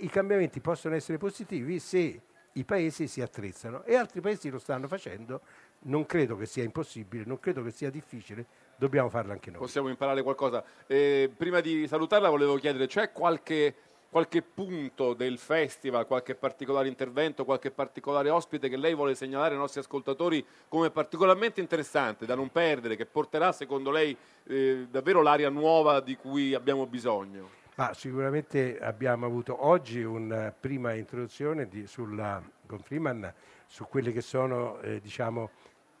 I 0.00 0.08
cambiamenti 0.08 0.60
possono 0.60 0.94
essere 0.94 1.18
positivi 1.18 1.78
se 1.78 2.20
i 2.52 2.64
paesi 2.64 3.08
si 3.08 3.20
attrezzano 3.20 3.82
e 3.84 3.96
altri 3.96 4.20
paesi 4.20 4.48
lo 4.48 4.58
stanno 4.58 4.86
facendo. 4.86 5.40
Non 5.82 6.06
credo 6.06 6.36
che 6.36 6.46
sia 6.46 6.62
impossibile, 6.62 7.24
non 7.26 7.40
credo 7.40 7.62
che 7.62 7.70
sia 7.70 7.90
difficile, 7.90 8.46
dobbiamo 8.76 9.08
farlo 9.08 9.32
anche 9.32 9.50
noi. 9.50 9.58
Possiamo 9.58 9.88
imparare 9.88 10.22
qualcosa. 10.22 10.64
Eh, 10.86 11.30
prima 11.36 11.60
di 11.60 11.86
salutarla 11.88 12.28
volevo 12.28 12.56
chiedere, 12.56 12.86
c'è 12.86 13.10
qualche 13.12 13.74
qualche 14.16 14.40
punto 14.40 15.12
del 15.12 15.36
festival, 15.36 16.06
qualche 16.06 16.34
particolare 16.34 16.88
intervento, 16.88 17.44
qualche 17.44 17.70
particolare 17.70 18.30
ospite 18.30 18.70
che 18.70 18.78
lei 18.78 18.94
vuole 18.94 19.14
segnalare 19.14 19.52
ai 19.52 19.60
nostri 19.60 19.80
ascoltatori 19.80 20.42
come 20.68 20.88
particolarmente 20.88 21.60
interessante, 21.60 22.24
da 22.24 22.34
non 22.34 22.48
perdere, 22.48 22.96
che 22.96 23.04
porterà 23.04 23.52
secondo 23.52 23.90
lei 23.90 24.16
eh, 24.44 24.86
davvero 24.90 25.20
l'aria 25.20 25.50
nuova 25.50 26.00
di 26.00 26.16
cui 26.16 26.54
abbiamo 26.54 26.86
bisogno? 26.86 27.50
Ma 27.74 27.92
sicuramente 27.92 28.78
abbiamo 28.78 29.26
avuto 29.26 29.66
oggi 29.66 30.02
una 30.02 30.50
prima 30.58 30.94
introduzione 30.94 31.68
di, 31.68 31.86
sulla, 31.86 32.42
con 32.64 32.78
Freeman 32.78 33.30
su 33.66 33.84
quelli 33.86 34.12
che 34.12 34.22
sono 34.22 34.80
eh, 34.80 34.98
diciamo, 34.98 35.50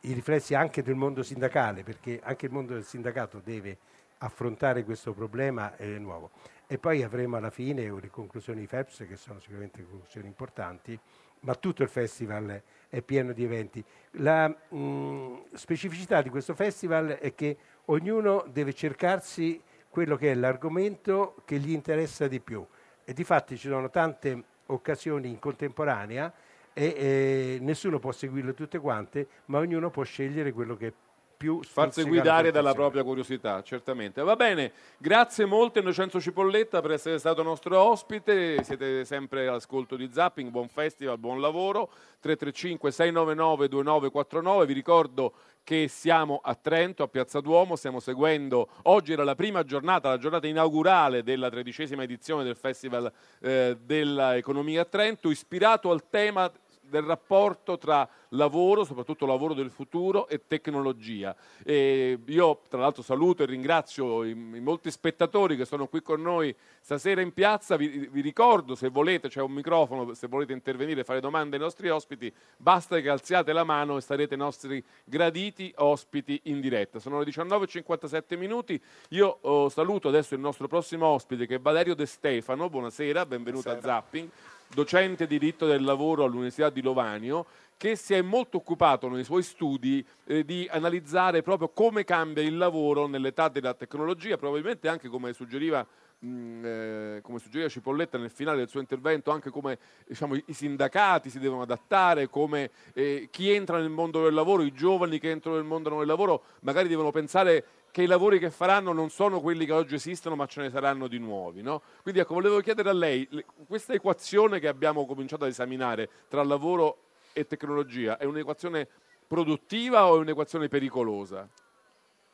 i 0.00 0.14
riflessi 0.14 0.54
anche 0.54 0.82
del 0.82 0.94
mondo 0.94 1.22
sindacale, 1.22 1.82
perché 1.82 2.18
anche 2.22 2.46
il 2.46 2.52
mondo 2.52 2.72
del 2.72 2.84
sindacato 2.84 3.42
deve 3.44 3.76
affrontare 4.20 4.84
questo 4.84 5.12
problema 5.12 5.76
eh, 5.76 5.98
nuovo 5.98 6.30
e 6.66 6.78
poi 6.78 7.02
avremo 7.02 7.36
alla 7.36 7.50
fine 7.50 7.82
le 7.82 8.10
conclusioni 8.10 8.60
di 8.60 8.66
FEPS 8.66 9.06
che 9.08 9.16
sono 9.16 9.38
sicuramente 9.40 9.84
conclusioni 9.84 10.26
importanti, 10.26 10.98
ma 11.40 11.54
tutto 11.54 11.82
il 11.82 11.88
festival 11.88 12.60
è 12.88 13.02
pieno 13.02 13.32
di 13.32 13.44
eventi. 13.44 13.84
La 14.12 14.48
mh, 14.48 15.54
specificità 15.54 16.22
di 16.22 16.30
questo 16.30 16.54
festival 16.54 17.18
è 17.20 17.34
che 17.34 17.56
ognuno 17.86 18.44
deve 18.48 18.72
cercarsi 18.72 19.60
quello 19.88 20.16
che 20.16 20.32
è 20.32 20.34
l'argomento 20.34 21.36
che 21.44 21.58
gli 21.58 21.70
interessa 21.70 22.26
di 22.26 22.40
più 22.40 22.66
e 23.04 23.12
di 23.12 23.24
fatti 23.24 23.56
ci 23.56 23.68
sono 23.68 23.88
tante 23.88 24.42
occasioni 24.66 25.28
in 25.28 25.38
contemporanea 25.38 26.32
e 26.72 26.84
eh, 26.84 27.58
nessuno 27.60 27.98
può 27.98 28.12
seguirle 28.12 28.52
tutte 28.52 28.78
quante, 28.78 29.28
ma 29.46 29.58
ognuno 29.58 29.90
può 29.90 30.02
scegliere 30.02 30.52
quello 30.52 30.76
che 30.76 30.92
più 31.36 31.62
farsi 31.62 32.02
guidare 32.02 32.50
dalla 32.50 32.72
propria 32.72 33.02
curiosità, 33.02 33.62
certamente. 33.62 34.22
Va 34.22 34.36
bene, 34.36 34.72
grazie 34.98 35.44
molte 35.44 35.80
Innocenzo 35.80 36.20
Cipolletta 36.20 36.80
per 36.80 36.92
essere 36.92 37.18
stato 37.18 37.42
nostro 37.42 37.78
ospite, 37.78 38.62
siete 38.64 39.04
sempre 39.04 39.46
all'ascolto 39.46 39.96
di 39.96 40.08
Zapping, 40.12 40.50
buon 40.50 40.68
festival, 40.68 41.18
buon 41.18 41.40
lavoro, 41.40 41.90
335 42.20 42.90
699 42.90 43.68
2949, 43.68 44.66
vi 44.66 44.72
ricordo 44.72 45.32
che 45.62 45.88
siamo 45.88 46.40
a 46.42 46.54
Trento, 46.54 47.02
a 47.02 47.08
Piazza 47.08 47.40
Duomo, 47.40 47.74
stiamo 47.74 47.98
seguendo, 47.98 48.68
oggi 48.84 49.12
era 49.12 49.24
la 49.24 49.34
prima 49.34 49.64
giornata, 49.64 50.08
la 50.08 50.18
giornata 50.18 50.46
inaugurale 50.46 51.24
della 51.24 51.50
tredicesima 51.50 52.04
edizione 52.04 52.44
del 52.44 52.56
Festival 52.56 53.12
eh, 53.40 53.76
dell'Economia 53.80 54.82
a 54.82 54.84
Trento, 54.84 55.28
ispirato 55.28 55.90
al 55.90 56.08
tema 56.08 56.50
del 56.88 57.02
rapporto 57.02 57.78
tra 57.78 58.08
lavoro, 58.30 58.84
soprattutto 58.84 59.26
lavoro 59.26 59.54
del 59.54 59.70
futuro 59.70 60.28
e 60.28 60.42
tecnologia. 60.46 61.34
E 61.64 62.18
io 62.24 62.60
tra 62.68 62.80
l'altro 62.80 63.02
saluto 63.02 63.42
e 63.42 63.46
ringrazio 63.46 64.24
i, 64.24 64.30
i, 64.30 64.60
molti 64.60 64.90
spettatori 64.90 65.56
che 65.56 65.64
sono 65.64 65.86
qui 65.86 66.02
con 66.02 66.20
noi 66.20 66.54
stasera 66.80 67.20
in 67.20 67.32
piazza, 67.32 67.76
vi, 67.76 68.08
vi 68.10 68.20
ricordo 68.20 68.74
se 68.74 68.88
volete, 68.88 69.28
c'è 69.28 69.40
un 69.40 69.52
microfono, 69.52 70.14
se 70.14 70.26
volete 70.28 70.52
intervenire, 70.52 71.04
fare 71.04 71.20
domande 71.20 71.56
ai 71.56 71.62
nostri 71.62 71.88
ospiti, 71.88 72.32
basta 72.56 73.00
che 73.00 73.08
alziate 73.08 73.52
la 73.52 73.64
mano 73.64 73.96
e 73.96 74.00
sarete 74.00 74.34
i 74.34 74.38
nostri 74.38 74.82
graditi 75.04 75.72
ospiti 75.76 76.40
in 76.44 76.60
diretta. 76.60 76.98
Sono 76.98 77.18
le 77.18 77.24
19.57 77.26 78.38
minuti, 78.38 78.80
io 79.10 79.38
oh, 79.42 79.68
saluto 79.68 80.08
adesso 80.08 80.34
il 80.34 80.40
nostro 80.40 80.68
prossimo 80.68 81.06
ospite 81.06 81.46
che 81.46 81.56
è 81.56 81.60
Valerio 81.60 81.94
De 81.94 82.06
Stefano, 82.06 82.68
buonasera, 82.68 83.26
benvenuto 83.26 83.64
buonasera. 83.70 83.96
a 83.96 84.00
Zapping 84.02 84.30
docente 84.72 85.26
di 85.26 85.38
diritto 85.38 85.66
del 85.66 85.82
lavoro 85.82 86.24
all'Università 86.24 86.70
di 86.70 86.82
Lovanio, 86.82 87.46
che 87.76 87.94
si 87.96 88.14
è 88.14 88.22
molto 88.22 88.58
occupato 88.58 89.08
nei 89.08 89.24
suoi 89.24 89.42
studi 89.42 90.04
eh, 90.24 90.44
di 90.44 90.66
analizzare 90.70 91.42
proprio 91.42 91.68
come 91.68 92.04
cambia 92.04 92.42
il 92.42 92.56
lavoro 92.56 93.06
nell'età 93.06 93.48
della 93.48 93.74
tecnologia, 93.74 94.36
probabilmente 94.36 94.88
anche 94.88 95.08
come 95.08 95.32
suggeriva 95.32 95.86
eh, 96.18 97.20
come 97.22 97.38
suggeriva 97.38 97.68
Cipolletta 97.68 98.16
nel 98.16 98.30
finale 98.30 98.58
del 98.58 98.68
suo 98.68 98.80
intervento, 98.80 99.30
anche 99.30 99.50
come 99.50 99.78
diciamo, 100.06 100.34
i 100.34 100.52
sindacati 100.52 101.28
si 101.28 101.38
devono 101.38 101.62
adattare, 101.62 102.28
come 102.28 102.70
eh, 102.94 103.28
chi 103.30 103.50
entra 103.50 103.78
nel 103.78 103.90
mondo 103.90 104.22
del 104.22 104.32
lavoro, 104.32 104.62
i 104.62 104.72
giovani 104.72 105.18
che 105.18 105.30
entrano 105.30 105.58
nel 105.58 105.66
mondo 105.66 105.90
del 105.90 106.06
lavoro, 106.06 106.44
magari 106.60 106.88
devono 106.88 107.10
pensare 107.10 107.64
che 107.90 108.02
i 108.02 108.06
lavori 108.06 108.38
che 108.38 108.50
faranno 108.50 108.92
non 108.92 109.10
sono 109.10 109.40
quelli 109.40 109.64
che 109.64 109.72
oggi 109.72 109.94
esistono, 109.94 110.36
ma 110.36 110.46
ce 110.46 110.62
ne 110.62 110.70
saranno 110.70 111.08
di 111.08 111.18
nuovi. 111.18 111.62
No? 111.62 111.82
Quindi 112.02 112.20
ecco, 112.20 112.34
volevo 112.34 112.60
chiedere 112.60 112.90
a 112.90 112.92
lei, 112.92 113.28
questa 113.66 113.94
equazione 113.94 114.60
che 114.60 114.68
abbiamo 114.68 115.06
cominciato 115.06 115.44
ad 115.44 115.50
esaminare 115.50 116.08
tra 116.28 116.42
lavoro 116.42 116.98
e 117.32 117.46
tecnologia, 117.46 118.16
è 118.16 118.24
un'equazione 118.24 118.88
produttiva 119.26 120.06
o 120.06 120.16
è 120.16 120.18
un'equazione 120.18 120.68
pericolosa? 120.68 121.48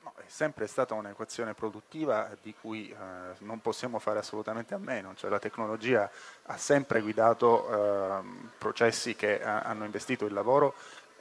No, 0.02 0.12
è 0.16 0.24
sempre 0.26 0.66
stata 0.66 0.94
un'equazione 0.94 1.54
produttiva 1.54 2.36
di 2.42 2.54
cui 2.60 2.90
eh, 2.90 2.96
non 3.38 3.60
possiamo 3.60 4.00
fare 4.00 4.18
assolutamente 4.18 4.74
a 4.74 4.78
meno, 4.78 5.14
cioè 5.14 5.30
la 5.30 5.38
tecnologia 5.38 6.10
ha 6.44 6.56
sempre 6.56 7.00
guidato 7.00 7.68
eh, 7.68 8.22
processi 8.58 9.14
che 9.14 9.40
ha, 9.40 9.60
hanno 9.60 9.84
investito 9.84 10.24
il 10.24 10.32
lavoro 10.32 10.74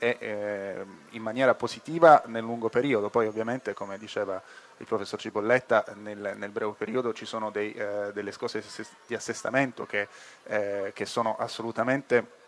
e 0.04 0.18
eh, 0.20 0.86
in 1.12 1.22
maniera 1.22 1.54
positiva 1.54 2.24
nel 2.26 2.42
lungo 2.42 2.70
periodo. 2.70 3.12
Poi 3.12 3.28
ovviamente, 3.28 3.76
come 3.76 4.00
diceva 4.00 4.42
il 4.78 4.88
professor 4.88 5.20
Cipolletta, 5.20 5.86
nel, 5.94 6.34
nel 6.38 6.50
breve 6.50 6.74
periodo 6.76 7.14
ci 7.14 7.28
sono 7.28 7.52
dei, 7.52 7.72
eh, 7.74 8.10
delle 8.12 8.32
scosse 8.32 8.64
di 9.06 9.14
assestamento 9.14 9.86
che, 9.86 10.08
eh, 10.46 10.92
che, 10.96 11.06
sono 11.06 11.36
assolutamente 11.38 12.40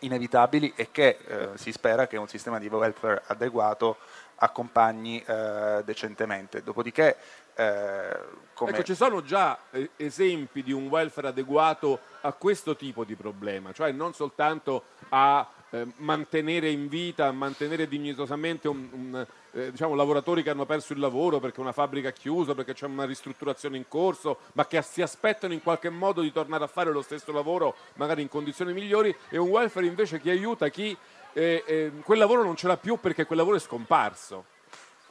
inevitabili 0.00 0.72
e 0.74 0.90
che 0.90 1.18
eh, 1.24 1.48
si 1.54 1.70
spera 1.70 2.08
che 2.08 2.16
un 2.16 2.26
sistema 2.26 2.58
di 2.58 2.66
welfare 2.66 3.22
adeguato 3.26 3.98
accompagni 4.34 5.22
eh, 5.24 5.82
decentemente. 5.84 6.64
Dopodiché 6.64 7.16
eh. 7.54 8.50
Ecco, 8.64 8.82
ci 8.82 8.94
sono 8.94 9.22
già 9.22 9.56
eh, 9.70 9.90
esempi 9.96 10.62
di 10.64 10.72
un 10.72 10.88
welfare 10.88 11.28
adeguato 11.28 12.00
a 12.22 12.32
questo 12.32 12.74
tipo 12.74 13.04
di 13.04 13.14
problema, 13.14 13.72
cioè 13.72 13.92
non 13.92 14.14
soltanto 14.14 14.84
a 15.10 15.46
eh, 15.72 15.86
mantenere 15.96 16.68
in 16.68 16.86
vita, 16.86 17.32
mantenere 17.32 17.88
dignitosamente 17.88 18.68
un, 18.68 18.88
un, 18.92 19.26
eh, 19.52 19.70
diciamo, 19.70 19.94
lavoratori 19.94 20.42
che 20.42 20.50
hanno 20.50 20.66
perso 20.66 20.92
il 20.92 20.98
lavoro 20.98 21.40
perché 21.40 21.60
una 21.60 21.72
fabbrica 21.72 22.08
ha 22.08 22.12
chiuso, 22.12 22.54
perché 22.54 22.74
c'è 22.74 22.84
una 22.84 23.06
ristrutturazione 23.06 23.78
in 23.78 23.88
corso, 23.88 24.40
ma 24.52 24.66
che 24.66 24.82
si 24.82 25.00
aspettano 25.00 25.54
in 25.54 25.62
qualche 25.62 25.88
modo 25.88 26.20
di 26.20 26.30
tornare 26.30 26.64
a 26.64 26.66
fare 26.66 26.92
lo 26.92 27.00
stesso 27.00 27.32
lavoro, 27.32 27.74
magari 27.94 28.20
in 28.20 28.28
condizioni 28.28 28.74
migliori, 28.74 29.16
e 29.30 29.38
un 29.38 29.48
welfare 29.48 29.86
invece 29.86 30.20
che 30.20 30.30
aiuta 30.30 30.68
chi 30.68 30.94
eh, 31.32 31.64
eh, 31.66 31.92
quel 32.04 32.18
lavoro 32.18 32.42
non 32.42 32.54
ce 32.54 32.66
l'ha 32.66 32.76
più 32.76 32.98
perché 33.00 33.24
quel 33.24 33.38
lavoro 33.38 33.56
è 33.56 33.60
scomparso. 33.60 34.44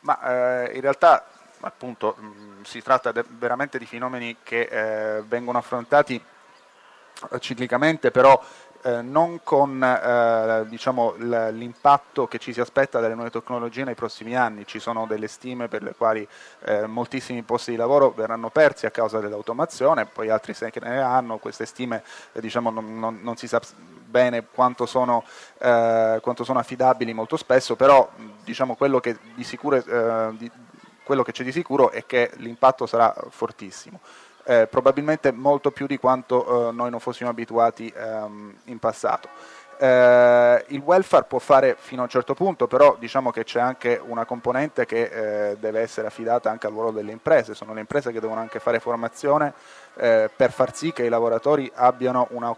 Ma 0.02 0.66
eh, 0.66 0.76
in 0.76 0.82
realtà 0.82 1.28
appunto 1.62 2.16
mh, 2.20 2.64
si 2.66 2.84
tratta 2.84 3.12
de- 3.12 3.26
veramente 3.28 3.80
di 3.80 3.86
fenomeni 3.88 4.38
che 4.44 5.24
vengono 5.26 5.58
affrontati 5.58 6.24
ciclicamente, 7.40 8.10
però 8.12 8.40
eh, 8.84 9.02
non 9.02 9.42
con 9.44 9.84
eh, 9.84 10.66
diciamo, 10.68 11.16
l'impatto 11.18 12.28
che 12.28 12.40
ci 12.40 12.54
si 12.54 12.62
aspetta 12.62 13.00
dalle 13.00 13.16
nuove 13.16 13.30
tecnologie 13.30 13.84
nei 13.84 13.96
prossimi 13.96 14.36
anni. 14.36 14.66
Ci 14.66 14.80
sono 14.80 15.06
delle 15.06 15.28
stime 15.28 15.68
per 15.68 15.84
le 15.84 15.94
quali 15.96 16.28
eh, 16.66 16.86
moltissimi 16.86 17.44
posti 17.44 17.72
di 17.72 17.78
lavoro 17.78 18.12
verranno 18.12 18.50
persi 18.50 18.86
a 18.86 18.92
causa 18.92 19.20
dell'automazione, 19.20 20.06
poi 20.06 20.30
altri 20.30 20.54
se 20.54 20.72
ne 20.82 21.00
hanno, 21.00 21.38
queste 21.38 21.66
stime 21.66 22.04
eh, 22.32 22.42
diciamo, 22.42 22.70
non, 22.70 23.00
non, 23.00 23.20
non, 23.22 23.36
si 23.36 23.48
sa 23.48 23.62
bene 23.78 24.46
quanto 24.52 24.86
sono, 24.86 25.24
eh, 25.60 26.20
quanto 26.22 26.44
sono, 26.44 26.60
affidabili 26.60 27.14
molto 27.14 27.38
spesso, 27.38 27.76
però 27.76 28.10
diciamo, 28.44 28.76
quello, 28.76 29.00
che 29.00 29.18
sicuro, 29.42 29.76
eh, 29.76 30.36
di, 30.38 30.52
quello 31.04 31.24
che 31.24 31.32
c'è 31.32 31.44
di 31.44 31.52
sicuro 31.52 31.92
è 31.92 32.06
che 32.06 32.32
l'impatto 32.38 32.86
sarà 32.86 33.14
fortissimo 33.30 34.00
eh, 34.46 34.68
probabilmente 34.68 35.32
molto 35.32 35.72
più 35.72 35.88
di 35.88 35.98
quanto 35.98 36.70
eh, 36.70 36.72
noi 36.72 36.90
non 36.90 37.00
fossimo 37.00 37.30
abituati 37.30 37.92
ehm, 37.96 38.56
in 38.66 38.80
passato. 38.80 39.30
Eh, 39.78 40.66
il 40.68 40.82
welfare 40.86 41.26
può 41.26 41.40
fare 41.40 41.76
fino 41.80 42.02
a 42.02 42.04
un 42.04 42.10
certo 42.10 42.36
punto, 42.36 42.68
però 42.68 42.96
diciamo 43.00 43.32
che 43.32 43.44
c'è 43.44 43.60
anche 43.60 44.00
una 44.06 44.26
componente 44.26 44.86
che 44.86 45.50
eh, 45.52 45.58
deve 45.58 45.80
essere 45.80 46.06
affidata 46.06 46.52
anche 46.52 46.68
al 46.68 46.74
ruolo 46.74 46.92
delle 46.92 47.12
imprese, 47.12 47.56
sono 47.56 47.74
le 47.74 47.80
imprese 47.80 48.12
che 48.12 48.20
devono 48.20 48.42
anche 48.42 48.60
fare 48.60 48.80
formazione 48.80 49.54
eh, 49.96 50.30
per 50.36 50.52
far 50.52 50.76
sì 50.76 50.94
che 50.94 51.04
i 51.04 51.10
lavoratori 51.10 51.72
abbiano 51.74 52.28
una 52.30 52.56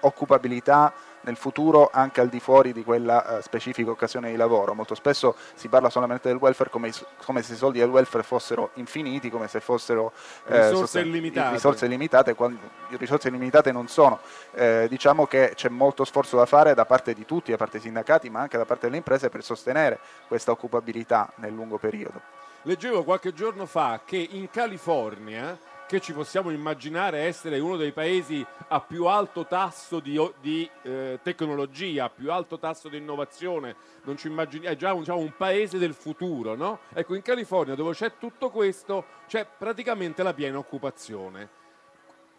occupabilità 0.00 0.92
nel 1.26 1.36
futuro 1.36 1.90
anche 1.92 2.20
al 2.20 2.28
di 2.28 2.40
fuori 2.40 2.72
di 2.72 2.82
quella 2.82 3.38
uh, 3.38 3.40
specifica 3.40 3.90
occasione 3.90 4.30
di 4.30 4.36
lavoro. 4.36 4.74
Molto 4.74 4.94
spesso 4.94 5.36
si 5.54 5.68
parla 5.68 5.90
solamente 5.90 6.28
del 6.28 6.38
welfare 6.38 6.70
come, 6.70 6.90
come, 7.24 7.42
se 7.42 7.52
i 7.54 7.56
soldi 7.56 7.78
del 7.78 7.88
welfare 7.88 8.22
fossero 8.22 8.70
infiniti, 8.74 9.28
come 9.28 9.48
se 9.48 9.60
fossero 9.60 10.12
eh, 10.46 10.70
risorse, 10.70 11.00
illimitate. 11.00 11.52
risorse 11.52 11.86
illimitate. 11.86 12.34
quando 12.34 12.58
risorse 12.90 13.28
illimitate 13.28 13.72
non 13.72 13.88
sono. 13.88 14.20
Eh, 14.52 14.86
diciamo 14.88 15.26
che 15.26 15.52
c'è 15.54 15.68
molto 15.68 16.04
sforzo 16.04 16.36
da 16.36 16.46
fare 16.46 16.74
da 16.74 16.84
parte 16.84 17.12
di 17.12 17.24
tutti, 17.24 17.50
da 17.50 17.56
parte 17.56 17.74
dei 17.74 17.82
sindacati, 17.82 18.30
ma 18.30 18.40
anche 18.40 18.56
da 18.56 18.64
parte 18.64 18.86
delle 18.86 18.98
imprese 18.98 19.28
per 19.28 19.42
sostenere 19.42 19.98
questa 20.28 20.52
occupabilità 20.52 21.32
nel 21.36 21.52
lungo 21.52 21.78
periodo. 21.78 22.20
Leggevo 22.62 23.04
qualche 23.04 23.32
giorno 23.32 23.66
fa 23.66 24.00
che 24.04 24.16
in 24.16 24.50
California 24.50 25.56
che 25.86 26.00
ci 26.00 26.12
possiamo 26.12 26.50
immaginare 26.50 27.20
essere 27.20 27.58
uno 27.60 27.76
dei 27.76 27.92
paesi 27.92 28.44
a 28.68 28.80
più 28.80 29.06
alto 29.06 29.46
tasso 29.46 30.00
di, 30.00 30.20
di 30.40 30.68
eh, 30.82 31.20
tecnologia, 31.22 32.04
a 32.04 32.10
più 32.10 32.32
alto 32.32 32.58
tasso 32.58 32.88
di 32.88 32.96
innovazione, 32.96 33.76
immaginiamo, 34.24 34.74
è 34.74 34.76
già 34.76 34.92
un, 34.92 35.00
diciamo, 35.00 35.20
un 35.20 35.32
paese 35.36 35.78
del 35.78 35.94
futuro, 35.94 36.56
no? 36.56 36.80
Ecco, 36.92 37.14
in 37.14 37.22
California 37.22 37.74
dove 37.74 37.92
c'è 37.92 38.18
tutto 38.18 38.50
questo 38.50 39.04
c'è 39.28 39.46
praticamente 39.46 40.22
la 40.22 40.34
piena 40.34 40.58
occupazione. 40.58 41.64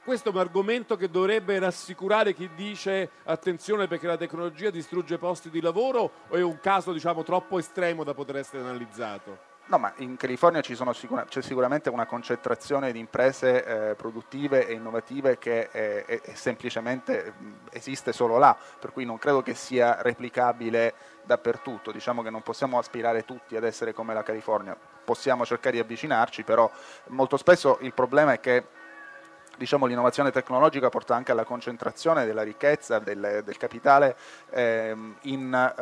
Questo 0.04 0.30
è 0.30 0.32
un 0.32 0.40
argomento 0.40 0.96
che 0.96 1.10
dovrebbe 1.10 1.60
rassicurare 1.60 2.34
chi 2.34 2.50
dice 2.56 3.10
attenzione 3.26 3.88
perché 3.88 4.08
la 4.08 4.16
tecnologia 4.16 4.70
distrugge 4.70 5.18
posti 5.18 5.50
di 5.50 5.60
lavoro 5.60 6.12
o 6.30 6.36
è 6.36 6.42
un 6.42 6.60
caso 6.60 6.94
diciamo, 6.94 7.24
troppo 7.24 7.60
estremo 7.60 8.06
da 8.06 8.14
poter 8.14 8.38
essere 8.38 8.62
analizzato? 8.62 9.47
No, 9.70 9.78
ma 9.78 9.92
in 9.98 10.16
California 10.16 10.62
sicura, 10.64 11.26
c'è 11.26 11.42
sicuramente 11.42 11.90
una 11.90 12.06
concentrazione 12.06 12.94
di 12.94 13.00
imprese 13.00 13.66
eh, 13.66 13.96
produttive 13.96 14.66
e 14.66 14.72
innovative 14.72 15.38
che 15.38 15.70
è, 15.70 16.06
è, 16.06 16.22
è 16.22 16.34
semplicemente 16.36 17.34
esiste 17.72 18.14
solo 18.14 18.38
là, 18.38 18.56
per 18.80 18.94
cui 18.94 19.04
non 19.04 19.18
credo 19.18 19.42
che 19.42 19.56
sia 19.56 20.02
replicabile 20.02 20.94
dappertutto. 21.24 21.92
Diciamo 21.92 22.24
che 22.24 22.30
non 22.30 22.44
possiamo 22.44 22.78
aspirare 22.78 23.26
tutti 23.26 23.58
ad 23.58 23.66
essere 23.66 23.92
come 23.92 24.14
la 24.14 24.24
California, 24.24 24.78
possiamo 25.04 25.46
cercare 25.46 25.76
di 25.76 25.82
avvicinarci, 25.82 26.44
però 26.44 26.72
molto 27.08 27.36
spesso 27.36 27.78
il 27.82 27.94
problema 27.94 28.32
è 28.32 28.40
che 28.40 28.64
diciamo, 29.58 29.86
l'innovazione 29.86 30.32
tecnologica 30.32 30.90
porta 30.90 31.16
anche 31.16 31.32
alla 31.32 31.44
concentrazione 31.44 32.26
della 32.26 32.44
ricchezza, 32.44 33.00
del, 33.00 33.42
del 33.44 33.58
capitale 33.58 34.16
ehm, 34.52 35.16
in, 35.24 35.74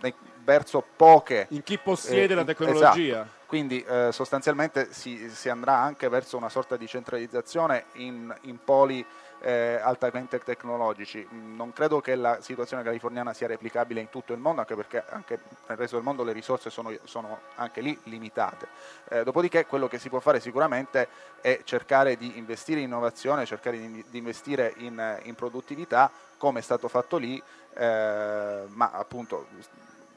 eh, 0.00 0.14
verso 0.44 0.84
poche... 0.96 1.46
In 1.50 1.62
chi 1.62 1.78
possiede 1.78 2.32
eh, 2.32 2.36
la 2.36 2.44
tecnologia. 2.44 2.94
Esatto. 2.94 3.42
Quindi 3.46 3.82
eh, 3.82 4.08
sostanzialmente 4.10 4.92
si, 4.92 5.28
si, 5.30 5.48
andrà 5.48 5.76
anche 5.76 6.08
verso 6.08 6.36
una 6.36 6.48
sorta 6.48 6.76
di 6.76 6.86
centralizzazione 6.86 7.84
in, 7.94 8.34
in 8.42 8.58
poli 8.64 9.04
eh, 9.44 9.78
altamente 9.80 10.38
tecnologici. 10.38 11.26
Non 11.30 11.74
credo 11.74 12.00
che 12.00 12.14
la 12.14 12.40
situazione 12.40 12.82
californiana 12.82 13.34
sia 13.34 13.46
replicabile 13.46 14.00
in 14.00 14.08
tutto 14.08 14.32
il 14.32 14.38
mondo, 14.38 14.60
anche 14.60 14.74
perché 14.74 15.04
anche 15.06 15.38
nel 15.66 15.76
resto 15.76 15.96
del 15.96 16.04
mondo 16.04 16.24
le 16.24 16.32
risorse 16.32 16.70
sono, 16.70 16.90
sono 17.04 17.40
anche 17.56 17.82
lì 17.82 17.98
limitate. 18.04 18.66
Eh, 19.10 19.22
dopodiché 19.22 19.66
quello 19.66 19.86
che 19.86 19.98
si 19.98 20.08
può 20.08 20.18
fare 20.20 20.40
sicuramente 20.40 21.08
è 21.42 21.60
cercare 21.64 22.16
di 22.16 22.38
investire 22.38 22.80
in 22.80 22.86
innovazione, 22.86 23.44
cercare 23.44 23.78
di, 23.78 24.04
di 24.08 24.18
investire 24.18 24.72
in, 24.78 25.20
in, 25.24 25.34
produttività, 25.34 26.10
come 26.38 26.60
è 26.60 26.62
stato 26.62 26.88
fatto 26.88 27.18
lì, 27.18 27.40
eh, 27.74 28.62
ma 28.66 28.90
appunto 28.92 29.46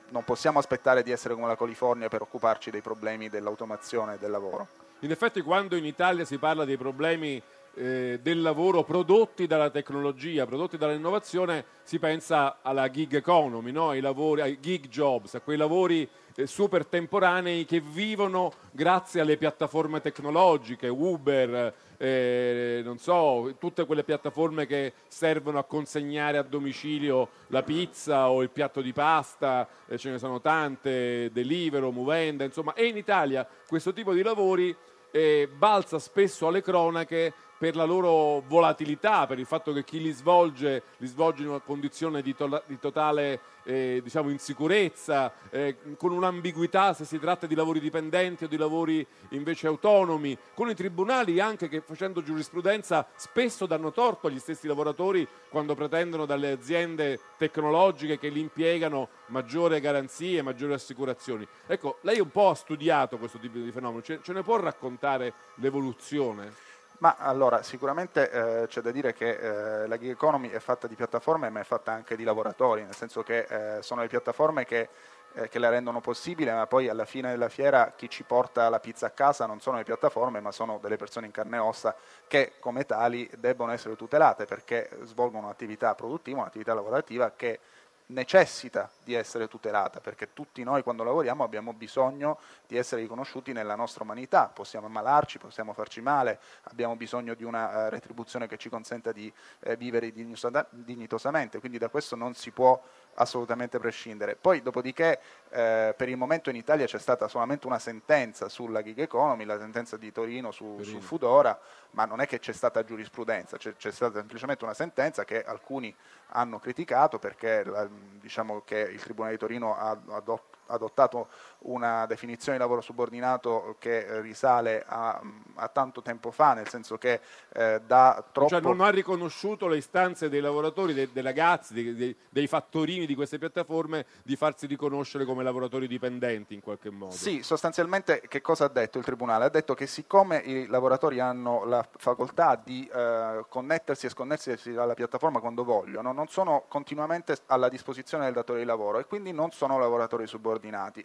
non 0.09 0.23
possiamo 0.23 0.57
aspettare 0.57 1.03
di 1.03 1.11
essere 1.11 1.33
come 1.33 1.47
la 1.47 1.57
California 1.57 2.07
per 2.07 2.21
occuparci 2.21 2.71
dei 2.71 2.81
problemi 2.81 3.27
dell'automazione 3.27 4.17
del 4.17 4.31
lavoro. 4.31 4.85
In 5.01 5.11
effetti 5.11 5.41
quando 5.41 5.75
in 5.75 5.83
Italia 5.83 6.23
si 6.23 6.37
parla 6.37 6.63
dei 6.63 6.77
problemi 6.77 7.43
eh, 7.77 8.19
del 8.21 8.41
lavoro 8.41 8.83
prodotti 8.83 9.45
dalla 9.45 9.69
tecnologia, 9.69 10.47
prodotti 10.47 10.77
dall'innovazione, 10.77 11.63
si 11.83 11.99
pensa 11.99 12.57
alla 12.61 12.89
gig 12.89 13.13
economy, 13.13 13.71
no? 13.71 13.89
ai, 13.89 14.01
lavori, 14.01 14.41
ai 14.41 14.59
gig 14.59 14.87
jobs, 14.87 15.35
a 15.35 15.41
quei 15.41 15.57
lavori 15.57 16.09
eh, 16.35 16.47
super 16.47 16.85
temporanei 16.85 17.65
che 17.65 17.79
vivono 17.79 18.51
grazie 18.71 19.21
alle 19.21 19.37
piattaforme 19.37 20.01
tecnologiche, 20.01 20.87
Uber, 20.87 21.73
eh, 21.97 22.81
non 22.83 22.97
so, 22.97 23.55
tutte 23.59 23.85
quelle 23.85 24.03
piattaforme 24.03 24.65
che 24.65 24.93
servono 25.07 25.59
a 25.59 25.63
consegnare 25.63 26.37
a 26.37 26.43
domicilio 26.43 27.29
la 27.47 27.61
pizza 27.61 28.29
o 28.29 28.41
il 28.41 28.49
piatto 28.49 28.81
di 28.81 28.91
pasta, 28.91 29.67
eh, 29.87 29.97
ce 29.99 30.09
ne 30.09 30.17
sono 30.17 30.41
tante, 30.41 31.29
Deliveroo, 31.31 31.91
Movenda, 31.91 32.43
insomma, 32.43 32.73
e 32.73 32.87
in 32.87 32.97
Italia 32.97 33.47
questo 33.67 33.93
tipo 33.93 34.13
di 34.13 34.23
lavori 34.23 34.75
eh, 35.11 35.49
balza 35.51 35.99
spesso 35.99 36.47
alle 36.47 36.61
cronache 36.61 37.33
per 37.57 37.75
la 37.75 37.85
loro 37.85 38.43
volatilità, 38.47 39.25
per 39.25 39.39
il 39.39 39.45
fatto 39.45 39.73
che 39.73 39.83
chi 39.83 40.01
li 40.01 40.11
svolge 40.11 40.83
li 40.97 41.07
svolge 41.07 41.43
in 41.43 41.49
una 41.49 41.59
condizione 41.59 42.21
di, 42.21 42.35
to- 42.35 42.63
di 42.65 42.79
totale 42.79 43.39
eh, 43.63 43.99
diciamo 44.01 44.29
insicurezza, 44.29 45.31
eh, 45.49 45.77
con 45.97 46.11
un'ambiguità 46.11 46.93
se 46.93 47.03
si 47.03 47.19
tratta 47.19 47.47
di 47.47 47.55
lavori 47.55 47.79
dipendenti 47.79 48.45
o 48.45 48.47
di 48.47 48.57
lavori 48.57 49.05
invece 49.29 49.67
autonomi, 49.67 50.37
con 50.53 50.69
i 50.69 50.75
tribunali 50.75 51.39
anche 51.39 51.67
che 51.67 51.81
facendo 51.81 52.23
giurisprudenza 52.23 53.05
spesso 53.15 53.65
danno 53.65 53.91
torto 53.91 54.27
agli 54.27 54.39
stessi 54.39 54.67
lavoratori 54.67 55.27
quando 55.49 55.75
pretendono 55.75 56.25
dalle 56.25 56.51
aziende 56.51 57.19
tecnologiche 57.37 58.17
che 58.17 58.29
li 58.29 58.39
impiegano 58.39 59.09
maggiore 59.27 59.81
garanzie, 59.81 60.41
maggiori 60.41 60.73
assicurazioni. 60.73 61.45
Ecco, 61.65 61.97
lei 62.01 62.19
un 62.19 62.31
po' 62.31 62.49
ha 62.49 62.55
studiato 62.55 63.17
questo 63.17 63.37
tipo 63.37 63.57
di 63.57 63.71
fenomeno, 63.71 64.01
ce, 64.01 64.19
ce 64.21 64.31
ne 64.31 64.43
può 64.43 64.57
raccontare 64.57 65.33
l'evoluzione? 65.55 66.66
Ma 66.99 67.15
allora, 67.19 67.62
sicuramente 67.62 68.31
eh, 68.31 68.67
c'è 68.67 68.81
da 68.81 68.89
dire 68.89 69.13
che 69.13 69.83
eh, 69.83 69.88
la 69.88 69.97
gig 69.99 70.10
economy 70.10 70.49
è 70.49 70.57
fatta 70.57 70.88
di 70.88 70.95
piattaforme, 70.95 71.49
ma 71.49 71.60
è 71.60 71.63
fatta 71.63 71.91
anche 71.91 72.15
di 72.15 72.23
lavoratori, 72.23 72.83
nel 72.83 72.95
senso 72.95 73.21
che 73.21 73.45
eh, 73.77 73.83
sono 73.83 74.01
le 74.01 74.07
piattaforme 74.07 74.65
che, 74.65 74.89
eh, 75.33 75.47
che, 75.47 75.60
la 75.60 75.69
rendono 75.69 76.01
possibile, 76.01 76.51
ma 76.53 76.65
poi 76.65 76.89
alla 76.89 77.05
fine 77.05 77.29
della 77.29 77.49
fiera 77.49 77.93
chi 77.95 78.10
ci 78.10 78.23
porta 78.23 78.67
la 78.69 78.79
pizza 78.79 79.05
a 79.05 79.10
casa 79.12 79.45
non 79.45 79.60
sono 79.60 79.77
le 79.77 79.83
piattaforme, 79.83 80.39
ma 80.39 80.51
sono 80.51 80.79
delle 80.81 80.95
persone 80.95 81.27
in 81.27 81.31
carne 81.31 81.57
e 81.57 81.60
ossa 81.60 81.95
che 82.25 82.53
come 82.60 82.83
tali 82.86 83.29
debbono 83.38 83.73
essere 83.73 83.95
tutelate 83.95 84.45
perché 84.45 84.89
svolgono 85.03 85.45
un'attività 85.45 85.93
produttiva, 85.93 86.39
un'attività 86.39 86.73
lavorativa 86.73 87.31
che 87.36 87.60
necessita 88.07 88.89
di 89.03 89.13
essere 89.13 89.47
tutelata, 89.47 89.99
perché 89.99 90.33
tutti 90.33 90.63
noi 90.63 90.83
quando 90.83 91.03
lavoriamo 91.03 91.43
abbiamo 91.43 91.73
bisogno 91.73 92.39
di 92.65 92.77
essere 92.77 93.01
riconosciuti 93.01 93.51
nella 93.51 93.75
nostra 93.75 94.03
umanità, 94.03 94.47
possiamo 94.47 94.85
ammalarci, 94.85 95.39
possiamo 95.39 95.73
farci 95.73 96.01
male, 96.01 96.39
abbiamo 96.63 96.95
bisogno 96.95 97.33
di 97.33 97.43
una 97.43 97.87
uh, 97.87 97.89
retribuzione 97.89 98.47
che 98.47 98.57
ci 98.57 98.69
consenta 98.69 99.11
di 99.11 99.31
eh, 99.61 99.75
vivere 99.75 100.11
dignitosamente, 100.11 101.59
quindi 101.59 101.77
da 101.77 101.89
questo 101.89 102.15
non 102.15 102.33
si 102.33 102.51
può 102.51 102.81
assolutamente 103.19 103.80
prescindere. 103.80 104.36
Poi 104.36 104.62
dopodiché 104.62 105.19
eh, 105.49 105.93
per 105.95 106.10
il 106.10 106.17
momento 106.17 106.49
in 106.49 106.56
Italia 106.56 106.86
c'è 106.86 106.99
stata 106.99 107.27
solamente 107.27 107.67
una 107.67 107.80
sentenza 107.80 108.49
sulla 108.49 108.82
gig 108.82 108.99
economy, 108.99 109.45
la 109.45 109.60
sentenza 109.60 109.97
di 109.97 110.12
Torino 110.12 110.51
su, 110.51 110.80
su 110.82 110.99
Fudora, 110.99 111.60
ma 111.91 112.06
non 112.06 112.21
è 112.21 112.27
che 112.27 112.39
c'è 112.39 112.53
stata 112.53 112.84
giurisprudenza, 112.84 113.58
c'è, 113.58 113.75
c'è, 113.75 113.91
stata 113.91 114.19
semplicemente 114.19 114.63
una 114.63 114.73
sentenza 114.73 115.23
che 115.25 115.43
alcuni 115.43 115.93
hanno 116.30 116.60
criticato 116.60 117.19
perché 117.19 117.63
la, 117.63 117.88
diciamo 117.89 118.62
che 118.65 118.80
il 118.80 119.01
Tribunale 119.01 119.34
di 119.34 119.39
Torino 119.39 119.75
ha 119.75 119.97
adott- 120.10 120.56
adottato 120.67 121.27
una 121.60 122.06
definizione 122.06 122.58
di 122.58 122.63
lavoro 122.63 122.82
subordinato 122.82 123.75
che 123.80 124.21
risale 124.21 124.84
a, 124.88 125.19
a 125.56 125.67
tanto 125.69 126.01
tempo 126.01 126.32
fa, 126.32 126.53
nel 126.53 126.67
senso 126.67 126.97
che 126.97 127.19
eh, 127.53 127.82
da 127.86 128.23
troppo... 128.32 128.49
Cioè 128.49 128.62
non 128.62 128.82
ha 128.82 128.89
riconosciuto 128.89 129.67
le 129.67 129.77
istanze 129.77 130.30
dei 130.30 130.41
lavoratori, 130.41 130.93
dei, 130.93 131.10
dei 131.12 131.23
ragazzi, 131.23 131.73
dei, 131.73 131.95
dei, 131.95 132.15
dei, 132.30 132.47
fattorini 132.47 133.06
di 133.06 133.15
queste 133.15 133.38
piattaforme 133.38 134.06
di 134.23 134.36
farsi 134.36 134.67
riconoscere 134.67 135.25
come 135.25 135.43
lavoratori 135.43 135.88
dipendenti 135.88 136.53
in 136.53 136.62
qualche 136.62 136.89
modo. 136.89 137.12
Sì, 137.12 137.41
sostanzialmente 137.43 138.21
che 138.27 138.41
cosa 138.41 138.65
ha 138.65 138.69
detto 138.69 138.97
il 138.97 139.03
Tribunale? 139.03 139.45
Ha 139.45 139.49
detto 139.49 139.73
che 139.73 139.88
siccome 139.88 140.38
i 140.38 140.67
lavoratori 140.67 141.19
hanno 141.19 141.65
la 141.65 141.86
facoltà 141.97 142.60
di 142.62 142.89
eh, 142.93 143.45
connettersi 143.49 144.06
e 144.06 144.10
sconnettersi 144.10 144.75
alla 144.75 144.93
piattaforma 144.93 145.39
quando 145.39 145.63
vogliono, 145.63 146.12
non 146.12 146.27
sono 146.27 146.65
continuamente 146.67 147.36
alla 147.47 147.69
disposizione 147.69 148.25
del 148.25 148.34
datore 148.34 148.60
di 148.60 148.65
lavoro 148.65 148.99
e 148.99 149.06
quindi 149.06 149.32
non 149.32 149.51
sono 149.51 149.80
lavoratori 149.80 150.27
subordinati. 150.27 150.56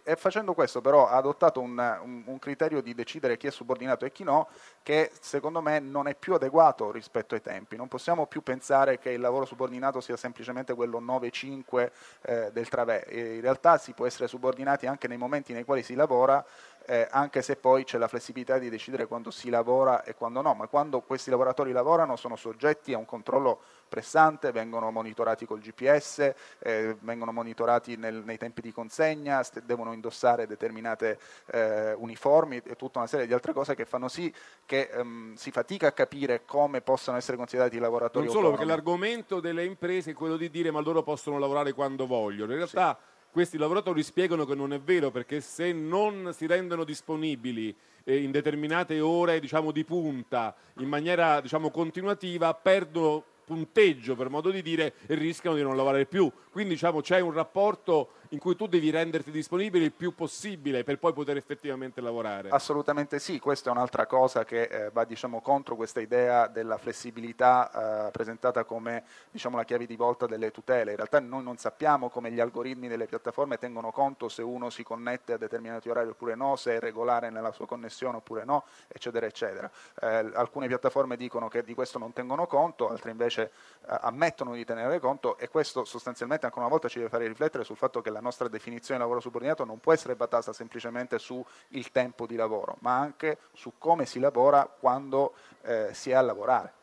E 0.03 0.15
facendo 0.15 0.53
questo 0.53 0.81
però 0.81 1.07
ha 1.07 1.15
adottato 1.15 1.59
un, 1.59 1.77
un, 2.03 2.23
un, 2.25 2.39
criterio 2.39 2.81
di 2.81 2.93
decidere 2.93 3.37
chi 3.37 3.47
è 3.47 3.51
subordinato 3.51 4.05
e 4.05 4.11
chi 4.11 4.23
no, 4.23 4.47
che 4.81 5.11
secondo 5.19 5.61
me 5.61 5.79
non 5.79 6.07
è 6.07 6.15
più 6.15 6.33
adeguato 6.33 6.91
rispetto 6.91 7.35
ai 7.35 7.41
tempi. 7.41 7.75
Non 7.75 7.87
possiamo 7.87 8.25
più 8.25 8.41
pensare 8.41 8.99
che 8.99 9.11
il 9.11 9.19
lavoro 9.19 9.45
subordinato 9.45 10.01
sia 10.01 10.17
semplicemente 10.17 10.73
quello 10.73 10.99
9-5 11.01 11.91
eh, 12.21 12.49
del 12.51 12.69
travè. 12.69 13.05
In 13.09 13.41
realtà 13.41 13.77
si 13.77 13.93
può 13.93 14.05
essere 14.05 14.27
subordinati 14.27 14.87
anche 14.87 15.07
nei 15.07 15.17
momenti 15.17 15.53
nei 15.53 15.63
quali 15.63 15.83
si 15.83 15.95
lavora 15.95 16.43
eh, 16.85 17.07
anche 17.09 17.41
se 17.41 17.55
poi 17.55 17.83
c'è 17.83 17.97
la 17.97 18.07
flessibilità 18.07 18.57
di 18.57 18.69
decidere 18.69 19.07
quando 19.07 19.31
si 19.31 19.49
lavora 19.49 20.03
e 20.03 20.15
quando 20.15 20.41
no, 20.41 20.53
ma 20.53 20.67
quando 20.67 21.01
questi 21.01 21.29
lavoratori 21.29 21.71
lavorano 21.71 22.15
sono 22.15 22.35
soggetti 22.35 22.93
a 22.93 22.97
un 22.97 23.05
controllo 23.05 23.61
pressante, 23.87 24.51
vengono 24.51 24.89
monitorati 24.91 25.45
col 25.45 25.59
GPS, 25.59 26.33
eh, 26.59 26.95
vengono 27.01 27.31
monitorati 27.31 27.95
nel, 27.95 28.23
nei 28.25 28.37
tempi 28.37 28.61
di 28.61 28.71
consegna, 28.71 29.43
st- 29.43 29.61
devono 29.61 29.93
indossare 29.93 30.47
determinate 30.47 31.19
eh, 31.51 31.93
uniformi 31.93 32.61
e 32.65 32.75
tutta 32.75 32.99
una 32.99 33.07
serie 33.07 33.27
di 33.27 33.33
altre 33.33 33.53
cose 33.53 33.75
che 33.75 33.85
fanno 33.85 34.07
sì 34.07 34.33
che 34.65 34.89
ehm, 34.91 35.35
si 35.35 35.51
fatica 35.51 35.87
a 35.87 35.91
capire 35.91 36.43
come 36.45 36.81
possano 36.81 37.17
essere 37.17 37.37
considerati 37.37 37.75
i 37.75 37.79
lavoratori 37.79 38.25
Non 38.25 38.33
solo 38.33 38.47
autonomi. 38.47 38.73
perché 38.73 38.83
l'argomento 38.89 39.39
delle 39.39 39.63
imprese 39.63 40.11
è 40.11 40.13
quello 40.13 40.37
di 40.37 40.49
dire 40.49 40.71
ma 40.71 40.79
loro 40.81 41.03
possono 41.03 41.37
lavorare 41.37 41.73
quando 41.73 42.07
vogliono, 42.07 42.51
in 42.51 42.57
realtà 42.57 42.97
sì 42.99 43.11
questi 43.33 43.57
lavoratori 43.57 44.03
spiegano 44.03 44.45
che 44.45 44.53
non 44.53 44.73
è 44.73 44.79
vero 44.79 45.09
perché 45.09 45.41
se 45.41 45.73
non 45.73 46.29
si 46.37 46.45
rendono 46.45 46.83
disponibili 46.83 47.75
eh, 48.03 48.21
in 48.21 48.29
determinate 48.29 48.99
ore 48.99 49.39
diciamo, 49.39 49.71
di 49.71 49.83
punta 49.83 50.55
in 50.77 50.87
maniera 50.87 51.41
diciamo, 51.41 51.71
continuativa 51.71 52.53
perdono 52.53 53.23
punteggio 53.43 54.15
per 54.15 54.29
modo 54.29 54.51
di 54.51 54.61
dire 54.61 54.93
e 55.07 55.15
rischiano 55.15 55.55
di 55.55 55.63
non 55.63 55.75
lavorare 55.75 56.05
più 56.05 56.31
quindi 56.53 56.75
diciamo, 56.75 57.01
c'è 57.01 57.19
un 57.19 57.33
rapporto 57.33 58.11
in 58.29 58.39
cui 58.39 58.55
tu 58.55 58.67
devi 58.67 58.91
renderti 58.91 59.31
disponibile 59.31 59.85
il 59.85 59.91
più 59.91 60.13
possibile 60.13 60.83
per 60.83 60.99
poi 60.99 61.11
poter 61.13 61.35
effettivamente 61.35 61.99
lavorare. 61.99 62.49
Assolutamente 62.49 63.17
sì, 63.17 63.39
questa 63.39 63.69
è 63.69 63.73
un'altra 63.73 64.05
cosa 64.05 64.45
che 64.45 64.63
eh, 64.63 64.89
va 64.91 65.03
diciamo, 65.03 65.41
contro 65.41 65.75
questa 65.75 65.99
idea 65.99 66.45
della 66.47 66.77
flessibilità 66.77 68.07
eh, 68.07 68.11
presentata 68.11 68.63
come 68.65 69.03
diciamo, 69.31 69.57
la 69.57 69.63
chiave 69.63 69.87
di 69.87 69.95
volta 69.95 70.27
delle 70.27 70.51
tutele. 70.51 70.91
In 70.91 70.97
realtà 70.97 71.19
noi 71.19 71.41
non 71.41 71.57
sappiamo 71.57 72.09
come 72.09 72.31
gli 72.31 72.39
algoritmi 72.39 72.87
delle 72.87 73.07
piattaforme 73.07 73.57
tengono 73.57 73.91
conto 73.91 74.29
se 74.29 74.43
uno 74.43 74.69
si 74.69 74.83
connette 74.83 75.33
a 75.33 75.37
determinati 75.37 75.89
orari 75.89 76.09
oppure 76.09 76.35
no, 76.35 76.55
se 76.55 76.75
è 76.75 76.79
regolare 76.79 77.31
nella 77.31 77.51
sua 77.51 77.65
connessione 77.65 78.17
oppure 78.17 78.45
no, 78.45 78.65
eccetera, 78.87 79.25
eccetera. 79.25 79.69
Eh, 79.99 80.31
alcune 80.33 80.67
piattaforme 80.67 81.17
dicono 81.17 81.47
che 81.47 81.63
di 81.63 81.73
questo 81.73 81.97
non 81.97 82.13
tengono 82.13 82.45
conto, 82.45 82.89
altre 82.89 83.09
invece 83.09 83.51
eh, 83.87 83.97
ammettono 84.01 84.53
di 84.53 84.63
tenere 84.65 84.99
conto 84.99 85.37
e 85.39 85.49
questo 85.49 85.83
sostanzialmente 85.83 86.42
ancora 86.45 86.65
una 86.65 86.71
volta 86.73 86.87
ci 86.87 86.97
deve 86.97 87.09
fare 87.09 87.27
riflettere 87.27 87.63
sul 87.63 87.75
fatto 87.75 88.01
che 88.01 88.09
la 88.09 88.19
nostra 88.19 88.47
definizione 88.47 88.99
di 88.99 89.05
lavoro 89.05 89.19
subordinato 89.21 89.65
non 89.65 89.79
può 89.79 89.93
essere 89.93 90.15
basata 90.15 90.53
semplicemente 90.53 91.19
sul 91.19 91.43
tempo 91.91 92.25
di 92.25 92.35
lavoro, 92.35 92.77
ma 92.79 92.97
anche 92.97 93.39
su 93.53 93.73
come 93.77 94.05
si 94.05 94.19
lavora 94.19 94.65
quando 94.65 95.33
eh, 95.61 95.89
si 95.93 96.11
è 96.11 96.13
a 96.13 96.21
lavorare. 96.21 96.73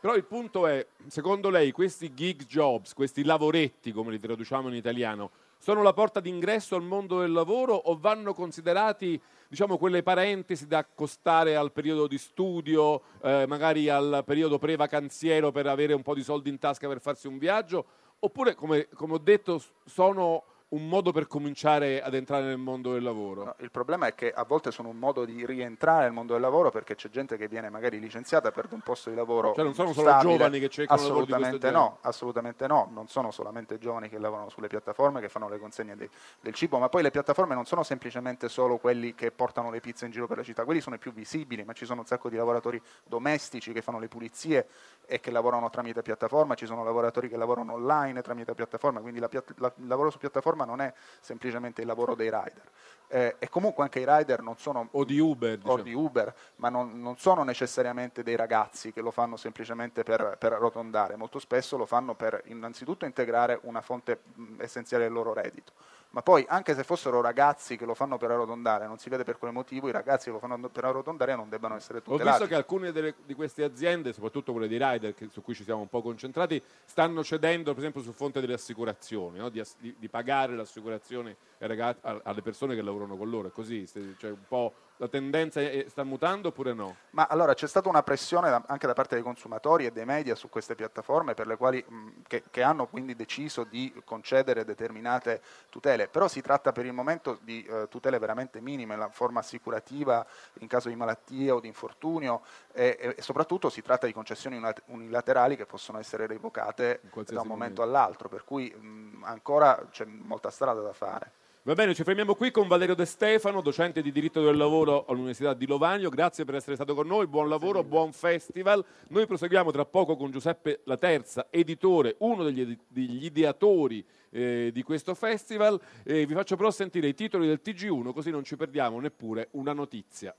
Però 0.00 0.14
il 0.14 0.24
punto 0.24 0.66
è, 0.66 0.86
secondo 1.08 1.50
lei, 1.50 1.72
questi 1.72 2.14
gig 2.14 2.46
jobs, 2.46 2.94
questi 2.94 3.24
lavoretti, 3.24 3.90
come 3.90 4.12
li 4.12 4.18
traduciamo 4.20 4.68
in 4.68 4.74
italiano, 4.74 5.30
sono 5.58 5.82
la 5.82 5.92
porta 5.92 6.20
d'ingresso 6.20 6.76
al 6.76 6.82
mondo 6.82 7.18
del 7.18 7.32
lavoro 7.32 7.74
o 7.74 7.98
vanno 7.98 8.32
considerati 8.32 9.20
diciamo, 9.48 9.76
quelle 9.76 10.02
parentesi 10.02 10.66
da 10.66 10.78
accostare 10.78 11.56
al 11.56 11.72
periodo 11.72 12.06
di 12.06 12.16
studio, 12.16 13.02
eh, 13.22 13.44
magari 13.48 13.88
al 13.88 14.22
periodo 14.24 14.58
pre-vacanziero 14.58 15.50
per 15.50 15.66
avere 15.66 15.94
un 15.94 16.02
po' 16.02 16.14
di 16.14 16.22
soldi 16.22 16.48
in 16.50 16.58
tasca 16.58 16.86
per 16.86 17.00
farsi 17.00 17.26
un 17.26 17.38
viaggio, 17.38 17.86
oppure, 18.20 18.54
come, 18.54 18.88
come 18.94 19.14
ho 19.14 19.18
detto, 19.18 19.62
sono 19.84 20.44
un 20.70 20.86
modo 20.86 21.12
per 21.12 21.26
cominciare 21.26 22.02
ad 22.02 22.12
entrare 22.12 22.44
nel 22.44 22.58
mondo 22.58 22.92
del 22.92 23.02
lavoro? 23.02 23.44
No, 23.44 23.54
il 23.60 23.70
problema 23.70 24.06
è 24.06 24.14
che 24.14 24.30
a 24.30 24.44
volte 24.44 24.70
sono 24.70 24.90
un 24.90 24.98
modo 24.98 25.24
di 25.24 25.46
rientrare 25.46 26.04
nel 26.04 26.12
mondo 26.12 26.34
del 26.34 26.42
lavoro 26.42 26.70
perché 26.70 26.94
c'è 26.94 27.08
gente 27.08 27.38
che 27.38 27.48
viene 27.48 27.70
magari 27.70 27.98
licenziata, 27.98 28.50
perde 28.50 28.74
un 28.74 28.82
posto 28.82 29.08
di 29.08 29.16
lavoro. 29.16 29.54
Cioè 29.54 29.64
non 29.64 29.72
sono 29.72 29.92
solo 29.92 30.08
stabile. 30.08 30.32
giovani 30.32 30.60
che 30.60 30.68
cercano 30.68 31.00
assolutamente 31.00 31.70
no, 31.70 31.98
assolutamente 32.02 32.66
no, 32.66 32.90
non 32.92 33.08
sono 33.08 33.30
solamente 33.30 33.78
giovani 33.78 34.10
che 34.10 34.18
lavorano 34.18 34.50
sulle 34.50 34.68
piattaforme, 34.68 35.20
che 35.20 35.28
fanno 35.30 35.48
le 35.48 35.58
consegne 35.58 35.96
de, 35.96 36.10
del 36.40 36.52
cibo, 36.52 36.78
ma 36.78 36.90
poi 36.90 37.02
le 37.02 37.10
piattaforme 37.10 37.54
non 37.54 37.64
sono 37.64 37.82
semplicemente 37.82 38.48
solo 38.48 38.76
quelli 38.76 39.14
che 39.14 39.30
portano 39.30 39.70
le 39.70 39.80
pizze 39.80 40.04
in 40.04 40.10
giro 40.10 40.26
per 40.26 40.36
la 40.36 40.42
città, 40.42 40.64
quelli 40.64 40.80
sono 40.80 40.96
i 40.96 40.98
più 40.98 41.12
visibili, 41.12 41.64
ma 41.64 41.72
ci 41.72 41.86
sono 41.86 42.00
un 42.00 42.06
sacco 42.06 42.28
di 42.28 42.36
lavoratori 42.36 42.80
domestici 43.06 43.72
che 43.72 43.80
fanno 43.80 43.98
le 43.98 44.08
pulizie 44.08 44.66
e 45.10 45.20
che 45.20 45.30
lavorano 45.30 45.70
tramite 45.70 46.02
piattaforma, 46.02 46.54
ci 46.54 46.66
sono 46.66 46.84
lavoratori 46.84 47.28
che 47.28 47.36
lavorano 47.36 47.72
online 47.72 48.22
tramite 48.22 48.54
piattaforma, 48.54 49.00
quindi 49.00 49.18
la, 49.18 49.28
la, 49.56 49.72
il 49.76 49.86
lavoro 49.86 50.10
su 50.10 50.18
piattaforma 50.18 50.26
piattaforma 50.28 50.64
non 50.64 50.80
è 50.80 50.92
semplicemente 51.20 51.80
il 51.80 51.86
lavoro 51.86 52.14
dei 52.14 52.30
rider. 52.30 52.62
Eh, 53.10 53.36
e 53.38 53.48
comunque 53.48 53.84
anche 53.84 54.00
i 54.00 54.04
rider 54.06 54.42
non 54.42 54.58
sono 54.58 54.88
o 54.90 55.04
di 55.04 55.18
Uber, 55.18 55.56
diciamo. 55.56 55.72
o 55.72 55.80
di 55.80 55.94
Uber 55.94 56.34
ma 56.56 56.68
non, 56.68 57.00
non, 57.00 57.16
sono 57.16 57.42
necessariamente 57.42 58.22
dei 58.22 58.36
ragazzi 58.36 58.92
che 58.92 59.00
lo 59.00 59.10
fanno 59.10 59.38
semplicemente 59.38 60.02
per, 60.02 60.36
per, 60.38 60.52
arrotondare, 60.52 61.16
molto 61.16 61.38
spesso 61.38 61.78
lo 61.78 61.86
fanno 61.86 62.14
per 62.14 62.42
innanzitutto 62.46 63.06
integrare 63.06 63.60
una 63.62 63.80
fonte 63.80 64.20
mh, 64.34 64.60
essenziale 64.60 65.04
del 65.04 65.14
loro 65.14 65.32
reddito 65.32 65.72
ma 66.10 66.22
poi 66.22 66.44
anche 66.48 66.74
se 66.74 66.84
fossero 66.84 67.20
ragazzi 67.20 67.76
che 67.76 67.84
lo 67.84 67.94
fanno 67.94 68.16
per 68.16 68.30
arrotondare, 68.30 68.86
non 68.86 68.98
si 68.98 69.10
vede 69.10 69.24
per 69.24 69.38
quale 69.38 69.52
motivo 69.52 69.88
i 69.88 69.92
ragazzi 69.92 70.26
che 70.26 70.30
lo 70.30 70.38
fanno 70.38 70.68
per 70.68 70.84
arrotondare 70.84 71.36
non 71.36 71.48
debbano 71.48 71.76
essere 71.76 72.00
tutelati. 72.00 72.28
Ho 72.28 72.30
visto 72.30 72.46
che 72.46 72.54
alcune 72.54 72.92
delle, 72.92 73.14
di 73.26 73.34
queste 73.34 73.62
aziende, 73.62 74.12
soprattutto 74.12 74.52
quelle 74.52 74.68
di 74.68 74.78
rider 74.78 75.14
che, 75.14 75.28
su 75.30 75.42
cui 75.42 75.54
ci 75.54 75.64
siamo 75.64 75.82
un 75.82 75.88
po' 75.88 76.00
concentrati, 76.00 76.62
stanno 76.84 77.22
cedendo 77.22 77.72
per 77.72 77.80
esempio 77.80 78.00
sul 78.00 78.14
fronte 78.14 78.40
delle 78.40 78.54
assicurazioni, 78.54 79.38
no? 79.38 79.50
di, 79.50 79.62
di, 79.78 79.94
di, 79.98 80.08
pagare 80.08 80.54
l'assicurazione 80.54 81.36
alle 81.58 82.42
persone 82.42 82.74
che 82.74 82.82
lavorano 82.82 83.16
con 83.16 83.28
loro, 83.28 83.48
è 83.48 83.52
così, 83.52 83.86
cioè 83.86 84.30
un 84.30 84.46
po' 84.46 84.72
la 84.98 85.08
tendenza 85.08 85.60
è, 85.60 85.86
sta 85.88 86.04
mutando 86.04 86.48
oppure 86.48 86.72
no? 86.74 86.96
Ma 87.10 87.26
allora 87.28 87.54
c'è 87.54 87.66
stata 87.66 87.88
una 87.88 88.02
pressione 88.02 88.50
da, 88.50 88.62
anche 88.66 88.86
da 88.86 88.92
parte 88.92 89.14
dei 89.14 89.24
consumatori 89.24 89.86
e 89.86 89.92
dei 89.92 90.04
media 90.04 90.34
su 90.34 90.48
queste 90.48 90.74
piattaforme 90.74 91.34
per 91.34 91.46
le 91.46 91.56
quali, 91.56 91.84
mh, 91.86 92.22
che, 92.26 92.44
che, 92.50 92.62
hanno 92.62 92.86
quindi 92.86 93.14
deciso 93.14 93.64
di 93.64 93.92
concedere 94.04 94.64
determinate 94.64 95.40
tutele, 95.70 96.08
però 96.08 96.28
si 96.28 96.40
tratta 96.40 96.72
per 96.72 96.84
il 96.84 96.92
momento 96.92 97.38
di 97.42 97.64
eh, 97.64 97.86
tutele 97.88 98.18
veramente 98.18 98.60
minime, 98.60 98.96
la 98.96 99.08
forma 99.08 99.40
assicurativa 99.40 100.26
in 100.60 100.66
caso 100.66 100.88
di 100.88 100.96
malattia 100.96 101.54
o 101.54 101.60
di 101.60 101.68
infortunio 101.68 102.42
e, 102.72 103.14
e 103.16 103.22
soprattutto 103.22 103.70
si 103.70 103.82
tratta 103.82 104.06
di 104.06 104.12
concessioni 104.12 104.60
unilaterali 104.86 105.56
che 105.56 105.66
possono 105.66 105.98
essere 105.98 106.26
revocate 106.26 107.00
da 107.26 107.40
un 107.40 107.46
momento 107.46 107.82
all'altro, 107.82 108.28
per 108.28 108.44
cui 108.44 108.68
mh, 108.70 109.22
ancora 109.24 109.86
c'è 109.90 110.04
molta 110.04 110.50
strada 110.50 110.80
da 110.80 110.92
fare. 110.92 111.37
Va 111.68 111.74
bene, 111.74 111.92
ci 111.92 112.02
fermiamo 112.02 112.34
qui 112.34 112.50
con 112.50 112.66
Valerio 112.66 112.94
De 112.94 113.04
Stefano, 113.04 113.60
docente 113.60 114.00
di 114.00 114.10
diritto 114.10 114.42
del 114.42 114.56
lavoro 114.56 115.04
all'Università 115.04 115.52
di 115.52 115.66
Lovanio. 115.66 116.08
Grazie 116.08 116.46
per 116.46 116.54
essere 116.54 116.76
stato 116.76 116.94
con 116.94 117.06
noi, 117.06 117.26
buon 117.26 117.46
lavoro, 117.46 117.84
buon 117.84 118.12
festival. 118.12 118.82
Noi 119.08 119.26
proseguiamo 119.26 119.70
tra 119.70 119.84
poco 119.84 120.16
con 120.16 120.30
Giuseppe 120.30 120.80
La 120.84 120.96
Terza, 120.96 121.48
editore, 121.50 122.14
uno 122.20 122.42
degli, 122.42 122.74
degli 122.88 123.22
ideatori 123.22 124.02
eh, 124.30 124.70
di 124.72 124.82
questo 124.82 125.14
festival. 125.14 125.78
Eh, 126.04 126.24
vi 126.24 126.32
faccio 126.32 126.56
però 126.56 126.70
sentire 126.70 127.06
i 127.06 127.14
titoli 127.14 127.46
del 127.46 127.60
TG1, 127.62 128.14
così 128.14 128.30
non 128.30 128.44
ci 128.44 128.56
perdiamo 128.56 128.98
neppure 128.98 129.48
una 129.50 129.74
notizia. 129.74 130.34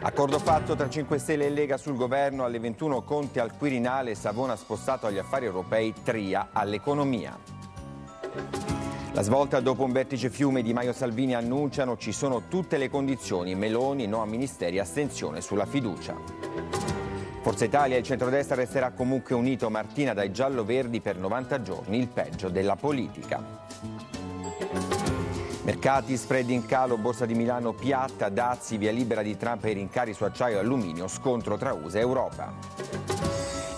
Accordo 0.00 0.40
fatto 0.40 0.74
tra 0.74 0.90
5 0.90 1.18
Stelle 1.18 1.46
e 1.46 1.50
Lega 1.50 1.76
sul 1.76 1.94
governo 1.94 2.44
alle 2.44 2.58
21 2.58 3.04
Conte 3.04 3.38
al 3.38 3.56
Quirinale, 3.56 4.16
Savona 4.16 4.56
spostato 4.56 5.06
agli 5.06 5.18
affari 5.18 5.44
europei, 5.44 5.94
Tria 6.02 6.48
all'economia. 6.52 7.38
La 9.12 9.22
svolta 9.22 9.60
dopo 9.60 9.84
un 9.84 9.92
vertice 9.92 10.30
fiume 10.30 10.62
di 10.62 10.72
Maio 10.72 10.92
Salvini 10.92 11.34
annunciano 11.34 11.96
ci 11.96 12.12
sono 12.12 12.42
tutte 12.48 12.76
le 12.76 12.88
condizioni, 12.88 13.54
Meloni, 13.54 14.06
no 14.06 14.22
a 14.22 14.26
ministeri, 14.26 14.78
astensione 14.78 15.40
sulla 15.40 15.66
fiducia. 15.66 16.14
Forza 17.40 17.64
Italia 17.64 17.96
e 17.96 18.00
il 18.00 18.04
centrodestra 18.04 18.54
resterà 18.54 18.90
comunque 18.90 19.34
unito 19.34 19.70
Martina 19.70 20.12
dai 20.12 20.30
giallo-verdi 20.30 21.00
per 21.00 21.16
90 21.16 21.62
giorni, 21.62 21.98
il 21.98 22.08
peggio 22.08 22.48
della 22.48 22.76
politica. 22.76 23.42
Mercati, 25.62 26.16
spread 26.16 26.50
in 26.50 26.66
calo, 26.66 26.96
Borsa 26.96 27.26
di 27.26 27.34
Milano 27.34 27.72
piatta, 27.72 28.28
dazi, 28.28 28.76
via 28.76 28.92
libera 28.92 29.22
di 29.22 29.36
Trump 29.36 29.64
e 29.64 29.72
rincari 29.72 30.12
su 30.12 30.24
acciaio 30.24 30.56
e 30.56 30.60
alluminio, 30.60 31.08
scontro 31.08 31.56
tra 31.56 31.72
USA 31.72 31.98
e 31.98 32.00
Europa. 32.00 33.27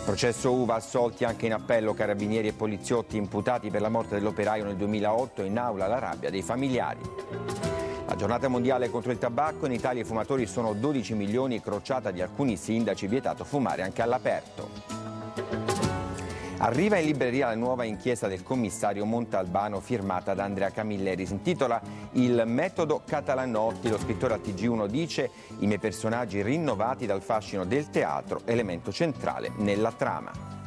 Processo 0.05 0.53
Uva 0.53 0.74
assolti 0.74 1.24
anche 1.24 1.46
in 1.46 1.53
appello 1.53 1.94
carabinieri 1.94 2.48
e 2.48 2.53
poliziotti 2.53 3.16
imputati 3.16 3.70
per 3.70 3.80
la 3.80 3.88
morte 3.88 4.16
dell'operaio 4.16 4.64
nel 4.64 4.76
2008 4.76 5.42
in 5.42 5.59
aula 5.59 5.86
la 5.86 5.98
rabbia 5.98 6.30
dei 6.30 6.42
familiari. 6.42 7.01
La 8.07 8.16
giornata 8.16 8.48
mondiale 8.48 8.90
contro 8.90 9.12
il 9.12 9.18
tabacco, 9.18 9.66
in 9.66 9.72
Italia 9.72 10.03
i 10.03 10.05
fumatori 10.05 10.46
sono 10.46 10.72
12 10.72 11.14
milioni, 11.14 11.61
crociata 11.61 12.11
di 12.11 12.20
alcuni 12.20 12.57
sindaci, 12.57 13.07
vietato 13.07 13.44
fumare 13.44 13.82
anche 13.82 14.03
all'aperto. 14.03 15.89
Arriva 16.62 16.98
in 16.98 17.06
libreria 17.06 17.46
la 17.46 17.54
nuova 17.54 17.84
inchiesta 17.84 18.28
del 18.28 18.42
commissario 18.42 19.06
Montalbano 19.06 19.80
firmata 19.80 20.34
da 20.34 20.44
Andrea 20.44 20.68
Camilleri. 20.68 21.24
Si 21.24 21.32
intitola 21.32 21.80
Il 22.12 22.42
metodo 22.44 23.00
Catalanotti. 23.06 23.88
Lo 23.88 23.98
scrittore 23.98 24.34
al 24.34 24.42
TG1 24.44 24.86
dice 24.86 25.30
i 25.61 25.66
miei 25.66 25.78
personaggi 25.78 26.42
rinnovati 26.42 27.06
dal 27.06 27.22
fascino 27.22 27.64
del 27.64 27.88
teatro, 27.88 28.42
elemento 28.44 28.92
centrale 28.92 29.50
nella 29.56 29.90
trama. 29.90 30.59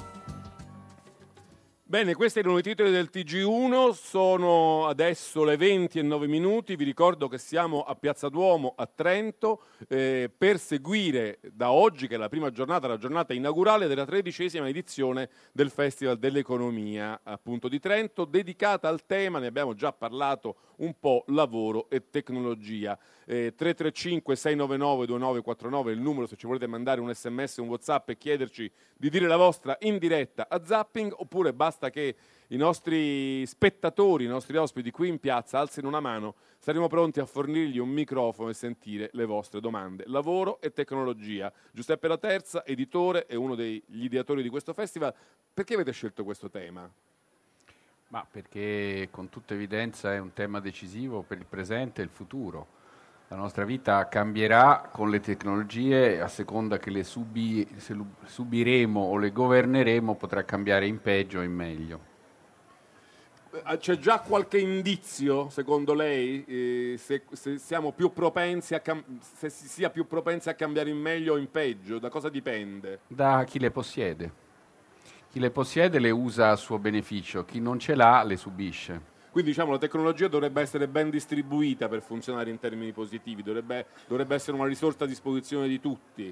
Bene, 1.94 2.16
questi 2.16 2.40
erano 2.40 2.58
i 2.58 2.64
titoli 2.64 2.90
del 2.90 3.12
TG1, 3.14 3.92
sono 3.92 4.88
adesso 4.88 5.44
le 5.44 5.58
20 5.58 6.00
e 6.00 6.02
9 6.02 6.26
minuti, 6.26 6.76
vi 6.76 6.86
ricordo 6.86 7.28
che 7.28 7.38
siamo 7.38 7.84
a 7.84 7.94
Piazza 7.94 8.30
Duomo 8.30 8.74
a 8.76 8.88
Trento 8.88 9.62
eh, 9.88 10.28
per 10.36 10.58
seguire 10.58 11.38
da 11.52 11.72
oggi, 11.72 12.08
che 12.08 12.16
è 12.16 12.18
la 12.18 12.30
prima 12.30 12.50
giornata, 12.50 12.88
la 12.88 12.98
giornata 12.98 13.36
inaugurale 13.36 13.86
della 13.86 14.06
tredicesima 14.06 14.68
edizione 14.68 15.30
del 15.52 15.70
Festival 15.70 16.18
dell'Economia 16.18 17.20
appunto 17.22 17.68
di 17.68 17.78
Trento, 17.78 18.26
dedicata 18.26 18.88
al 18.88 19.06
tema, 19.06 19.38
ne 19.38 19.46
abbiamo 19.46 19.76
già 19.76 19.94
parlato 19.94 20.73
un 20.78 20.96
po', 21.00 21.24
lavoro 21.28 21.90
e 21.90 22.10
tecnologia. 22.10 22.98
Eh, 23.26 23.54
335 23.56 24.36
699 24.36 25.06
2949 25.06 25.92
è 25.92 25.96
il 25.96 26.02
numero 26.02 26.28
se 26.28 26.36
ci 26.36 26.48
volete 26.48 26.68
mandare 26.68 27.02
un 27.02 27.14
sms, 27.14 27.58
un 27.58 27.68
whatsapp 27.68 28.10
e 28.10 28.18
chiederci 28.18 28.70
di 28.98 29.10
dire 29.10 29.28
la 29.28 29.38
vostra 29.38 29.78
in 29.82 29.98
diretta 29.98 30.48
a 30.50 30.64
Zapping 30.64 31.14
oppure 31.16 31.54
basta 31.54 31.90
che 31.90 32.16
i 32.48 32.58
nostri 32.58 33.46
spettatori, 33.46 34.26
i 34.26 34.28
nostri 34.28 34.58
ospiti 34.58 34.92
qui 34.92 35.08
in 35.08 35.20
piazza 35.20 35.60
alzino 35.60 35.88
una 35.88 36.00
mano, 36.00 36.36
saremo 36.60 36.88
pronti 36.88 37.20
a 37.20 37.26
fornirgli 37.26 37.80
un 37.80 37.90
microfono 37.90 38.50
e 38.50 38.54
sentire 38.54 39.10
le 39.14 39.26
vostre 39.26 39.60
domande. 39.60 40.04
Lavoro 40.08 40.62
e 40.62 40.72
tecnologia. 40.72 41.52
Giuseppe 41.72 42.08
La 42.08 42.18
Terza, 42.18 42.66
editore 42.66 43.26
e 43.26 43.36
uno 43.36 43.56
degli 43.56 43.82
ideatori 44.04 44.44
di 44.44 44.50
questo 44.50 44.74
festival, 44.74 45.14
perché 45.54 45.74
avete 45.74 45.92
scelto 45.92 46.24
questo 46.24 46.50
tema? 46.50 46.92
Ma 48.14 48.24
perché 48.30 49.08
con 49.10 49.30
tutta 49.30 49.56
evidenza 49.56 50.14
è 50.14 50.20
un 50.20 50.34
tema 50.34 50.60
decisivo 50.60 51.24
per 51.24 51.40
il 51.40 51.48
presente 51.50 52.02
e 52.02 52.04
il 52.04 52.12
futuro. 52.12 52.68
La 53.30 53.36
nostra 53.36 53.66
vita 53.66 54.08
cambierà 54.08 54.88
con 54.92 55.10
le 55.10 55.20
tecnologie, 55.20 56.22
a 56.22 56.28
seconda 56.28 56.78
che 56.78 56.92
le 56.92 57.04
subi, 57.04 57.68
subiremo 58.24 59.00
o 59.00 59.18
le 59.18 59.32
governeremo 59.32 60.14
potrà 60.14 60.46
cambiare 60.46 60.86
in 60.86 61.02
peggio 61.02 61.40
o 61.40 61.42
in 61.42 61.54
meglio. 61.54 62.00
Eh, 63.50 63.78
c'è 63.80 63.98
già 63.98 64.20
qualche 64.20 64.60
indizio, 64.60 65.50
secondo 65.50 65.96
lei, 65.96 66.46
eh, 66.46 66.96
se, 67.00 67.24
se, 67.32 67.58
siamo 67.58 67.94
più 67.94 68.14
propensi 68.14 68.76
a 68.76 68.80
cam- 68.80 69.04
se 69.22 69.50
si 69.50 69.68
sia 69.68 69.90
più 69.90 70.06
propensi 70.06 70.50
a 70.50 70.54
cambiare 70.54 70.92
in 70.92 71.00
meglio 71.00 71.34
o 71.34 71.38
in 71.38 71.50
peggio? 71.50 71.98
Da 71.98 72.10
cosa 72.10 72.30
dipende? 72.30 73.00
Da 73.08 73.44
chi 73.44 73.58
le 73.58 73.72
possiede. 73.72 74.43
Chi 75.34 75.40
le 75.40 75.50
possiede 75.50 75.98
le 75.98 76.12
usa 76.12 76.52
a 76.52 76.56
suo 76.56 76.78
beneficio, 76.78 77.44
chi 77.44 77.60
non 77.60 77.80
ce 77.80 77.96
l'ha 77.96 78.22
le 78.22 78.38
subisce. 78.38 79.02
Quindi 79.32 79.50
diciamo 79.50 79.72
la 79.72 79.80
tecnologia 79.80 80.28
dovrebbe 80.28 80.62
essere 80.62 80.88
ben 80.88 81.10
distribuita 81.10 81.88
per 81.88 82.04
funzionare 82.04 82.52
in 82.52 82.60
termini 82.60 82.92
positivi, 82.92 83.42
dovrebbe, 83.42 83.88
dovrebbe 84.08 84.36
essere 84.36 84.56
una 84.56 84.68
risorsa 84.68 85.06
a 85.06 85.08
disposizione 85.08 85.68
di 85.68 85.80
tutti. 85.80 86.32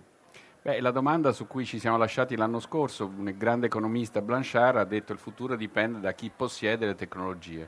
Beh, 0.61 0.79
la 0.81 0.91
domanda 0.91 1.31
su 1.31 1.47
cui 1.47 1.65
ci 1.65 1.79
siamo 1.79 1.97
lasciati 1.97 2.35
l'anno 2.35 2.59
scorso, 2.59 3.07
un 3.07 3.33
grande 3.35 3.65
economista 3.65 4.21
Blanchard 4.21 4.77
ha 4.77 4.85
detto 4.85 5.05
che 5.07 5.13
il 5.13 5.17
futuro 5.17 5.55
dipende 5.55 5.99
da 5.99 6.13
chi 6.13 6.29
possiede 6.29 6.85
le 6.85 6.93
tecnologie. 6.93 7.67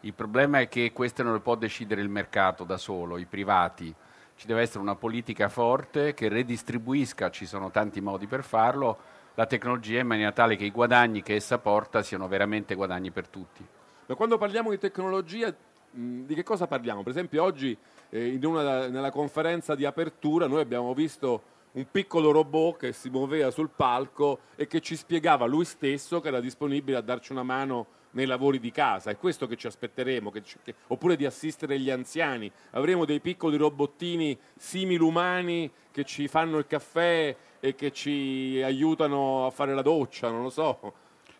Il 0.00 0.12
problema 0.12 0.60
è 0.60 0.68
che 0.68 0.92
queste 0.92 1.22
non 1.22 1.32
le 1.32 1.40
può 1.40 1.54
decidere 1.54 2.02
il 2.02 2.10
mercato 2.10 2.64
da 2.64 2.76
solo, 2.76 3.16
i 3.16 3.24
privati. 3.24 3.94
Ci 4.34 4.46
deve 4.46 4.60
essere 4.60 4.80
una 4.80 4.94
politica 4.94 5.48
forte 5.48 6.12
che 6.12 6.28
redistribuisca, 6.28 7.30
ci 7.30 7.46
sono 7.46 7.70
tanti 7.70 8.02
modi 8.02 8.26
per 8.26 8.44
farlo, 8.44 8.98
la 9.36 9.46
tecnologia 9.46 10.00
in 10.00 10.06
maniera 10.06 10.32
tale 10.32 10.56
che 10.56 10.64
i 10.64 10.70
guadagni 10.70 11.22
che 11.22 11.34
essa 11.34 11.58
porta 11.58 12.02
siano 12.02 12.26
veramente 12.26 12.74
guadagni 12.74 13.10
per 13.10 13.28
tutti. 13.28 13.64
Ma 14.06 14.14
quando 14.14 14.38
parliamo 14.38 14.70
di 14.70 14.78
tecnologia, 14.78 15.54
di 15.90 16.34
che 16.34 16.42
cosa 16.42 16.66
parliamo? 16.66 17.02
Per 17.02 17.12
esempio 17.12 17.42
oggi 17.42 17.76
eh, 18.10 18.38
una, 18.42 18.88
nella 18.88 19.10
conferenza 19.10 19.74
di 19.74 19.84
apertura 19.84 20.46
noi 20.46 20.60
abbiamo 20.60 20.94
visto 20.94 21.54
un 21.72 21.86
piccolo 21.90 22.30
robot 22.30 22.78
che 22.78 22.92
si 22.92 23.10
muoveva 23.10 23.50
sul 23.50 23.68
palco 23.68 24.40
e 24.56 24.66
che 24.66 24.80
ci 24.80 24.96
spiegava 24.96 25.44
lui 25.44 25.66
stesso 25.66 26.20
che 26.20 26.28
era 26.28 26.40
disponibile 26.40 26.96
a 26.96 27.02
darci 27.02 27.32
una 27.32 27.42
mano 27.42 27.86
nei 28.16 28.26
lavori 28.26 28.58
di 28.58 28.72
casa. 28.72 29.10
È 29.10 29.18
questo 29.18 29.46
che 29.46 29.56
ci 29.56 29.66
aspetteremo, 29.66 30.30
che 30.30 30.42
che, 30.62 30.74
oppure 30.88 31.16
di 31.16 31.26
assistere 31.26 31.78
gli 31.78 31.90
anziani. 31.90 32.50
Avremo 32.70 33.04
dei 33.04 33.20
piccoli 33.20 33.56
robottini 33.56 34.36
simili 34.56 35.02
umani 35.02 35.70
che 35.92 36.04
ci 36.04 36.26
fanno 36.26 36.58
il 36.58 36.66
caffè 36.66 37.36
e 37.60 37.74
che 37.74 37.92
ci 37.92 38.60
aiutano 38.64 39.46
a 39.46 39.50
fare 39.50 39.74
la 39.74 39.82
doccia, 39.82 40.30
non 40.30 40.42
lo 40.42 40.50
so. 40.50 40.92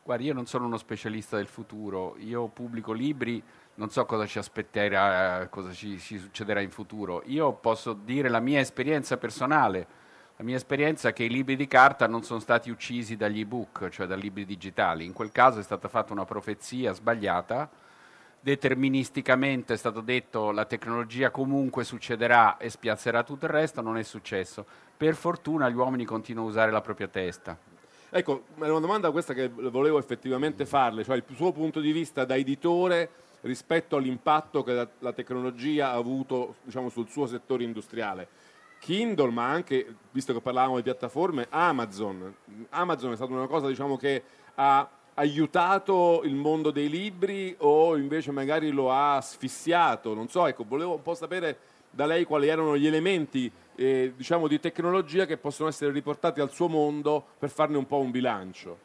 Guardi, 0.05 0.27
io 0.27 0.35
non 0.35 0.47
sono 0.47 0.67
uno 0.67 0.77
specialista 0.77 1.37
del 1.37 1.47
futuro, 1.47 2.15
io 2.19 2.47
pubblico 2.47 2.93
libri, 2.93 3.43
non 3.75 3.91
so 3.91 4.05
cosa 4.05 4.25
ci 4.27 4.39
aspetterà, 4.39 5.49
cosa 5.49 5.73
ci, 5.73 5.99
ci 5.99 6.19
succederà 6.19 6.61
in 6.61 6.71
futuro. 6.71 7.23
Io 7.27 7.53
posso 7.55 7.93
dire 7.93 8.29
la 8.29 8.41
mia 8.41 8.61
esperienza 8.61 9.17
personale. 9.17 10.05
La 10.37 10.45
mia 10.45 10.57
esperienza 10.57 11.09
è 11.09 11.13
che 11.13 11.25
i 11.25 11.31
libri 11.31 11.57
di 11.57 11.67
carta 11.67 12.07
non 12.07 12.23
sono 12.23 12.41
stati 12.41 12.71
uccisi 12.71 13.17
dagli 13.17 13.41
ebook, 13.41 13.89
cioè 13.89 14.07
dai 14.07 14.21
libri 14.21 14.45
digitali. 14.45 15.05
In 15.05 15.13
quel 15.13 15.33
caso 15.33 15.61
è 15.61 15.63
stata 15.63 15.89
fatta 15.89 16.13
una 16.13 16.25
profezia 16.25 16.93
sbagliata 16.93 17.71
deterministicamente 18.47 19.75
è 19.75 19.77
stato 19.77 20.01
detto 20.01 20.53
la 20.53 20.67
tecnologia 20.67 21.31
comunque 21.31 21.83
succederà 21.83 22.59
e 22.59 22.71
spiazzerà 22.71 23.25
tutto 23.25 23.47
il 23.47 23.51
resto, 23.51 23.81
non 23.81 23.99
è 23.99 24.05
successo. 24.05 24.65
Per 24.97 25.17
fortuna 25.17 25.69
gli 25.69 25.75
uomini 25.75 26.05
continuano 26.05 26.47
a 26.47 26.51
usare 26.53 26.71
la 26.71 26.81
propria 26.81 27.09
testa. 27.09 27.59
Ecco, 28.09 28.45
è 28.61 28.69
una 28.69 28.79
domanda 28.79 29.11
questa 29.11 29.35
che 29.35 29.49
volevo 29.49 29.99
effettivamente 29.99 30.65
farle, 30.65 31.03
cioè 31.03 31.17
il 31.17 31.25
suo 31.35 31.51
punto 31.51 31.81
di 31.81 31.91
vista 31.91 32.25
da 32.25 32.37
editore 32.37 33.11
rispetto 33.41 33.97
all'impatto 33.97 34.63
che 34.63 34.75
la, 34.75 34.89
la 35.01 35.13
tecnologia 35.13 35.89
ha 35.89 35.95
avuto 35.95 36.55
diciamo, 36.63 36.89
sul 36.89 37.09
suo 37.09 37.27
settore 37.27 37.65
industriale. 37.65 38.29
Kindle, 38.87 39.33
ma 39.33 39.49
anche, 39.49 39.97
visto 40.13 40.33
che 40.33 40.41
parlavamo 40.41 40.77
di 40.77 40.83
piattaforme, 40.83 41.49
Amazon. 41.51 42.33
Amazon 42.71 43.11
è 43.11 43.17
stata 43.17 43.33
una 43.33 43.49
cosa 43.49 43.67
diciamo, 43.67 43.97
che 43.97 44.23
ha 44.55 44.89
aiutato 45.15 46.21
il 46.23 46.37
mondo 46.37 46.71
dei 46.71 46.89
libri 46.89 47.53
o 47.59 47.97
invece 47.97 48.31
magari 48.31 48.71
lo 48.71 48.93
ha 48.93 49.17
asfissiato? 49.17 50.15
Non 50.15 50.29
so, 50.29 50.47
ecco, 50.47 50.65
volevo 50.65 50.95
un 50.95 51.03
po' 51.03 51.15
sapere 51.15 51.59
da 51.91 52.07
lei 52.07 52.23
quali 52.23 52.47
erano 52.47 52.77
gli 52.77 52.87
elementi 52.87 53.51
eh, 53.75 54.13
diciamo, 54.17 54.47
di 54.47 54.61
tecnologia 54.61 55.27
che 55.27 55.37
possono 55.37 55.69
essere 55.69 55.91
riportati 55.91 56.41
al 56.41 56.53
suo 56.53 56.69
mondo 56.69 57.25
per 57.41 57.51
farne 57.51 57.79
un 57.79 57.89
po' 57.89 57.99
un 57.99 58.13
bilancio. 58.13 58.79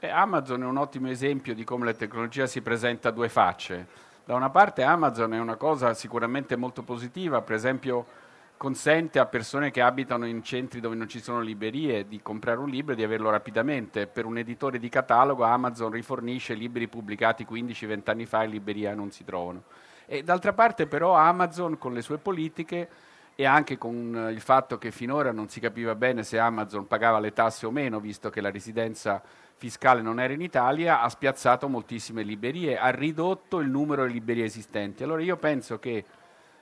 Eh, 0.00 0.08
Amazon 0.10 0.64
è 0.64 0.66
un 0.66 0.76
ottimo 0.76 1.08
esempio 1.08 1.54
di 1.54 1.64
come 1.64 1.86
la 1.86 1.94
tecnologia 1.94 2.46
si 2.46 2.60
presenta 2.60 3.08
a 3.08 3.12
due 3.12 3.30
facce. 3.30 3.86
Da 4.22 4.34
una 4.34 4.50
parte 4.50 4.82
Amazon 4.82 5.32
è 5.32 5.38
una 5.38 5.56
cosa 5.56 5.94
sicuramente 5.94 6.56
molto 6.56 6.82
positiva, 6.82 7.40
per 7.40 7.54
esempio 7.54 8.24
consente 8.56 9.18
a 9.18 9.26
persone 9.26 9.70
che 9.70 9.80
abitano 9.80 10.26
in 10.26 10.42
centri 10.42 10.80
dove 10.80 10.94
non 10.94 11.08
ci 11.08 11.20
sono 11.20 11.40
librerie 11.40 12.06
di 12.06 12.22
comprare 12.22 12.58
un 12.58 12.68
libro 12.68 12.94
e 12.94 12.96
di 12.96 13.02
averlo 13.02 13.30
rapidamente. 13.30 14.06
Per 14.06 14.24
un 14.24 14.38
editore 14.38 14.78
di 14.78 14.88
catalogo 14.88 15.44
Amazon 15.44 15.90
rifornisce 15.90 16.54
libri 16.54 16.88
pubblicati 16.88 17.46
15-20 17.48 18.10
anni 18.10 18.26
fa 18.26 18.44
in 18.44 18.50
libreria 18.50 18.94
non 18.94 19.10
si 19.10 19.24
trovano. 19.24 19.64
E 20.06 20.22
d'altra 20.22 20.52
parte 20.52 20.86
però 20.86 21.14
Amazon 21.14 21.78
con 21.78 21.92
le 21.92 22.00
sue 22.00 22.18
politiche 22.18 22.88
e 23.34 23.44
anche 23.44 23.76
con 23.76 24.30
il 24.32 24.40
fatto 24.40 24.78
che 24.78 24.90
finora 24.90 25.30
non 25.30 25.48
si 25.48 25.60
capiva 25.60 25.94
bene 25.94 26.22
se 26.22 26.38
Amazon 26.38 26.86
pagava 26.86 27.18
le 27.18 27.34
tasse 27.34 27.66
o 27.66 27.70
meno, 27.70 28.00
visto 28.00 28.30
che 28.30 28.40
la 28.40 28.50
residenza 28.50 29.22
fiscale 29.58 30.00
non 30.00 30.20
era 30.20 30.32
in 30.32 30.40
Italia, 30.40 31.02
ha 31.02 31.08
spiazzato 31.10 31.68
moltissime 31.68 32.22
librerie, 32.22 32.78
ha 32.78 32.88
ridotto 32.88 33.58
il 33.58 33.68
numero 33.68 34.06
di 34.06 34.14
librerie 34.14 34.44
esistenti. 34.44 35.02
Allora 35.02 35.20
io 35.20 35.36
penso 35.36 35.78
che 35.78 36.04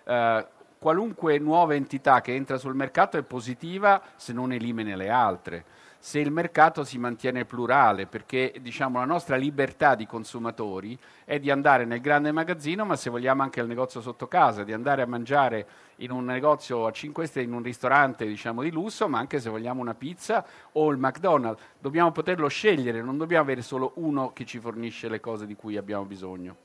eh, 0.05 0.47
qualunque 0.85 1.39
nuova 1.39 1.75
entità 1.75 2.21
che 2.21 2.35
entra 2.35 2.59
sul 2.59 2.75
mercato 2.75 3.17
è 3.17 3.23
positiva 3.23 4.03
se 4.17 4.35
non 4.35 4.53
elimina 4.53 4.95
le 4.95 5.09
altre, 5.09 5.65
se 5.99 6.19
il 6.19 6.31
mercato 6.31 6.85
si 6.85 6.99
mantiene 6.99 7.47
plurale, 7.47 8.05
perché 8.05 8.53
diciamo, 8.61 8.99
la 8.99 9.07
nostra 9.07 9.37
libertà 9.37 9.95
di 9.95 10.05
consumatori 10.05 10.99
è 11.25 11.39
di 11.39 11.51
andare 11.51 11.87
nel 11.87 12.03
grande 12.03 12.33
magazzino, 12.33 12.85
ma 12.85 12.97
se 12.97 13.09
vogliamo 13.09 13.43
anche 13.43 13.61
al 13.61 13.67
negozio 13.67 14.03
sotto 14.03 14.29
casa, 14.29 14.63
di 14.63 14.75
andare 14.75 15.01
a 15.01 15.07
mangiare 15.07 15.67
in 15.97 16.11
un 16.11 16.27
negozio 16.27 16.85
a 16.85 16.93
5 16.93 17.25
stelle, 17.29 17.47
in 17.47 17.55
un 17.55 17.63
ristorante 17.63 18.27
diciamo, 18.27 18.61
di 18.61 18.71
lusso, 18.71 19.09
ma 19.09 19.19
anche 19.19 19.41
se 19.41 19.49
vogliamo 19.49 19.81
una 19.81 19.95
pizza 19.95 20.45
o 20.73 20.91
il 20.91 20.99
McDonald's. 20.99 21.63
Dobbiamo 21.79 22.13
poterlo 22.13 22.49
scegliere, 22.49 23.01
non 23.01 23.17
dobbiamo 23.17 23.43
avere 23.43 23.63
solo 23.63 23.93
uno 23.95 24.35
che 24.35 24.45
ci 24.45 24.59
fornisce 24.59 25.09
le 25.09 25.21
cose 25.21 25.47
di 25.47 25.57
cui 25.57 25.79
abbiamo 25.79 26.05
bisogno. 26.05 26.57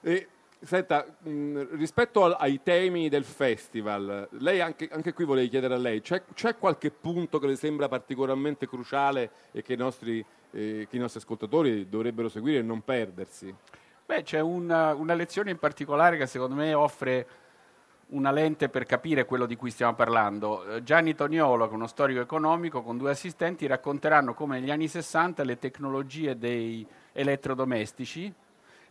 E 0.00 0.26
Senta, 0.62 1.06
mh, 1.22 1.76
rispetto 1.76 2.22
al, 2.22 2.36
ai 2.38 2.60
temi 2.62 3.08
del 3.08 3.24
festival, 3.24 4.28
lei 4.32 4.60
anche, 4.60 4.90
anche, 4.92 5.14
qui 5.14 5.24
volevo 5.24 5.48
chiedere 5.48 5.72
a 5.72 5.78
lei, 5.78 6.02
c'è, 6.02 6.22
c'è, 6.34 6.58
qualche 6.58 6.90
punto 6.90 7.38
che 7.38 7.46
le 7.46 7.56
sembra 7.56 7.88
particolarmente 7.88 8.68
cruciale 8.68 9.30
e 9.52 9.62
che 9.62 9.72
i 9.72 9.76
nostri, 9.76 10.22
eh, 10.50 10.86
che 10.90 10.96
i 10.96 10.98
nostri 10.98 11.20
ascoltatori 11.20 11.88
dovrebbero 11.88 12.28
seguire 12.28 12.58
e 12.58 12.62
non 12.62 12.82
perdersi? 12.82 13.54
Beh, 14.04 14.22
c'è 14.22 14.40
una, 14.40 14.92
una 14.92 15.14
lezione 15.14 15.50
in 15.50 15.58
particolare 15.58 16.18
che 16.18 16.26
secondo 16.26 16.56
me 16.56 16.74
offre 16.74 17.26
una 18.08 18.30
lente 18.30 18.68
per 18.68 18.84
capire 18.84 19.24
quello 19.24 19.46
di 19.46 19.56
cui 19.56 19.70
stiamo 19.70 19.94
parlando. 19.94 20.74
Eh, 20.74 20.82
Gianni 20.82 21.14
Toniolo, 21.14 21.66
che 21.66 21.72
è 21.72 21.76
uno 21.76 21.86
storico 21.86 22.20
economico, 22.20 22.82
con 22.82 22.98
due 22.98 23.12
assistenti, 23.12 23.66
racconteranno 23.66 24.34
come 24.34 24.60
negli 24.60 24.70
anni 24.70 24.88
60 24.88 25.42
le 25.42 25.58
tecnologie 25.58 26.36
dei 26.36 26.86
elettrodomestici 27.12 28.30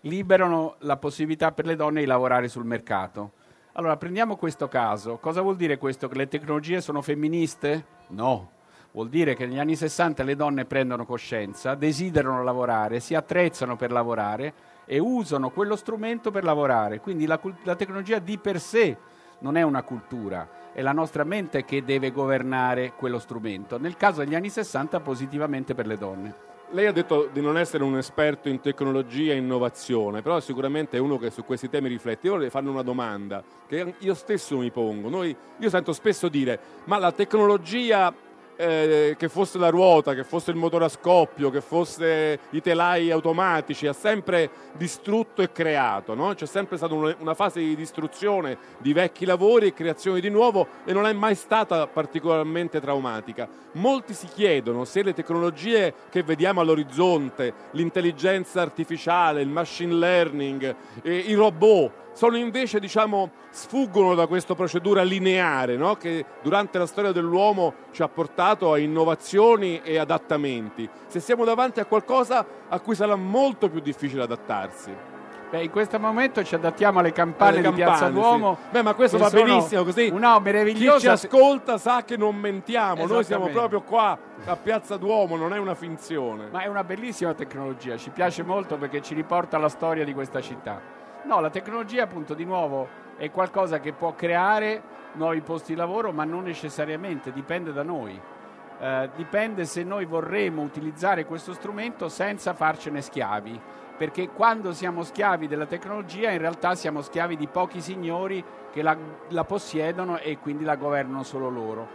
liberano 0.01 0.75
la 0.79 0.97
possibilità 0.97 1.51
per 1.51 1.65
le 1.65 1.75
donne 1.75 2.01
di 2.01 2.05
lavorare 2.05 2.47
sul 2.47 2.65
mercato. 2.65 3.31
Allora, 3.73 3.97
prendiamo 3.97 4.35
questo 4.35 4.67
caso. 4.67 5.17
Cosa 5.17 5.41
vuol 5.41 5.55
dire 5.55 5.77
questo? 5.77 6.07
Che 6.07 6.15
le 6.15 6.27
tecnologie 6.27 6.81
sono 6.81 7.01
femministe? 7.01 7.85
No. 8.09 8.51
Vuol 8.91 9.09
dire 9.09 9.35
che 9.35 9.45
negli 9.45 9.59
anni 9.59 9.75
60 9.75 10.23
le 10.23 10.35
donne 10.35 10.65
prendono 10.65 11.05
coscienza, 11.05 11.75
desiderano 11.75 12.43
lavorare, 12.43 12.99
si 12.99 13.13
attrezzano 13.13 13.75
per 13.75 13.91
lavorare 13.91 14.53
e 14.85 14.97
usano 14.97 15.51
quello 15.51 15.75
strumento 15.75 16.31
per 16.31 16.43
lavorare. 16.43 16.99
Quindi 16.99 17.27
la, 17.27 17.39
la 17.63 17.75
tecnologia 17.75 18.17
di 18.17 18.39
per 18.39 18.59
sé 18.59 18.97
non 19.39 19.57
è 19.57 19.61
una 19.61 19.83
cultura, 19.83 20.71
è 20.73 20.81
la 20.81 20.91
nostra 20.91 21.23
mente 21.23 21.63
che 21.63 21.83
deve 21.83 22.11
governare 22.11 22.93
quello 22.93 23.19
strumento. 23.19 23.77
Nel 23.77 23.95
caso 23.95 24.21
degli 24.21 24.35
anni 24.35 24.49
60 24.49 24.99
positivamente 25.01 25.75
per 25.75 25.85
le 25.85 25.97
donne. 25.97 26.48
Lei 26.71 26.85
ha 26.85 26.91
detto 26.91 27.27
di 27.33 27.41
non 27.41 27.57
essere 27.57 27.83
un 27.83 27.97
esperto 27.97 28.47
in 28.47 28.61
tecnologia 28.61 29.33
e 29.33 29.37
innovazione, 29.37 30.21
però 30.21 30.39
sicuramente 30.39 30.97
è 30.97 30.99
uno 30.99 31.17
che 31.17 31.31
su 31.31 31.43
questi 31.43 31.67
temi 31.67 31.87
riflette. 31.89 32.27
Io 32.27 32.33
vorrei 32.33 32.51
farle 32.51 32.69
una 32.69 32.83
domanda 32.83 33.43
che 33.67 33.95
io 33.97 34.13
stesso 34.13 34.55
mi 34.57 34.69
pongo. 34.69 35.09
Noi, 35.09 35.35
io 35.57 35.69
sento 35.69 35.93
spesso 35.93 36.29
dire, 36.29 36.59
ma 36.83 36.99
la 36.99 37.11
tecnologia 37.11 38.13
eh, 38.59 39.15
che 39.17 39.29
fosse 39.29 39.57
la 39.57 39.69
ruota, 39.69 40.13
che 40.13 40.25
fosse 40.25 40.51
il 40.51 40.57
motore 40.57 40.83
a 40.83 40.89
scoppio, 40.89 41.49
che 41.49 41.61
fosse 41.61 42.39
i 42.49 42.61
telai 42.61 43.09
automatici, 43.09 43.87
ha 43.87 43.93
sempre 43.93 44.49
distrutto 44.73 45.41
e 45.41 45.53
creato, 45.53 46.13
no? 46.13 46.33
c'è 46.33 46.45
sempre 46.45 46.75
stata 46.75 46.93
una 46.93 47.33
fase 47.35 47.61
di 47.61 47.73
distruzione 47.73 48.57
di 48.79 48.91
vecchi 48.91 49.23
lavori 49.23 49.67
e 49.67 49.73
creazione 49.73 50.19
di 50.19 50.29
nuovo 50.29 50.67
e 50.83 50.91
non 50.91 51.05
è 51.05 51.13
mai 51.13 51.35
stata 51.35 51.87
particolarmente 51.87 52.81
traumatica. 52.81 53.47
Molti 53.73 54.13
si 54.13 54.27
chiedono 54.27 54.83
se 54.83 55.03
le 55.03 55.13
tecnologie 55.13 55.93
che 56.09 56.23
vediamo 56.23 56.59
all'orizzonte, 56.59 57.53
l'intelligenza 57.71 58.61
artificiale, 58.61 59.41
il 59.41 59.47
machine 59.47 59.93
learning, 59.93 60.75
eh, 61.01 61.15
i 61.15 61.33
robot, 61.33 61.91
sono 62.13 62.37
invece, 62.37 62.79
diciamo, 62.79 63.31
sfuggono 63.49 64.15
da 64.15 64.27
questa 64.27 64.55
procedura 64.55 65.03
lineare 65.03 65.75
no? 65.75 65.95
che 65.95 66.25
durante 66.41 66.77
la 66.77 66.85
storia 66.85 67.11
dell'uomo 67.11 67.73
ci 67.91 68.01
ha 68.01 68.07
portato 68.07 68.73
a 68.73 68.77
innovazioni 68.77 69.81
e 69.81 69.97
adattamenti. 69.97 70.89
Se 71.07 71.19
siamo 71.19 71.45
davanti 71.45 71.79
a 71.79 71.85
qualcosa 71.85 72.45
a 72.67 72.79
cui 72.79 72.95
sarà 72.95 73.15
molto 73.15 73.69
più 73.69 73.79
difficile 73.79 74.23
adattarsi. 74.23 75.17
Beh, 75.49 75.63
in 75.63 75.71
questo 75.71 75.99
momento 75.99 76.43
ci 76.43 76.53
adattiamo 76.53 76.99
alle 76.99 77.11
campane, 77.11 77.57
alle 77.57 77.61
campane 77.63 77.83
di 77.83 77.89
Piazza 77.89 78.09
Duomo. 78.09 78.57
Sì. 78.61 78.67
Beh, 78.69 78.81
ma 78.83 78.93
questo 78.93 79.17
va 79.17 79.29
benissimo 79.31 79.83
così. 79.83 80.11
No, 80.11 80.39
meraviglioso. 80.39 80.97
Chi 80.97 81.01
ci 81.01 81.07
ascolta 81.07 81.79
sa 81.79 82.03
che 82.03 82.17
non 82.17 82.35
mentiamo. 82.35 83.07
Noi 83.07 83.23
siamo 83.23 83.47
proprio 83.47 83.81
qua 83.81 84.15
a 84.45 84.55
Piazza 84.55 84.97
Duomo, 84.97 85.37
non 85.37 85.53
è 85.53 85.57
una 85.57 85.73
finzione. 85.73 86.49
Ma 86.51 86.61
è 86.61 86.67
una 86.67 86.83
bellissima 86.83 87.33
tecnologia, 87.33 87.97
ci 87.97 88.11
piace 88.11 88.43
molto 88.43 88.77
perché 88.77 89.01
ci 89.01 89.15
riporta 89.15 89.57
alla 89.57 89.69
storia 89.69 90.05
di 90.05 90.13
questa 90.13 90.39
città. 90.39 90.98
No, 91.23 91.41
la 91.41 91.49
tecnologia 91.49 92.03
appunto 92.03 92.33
di 92.33 92.45
nuovo 92.45 92.87
è 93.17 93.29
qualcosa 93.29 93.79
che 93.79 93.91
può 93.91 94.15
creare 94.15 94.81
nuovi 95.13 95.41
posti 95.41 95.73
di 95.73 95.77
lavoro, 95.77 96.11
ma 96.11 96.23
non 96.23 96.43
necessariamente, 96.43 97.31
dipende 97.31 97.73
da 97.73 97.83
noi. 97.83 98.19
Eh, 98.79 99.09
dipende 99.15 99.65
se 99.65 99.83
noi 99.83 100.05
vorremmo 100.05 100.61
utilizzare 100.61 101.25
questo 101.25 101.53
strumento 101.53 102.07
senza 102.07 102.53
farcene 102.53 103.01
schiavi, 103.01 103.59
perché 103.97 104.29
quando 104.29 104.71
siamo 104.71 105.03
schiavi 105.03 105.47
della 105.47 105.65
tecnologia 105.65 106.31
in 106.31 106.37
realtà 106.37 106.75
siamo 106.75 107.01
schiavi 107.01 107.35
di 107.35 107.47
pochi 107.47 107.81
signori 107.81 108.41
che 108.71 108.81
la, 108.81 108.95
la 109.27 109.43
possiedono 109.43 110.17
e 110.17 110.37
quindi 110.39 110.63
la 110.63 110.77
governano 110.77 111.23
solo 111.23 111.49
loro. 111.49 111.87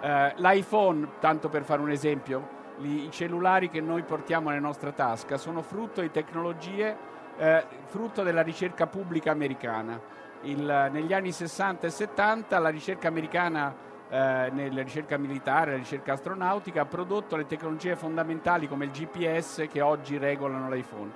Eh, 0.00 0.32
L'iPhone, 0.36 1.08
tanto 1.20 1.48
per 1.48 1.62
fare 1.62 1.80
un 1.80 1.90
esempio, 1.90 2.60
i 2.80 3.08
cellulari 3.12 3.68
che 3.68 3.80
noi 3.80 4.02
portiamo 4.02 4.48
nella 4.48 4.60
nostra 4.60 4.90
tasca 4.90 5.36
sono 5.36 5.62
frutto 5.62 6.00
di 6.00 6.10
tecnologie 6.10 7.10
eh, 7.38 7.64
frutto 7.86 8.22
della 8.22 8.42
ricerca 8.42 8.86
pubblica 8.86 9.30
americana. 9.30 10.00
Il, 10.42 10.88
negli 10.92 11.12
anni 11.12 11.32
60 11.32 11.86
e 11.86 11.90
70 11.90 12.58
la 12.58 12.68
ricerca 12.68 13.08
americana 13.08 13.74
eh, 14.08 14.50
nella 14.52 14.82
ricerca 14.82 15.16
militare, 15.16 15.70
la 15.70 15.76
ricerca 15.78 16.12
astronautica 16.12 16.82
ha 16.82 16.86
prodotto 16.86 17.36
le 17.36 17.46
tecnologie 17.46 17.96
fondamentali 17.96 18.68
come 18.68 18.84
il 18.84 18.90
GPS 18.90 19.66
che 19.70 19.80
oggi 19.80 20.18
regolano 20.18 20.68
l'iPhone. 20.68 21.10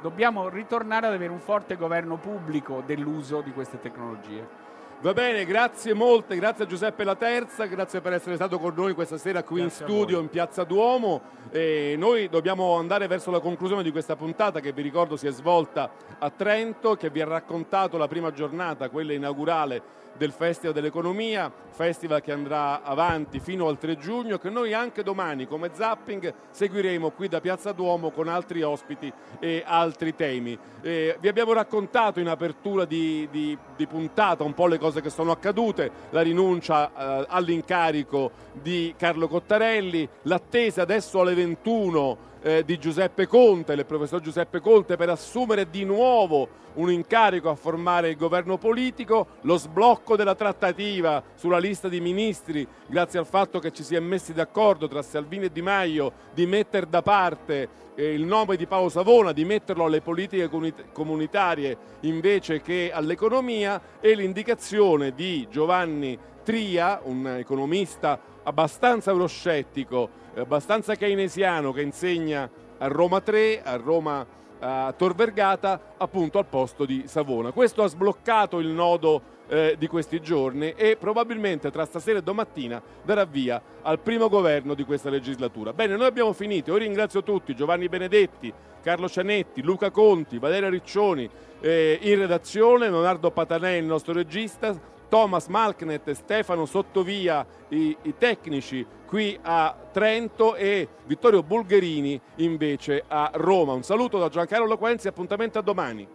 Dobbiamo 0.00 0.48
ritornare 0.48 1.08
ad 1.08 1.12
avere 1.12 1.32
un 1.32 1.40
forte 1.40 1.76
governo 1.76 2.16
pubblico 2.16 2.82
dell'uso 2.86 3.40
di 3.40 3.52
queste 3.52 3.80
tecnologie. 3.80 4.67
Va 5.00 5.12
bene, 5.12 5.44
grazie 5.44 5.94
molte, 5.94 6.34
grazie 6.34 6.64
a 6.64 6.66
Giuseppe 6.66 7.04
La 7.04 7.14
Terza, 7.14 7.66
grazie 7.66 8.00
per 8.00 8.14
essere 8.14 8.34
stato 8.34 8.58
con 8.58 8.74
noi 8.74 8.94
questa 8.94 9.16
sera 9.16 9.44
qui 9.44 9.60
grazie 9.60 9.84
in 9.84 9.88
studio 9.88 10.18
in 10.18 10.28
Piazza 10.28 10.64
Duomo. 10.64 11.20
E 11.52 11.94
noi 11.96 12.28
dobbiamo 12.28 12.76
andare 12.76 13.06
verso 13.06 13.30
la 13.30 13.38
conclusione 13.38 13.84
di 13.84 13.92
questa 13.92 14.16
puntata 14.16 14.58
che 14.58 14.72
vi 14.72 14.82
ricordo 14.82 15.16
si 15.16 15.28
è 15.28 15.30
svolta 15.30 15.88
a 16.18 16.30
Trento, 16.30 16.96
che 16.96 17.10
vi 17.10 17.20
ha 17.20 17.26
raccontato 17.26 17.96
la 17.96 18.08
prima 18.08 18.32
giornata, 18.32 18.88
quella 18.88 19.12
inaugurale 19.12 19.80
del 20.18 20.32
Festival 20.32 20.74
dell'Economia, 20.74 21.50
festival 21.70 22.20
che 22.20 22.32
andrà 22.32 22.82
avanti 22.82 23.40
fino 23.40 23.68
al 23.68 23.78
3 23.78 23.96
giugno, 23.96 24.36
che 24.38 24.50
noi 24.50 24.74
anche 24.74 25.02
domani 25.02 25.46
come 25.46 25.70
zapping 25.72 26.34
seguiremo 26.50 27.10
qui 27.10 27.28
da 27.28 27.40
Piazza 27.40 27.72
Duomo 27.72 28.10
con 28.10 28.28
altri 28.28 28.62
ospiti 28.62 29.10
e 29.38 29.62
altri 29.64 30.14
temi. 30.14 30.58
Eh, 30.82 31.16
vi 31.20 31.28
abbiamo 31.28 31.52
raccontato 31.52 32.20
in 32.20 32.28
apertura 32.28 32.84
di, 32.84 33.28
di, 33.30 33.56
di, 33.76 33.86
puntata 33.86 34.42
un 34.44 34.54
po' 34.54 34.66
le 34.66 34.78
cose 34.78 35.00
che 35.00 35.10
sono 35.10 35.30
accadute, 35.30 35.90
la 36.10 36.20
rinuncia 36.20 36.90
eh, 36.90 37.26
all'incarico 37.28 38.32
di 38.52 38.94
Carlo 38.98 39.28
Cottarelli, 39.28 40.08
l'attesa 40.22 40.82
adesso 40.82 41.20
alle 41.20 41.34
21 41.34 42.36
eh, 42.48 42.64
di 42.64 42.78
Giuseppe 42.78 43.26
Conte, 43.26 43.76
del 43.76 43.84
professor 43.84 44.20
Giuseppe 44.20 44.60
Conte, 44.60 44.96
per 44.96 45.10
assumere 45.10 45.68
di 45.68 45.84
nuovo 45.84 46.66
un 46.74 46.90
incarico 46.90 47.50
a 47.50 47.54
formare 47.54 48.10
il 48.10 48.16
governo 48.16 48.56
politico, 48.56 49.26
lo 49.42 49.56
sblocco 49.56 50.16
della 50.16 50.34
trattativa 50.34 51.22
sulla 51.34 51.58
lista 51.58 51.88
di 51.88 52.00
ministri, 52.00 52.66
grazie 52.86 53.18
al 53.18 53.26
fatto 53.26 53.58
che 53.58 53.72
ci 53.72 53.82
si 53.82 53.94
è 53.94 54.00
messi 54.00 54.32
d'accordo 54.32 54.88
tra 54.88 55.02
Salvini 55.02 55.46
e 55.46 55.52
Di 55.52 55.60
Maio 55.60 56.12
di 56.32 56.46
mettere 56.46 56.88
da 56.88 57.02
parte 57.02 57.68
eh, 57.94 58.14
il 58.14 58.24
nome 58.24 58.56
di 58.56 58.66
Paolo 58.66 58.88
Savona, 58.88 59.32
di 59.32 59.44
metterlo 59.44 59.84
alle 59.84 60.00
politiche 60.00 60.48
comunitarie 60.92 61.76
invece 62.00 62.62
che 62.62 62.90
all'economia 62.92 63.80
e 64.00 64.14
l'indicazione 64.14 65.12
di 65.12 65.46
Giovanni 65.50 66.18
Tria, 66.44 67.00
un 67.02 67.26
economista 67.26 68.18
abbastanza 68.48 69.10
euroscettico, 69.10 70.08
abbastanza 70.36 70.94
keynesiano 70.94 71.72
che 71.72 71.82
insegna 71.82 72.48
a 72.78 72.86
Roma 72.86 73.20
3, 73.20 73.62
a 73.62 73.76
Roma 73.76 74.26
a 74.60 74.92
Tor 74.96 75.14
Vergata, 75.14 75.94
appunto 75.98 76.38
al 76.38 76.46
posto 76.46 76.84
di 76.84 77.04
Savona. 77.06 77.52
Questo 77.52 77.82
ha 77.82 77.86
sbloccato 77.86 78.58
il 78.58 78.68
nodo 78.68 79.36
eh, 79.48 79.76
di 79.78 79.86
questi 79.86 80.20
giorni 80.20 80.72
e 80.74 80.96
probabilmente 80.96 81.70
tra 81.70 81.84
stasera 81.84 82.18
e 82.18 82.22
domattina 82.22 82.82
darà 83.04 83.24
via 83.24 83.60
al 83.82 84.00
primo 84.00 84.28
governo 84.28 84.74
di 84.74 84.84
questa 84.84 85.10
legislatura. 85.10 85.72
Bene, 85.72 85.96
noi 85.96 86.06
abbiamo 86.06 86.32
finito. 86.32 86.72
Io 86.72 86.78
ringrazio 86.78 87.22
tutti, 87.22 87.54
Giovanni 87.54 87.88
Benedetti, 87.88 88.52
Carlo 88.82 89.08
Cianetti, 89.08 89.62
Luca 89.62 89.90
Conti, 89.90 90.38
Valeria 90.38 90.68
Riccioni 90.68 91.28
eh, 91.60 91.98
in 92.02 92.18
redazione, 92.18 92.90
Leonardo 92.90 93.30
Patanè, 93.30 93.72
il 93.72 93.84
nostro 93.84 94.12
regista, 94.12 94.74
Thomas 95.08 95.46
Malknet, 95.46 96.10
Stefano 96.12 96.66
Sottovia, 96.66 97.46
i, 97.68 97.96
i 98.02 98.14
tecnici 98.16 98.86
qui 99.06 99.38
a 99.40 99.74
Trento 99.90 100.54
e 100.54 100.86
Vittorio 101.06 101.42
Bulgherini 101.42 102.20
invece 102.36 103.04
a 103.06 103.30
Roma. 103.34 103.72
Un 103.72 103.82
saluto 103.82 104.18
da 104.18 104.28
Giancarlo 104.28 104.66
Loquenzi, 104.66 105.08
appuntamento 105.08 105.58
a 105.58 105.62
domani. 105.62 106.06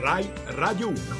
RAI 0.00 0.32
Radio 0.46 0.88
1 0.88 1.19